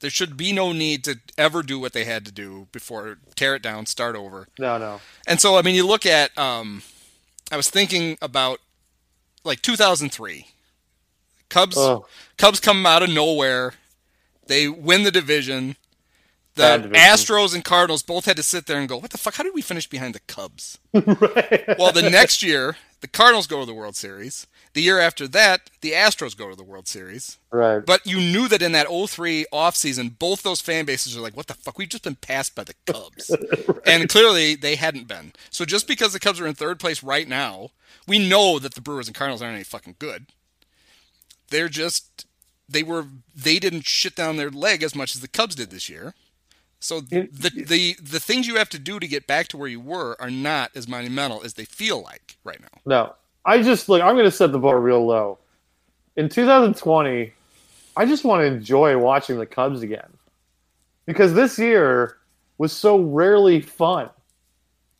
[0.01, 3.55] There should be no need to ever do what they had to do before tear
[3.55, 4.47] it down, start over.
[4.59, 5.01] no, no.
[5.25, 6.83] And so, I mean, you look at, um,
[7.51, 8.59] I was thinking about
[9.43, 10.47] like 2003.
[11.49, 12.05] Cubs, Oh.
[12.37, 13.73] Cubs come out of nowhere.
[14.47, 15.75] They win the division.
[16.55, 16.93] The division.
[16.93, 19.35] Astros and Cardinals both had to sit there and go, "What the fuck?
[19.35, 21.77] How did we finish behind the Cubs?" right.
[21.77, 24.47] Well, the next year the Cardinals go to the World Series.
[24.73, 27.37] The year after that, the Astros go to the World Series.
[27.51, 27.85] Right.
[27.85, 31.47] But you knew that in that 03 offseason, both those fan bases are like, what
[31.47, 31.77] the fuck?
[31.77, 33.29] We've just been passed by the Cubs.
[33.67, 33.79] right.
[33.85, 35.33] And clearly they hadn't been.
[35.49, 37.69] So just because the Cubs are in third place right now,
[38.07, 40.25] we know that the Brewers and Cardinals aren't any fucking good.
[41.51, 42.25] They're just
[42.67, 43.05] they were
[43.35, 46.13] they didn't shit down their leg as much as the Cubs did this year.
[46.79, 49.79] So the the the things you have to do to get back to where you
[49.79, 52.81] were are not as monumental as they feel like right now.
[52.85, 53.15] No,
[53.45, 54.01] I just look.
[54.01, 55.39] I'm going to set the bar real low.
[56.15, 57.33] In 2020,
[57.97, 60.11] I just want to enjoy watching the Cubs again
[61.05, 62.17] because this year
[62.57, 64.09] was so rarely fun.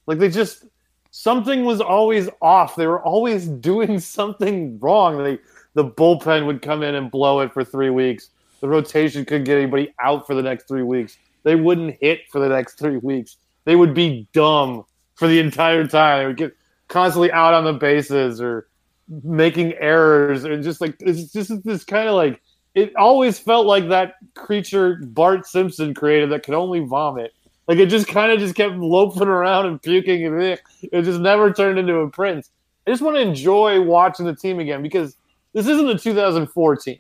[0.07, 0.65] Like they just
[1.11, 2.75] something was always off.
[2.75, 5.23] They were always doing something wrong.
[5.23, 5.39] They
[5.75, 8.29] the bullpen would come in and blow it for three weeks.
[8.61, 11.17] The rotation couldn't get anybody out for the next three weeks.
[11.43, 13.37] They wouldn't hit for the next three weeks.
[13.65, 14.85] They would be dumb
[15.15, 16.19] for the entire time.
[16.19, 16.55] They would get
[16.87, 18.67] constantly out on the bases or
[19.23, 22.41] making errors and just like it's just this kind of like
[22.73, 27.33] it always felt like that creature Bart Simpson created that could only vomit.
[27.67, 31.19] Like it just kind of just kept loafing around and puking and eh, it just
[31.19, 32.49] never turned into a prince.
[32.87, 35.15] I just want to enjoy watching the team again because
[35.55, 36.99] this isn't the 2014,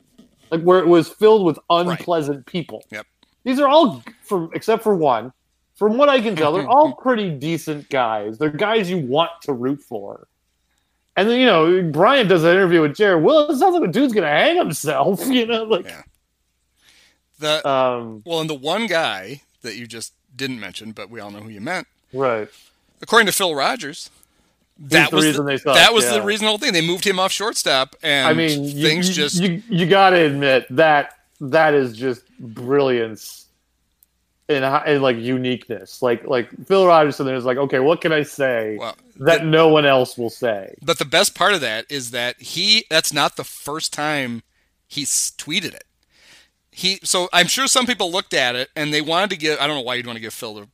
[0.49, 2.45] like where it was filled with unpleasant right.
[2.45, 2.85] people.
[2.89, 3.05] Yep.
[3.43, 5.33] These are all from except for one.
[5.75, 8.37] From what I can tell, they're all pretty decent guys.
[8.37, 10.29] They're guys you want to root for.
[11.17, 13.91] And then you know, Brian does an interview with Jared Well, It sounds like a
[13.91, 15.27] dude's gonna hang himself.
[15.27, 16.03] You know, like yeah.
[17.39, 21.29] the um, well, and the one guy that you just didn't mention, but we all
[21.29, 22.47] know who you meant, right?
[23.01, 24.09] According to Phil Rogers,
[24.77, 26.13] that was the, reason the they sucked, that was yeah.
[26.13, 26.73] the reason the whole thing.
[26.73, 30.17] They moved him off shortstop, and I mean, things you, just you, you got to
[30.17, 33.45] admit that that is just brilliance
[34.49, 36.01] and, and like uniqueness.
[36.01, 39.67] Like like Phil Rogerson is like, okay, what can I say well, that the, no
[39.67, 40.75] one else will say?
[40.81, 44.43] But the best part of that is that he that's not the first time
[44.87, 45.85] he's tweeted it.
[46.71, 49.67] He so I'm sure some people looked at it and they wanted to give I
[49.67, 50.67] don't know why you'd want to give Phil the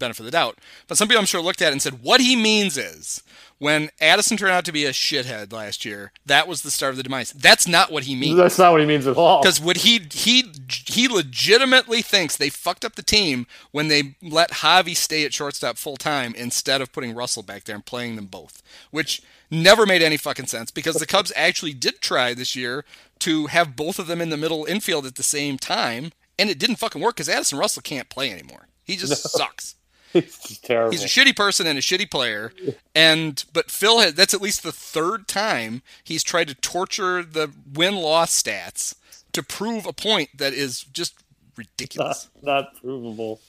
[0.00, 0.58] benefit of the doubt,
[0.88, 3.22] but some people I'm sure looked at it and said what he means is
[3.60, 6.96] when Addison turned out to be a shithead last year, that was the start of
[6.96, 7.30] the demise.
[7.32, 8.38] That's not what he means.
[8.38, 9.42] That's not what he means at all.
[9.42, 14.50] Because what he he he legitimately thinks they fucked up the team when they let
[14.50, 18.26] Javy stay at shortstop full time instead of putting Russell back there and playing them
[18.26, 22.84] both, which never made any fucking sense because the Cubs actually did try this year
[23.18, 26.58] to have both of them in the middle infield at the same time, and it
[26.58, 28.68] didn't fucking work because Addison Russell can't play anymore.
[28.84, 29.16] He just no.
[29.44, 29.74] sucks.
[30.12, 30.90] He's terrible.
[30.90, 32.52] He's a shitty person and a shitty player.
[32.94, 37.52] And but Phil has that's at least the third time he's tried to torture the
[37.74, 38.96] win loss stats
[39.32, 41.14] to prove a point that is just
[41.56, 42.28] ridiculous.
[42.42, 43.40] Not, not provable.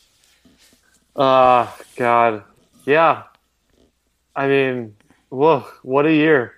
[1.15, 2.43] Uh God.
[2.85, 3.23] Yeah.
[4.35, 4.95] I mean,
[5.29, 6.53] whoa, what a year.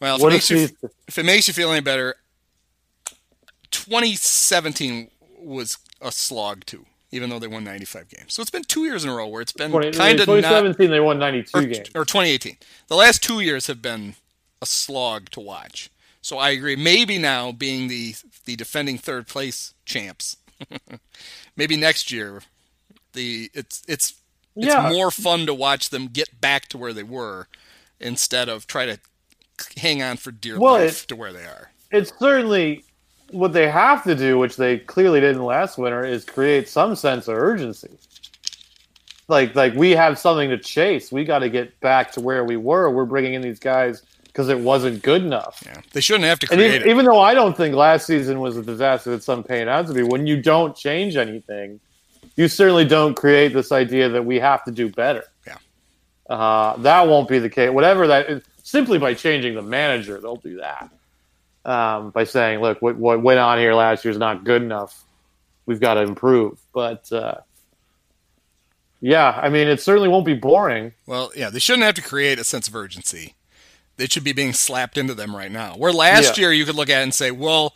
[0.00, 0.68] Well, if, it makes, you,
[1.06, 2.16] if it makes you feel any better,
[3.70, 8.34] 2017 was a slog too even though they won 95 games.
[8.34, 10.94] So it's been two years in a row where it's been kind of 2017 not,
[10.94, 11.90] they won 92 or, games.
[11.94, 12.56] Or 2018.
[12.88, 14.14] The last two years have been
[14.62, 15.90] a slog to watch.
[16.22, 16.76] So I agree.
[16.76, 18.14] Maybe now being the
[18.44, 20.36] the defending third place champs,
[21.56, 22.42] maybe next year,
[23.14, 24.14] the it's it's
[24.54, 24.90] it's yeah.
[24.90, 27.48] more fun to watch them get back to where they were
[27.98, 28.98] instead of try to
[29.78, 31.70] hang on for dear well, life it, to where they are.
[31.90, 32.84] It's certainly
[33.32, 37.28] what they have to do, which they clearly didn't last winter, is create some sense
[37.28, 37.90] of urgency.
[39.28, 41.12] Like, like we have something to chase.
[41.12, 42.90] We got to get back to where we were.
[42.90, 45.62] We're bringing in these guys because it wasn't good enough.
[45.64, 48.56] Yeah, they shouldn't have to create even, even, though I don't think last season was
[48.56, 51.80] a disaster that some pain out to be, when you don't change anything,
[52.36, 55.24] you certainly don't create this idea that we have to do better.
[55.46, 55.58] Yeah,
[56.28, 57.70] uh, that won't be the case.
[57.70, 60.90] Whatever that is, simply by changing the manager, they'll do that
[61.64, 65.04] um, by saying, "Look, what, what went on here last year is not good enough.
[65.66, 67.36] We've got to improve." But uh,
[69.00, 70.92] yeah, I mean, it certainly won't be boring.
[71.06, 73.34] Well, yeah, they shouldn't have to create a sense of urgency.
[73.98, 75.74] It should be being slapped into them right now.
[75.76, 76.42] Where last yeah.
[76.44, 77.74] year you could look at it and say, "Well."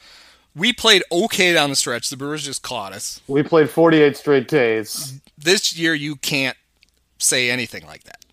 [0.56, 2.08] We played okay down the stretch.
[2.10, 3.20] The Brewers just caught us.
[3.26, 5.20] We played 48 straight days.
[5.36, 6.56] This year, you can't
[7.18, 8.24] say anything like that.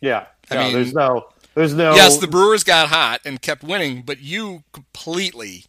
[0.00, 1.94] Yeah, I no, mean, there's no there's no.
[1.94, 5.66] Yes, the Brewers got hot and kept winning, but you completely.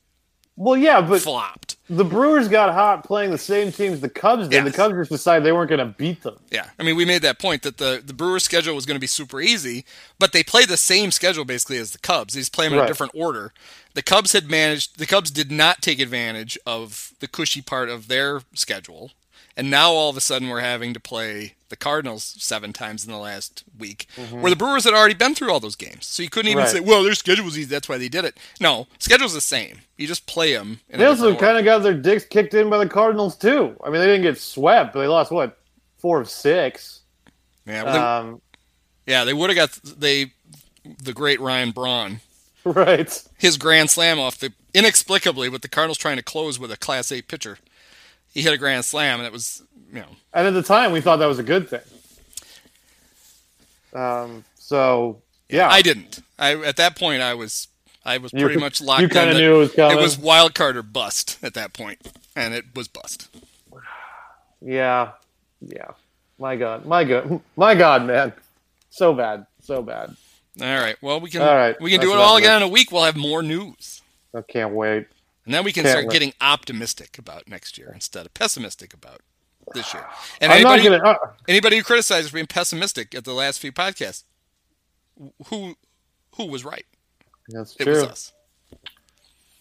[0.55, 1.77] Well, yeah, but flopped.
[1.89, 4.63] The Brewers got hot playing the same teams the Cubs did.
[4.63, 4.71] Yes.
[4.71, 6.37] The Cubs just decided they weren't going to beat them.
[6.51, 9.01] Yeah, I mean, we made that point that the the Brewers' schedule was going to
[9.01, 9.83] be super easy,
[10.19, 12.35] but they played the same schedule basically as the Cubs.
[12.35, 12.85] They just play them in right.
[12.85, 13.51] a different order.
[13.95, 14.99] The Cubs had managed.
[14.99, 19.11] The Cubs did not take advantage of the cushy part of their schedule
[19.55, 23.11] and now all of a sudden we're having to play the Cardinals seven times in
[23.11, 24.41] the last week, Mm-hmm.
[24.41, 26.05] where the Brewers had already been through all those games.
[26.05, 26.71] So you couldn't even Right.
[26.71, 29.79] say, "Well, their schedule was easy, that's why they did it." No, schedule's the same.
[29.97, 30.79] You just play them.
[30.89, 33.75] They also kind of got their dicks kicked in by the Cardinals too.
[33.83, 35.57] I mean, they didn't get swept, but they lost what
[35.97, 37.01] four of six.
[37.65, 37.99] yeah, well, they,
[38.29, 38.41] Um,
[39.07, 40.33] yeah, they would have got they
[41.01, 42.19] the great Ryan Braun
[42.65, 43.23] right.
[43.37, 47.11] his grand slam off the inexplicably with the Cardinals trying to close with a Class
[47.11, 47.57] A pitcher.
[48.33, 51.01] He hit a grand slam, and it was you know And at the time, we
[51.01, 51.81] thought that was a good thing.
[53.93, 56.19] Um, so yeah, I didn't.
[56.39, 57.67] I at that point I was
[58.03, 59.01] I was You- pretty much locked.
[59.01, 59.97] you kinda knew it was coming.
[59.97, 62.01] It was wild card or bust at that point,
[62.35, 63.29] and it was bust.
[64.61, 65.11] yeah,
[65.61, 65.91] yeah.
[66.39, 68.33] My God, my God, my God, man,
[68.89, 70.15] so bad, so bad.
[70.61, 70.95] All right.
[71.01, 72.91] Well, we can All right, we can do it all of again in a week.
[72.91, 74.01] We'll have more news,
[74.35, 75.07] I can't wait.
[75.45, 79.21] And then we can start getting optimistic about next year instead of pessimistic about
[79.73, 80.05] this year.
[80.41, 81.11] And I'm not anybody gonna.
[81.11, 81.17] Uh,
[81.47, 84.23] anybody who criticizes being pessimistic at the last few podcasts,
[85.47, 85.75] who
[86.35, 86.85] who was right?
[87.49, 87.93] that's It true.
[87.93, 88.31] was us.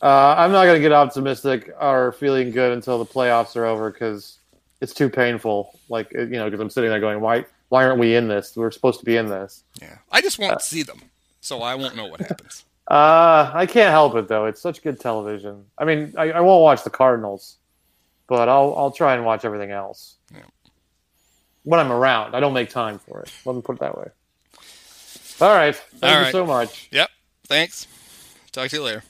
[0.00, 4.38] Uh, I'm not gonna get optimistic or feeling good until the playoffs are over because
[4.80, 5.78] it's too painful.
[5.88, 8.56] Like you know, because I'm sitting there going, why, why aren't we in this?
[8.56, 9.62] We're supposed to be in this.
[9.80, 11.00] Yeah, I just won't see them,
[11.40, 12.64] so I won't know what happens.
[12.92, 14.44] Uh, I can't help it though.
[14.44, 15.64] It's such good television.
[15.78, 17.56] I mean, I, I won't watch the Cardinals,
[18.26, 20.16] but I'll I'll try and watch everything else.
[20.30, 20.40] Yeah.
[21.62, 23.32] When I'm around, I don't make time for it.
[23.46, 24.08] Let me put it that way.
[25.40, 25.74] All right.
[25.74, 26.32] Thank All you right.
[26.32, 26.88] so much.
[26.92, 27.08] Yep.
[27.46, 27.86] Thanks.
[28.52, 29.02] Talk to you later.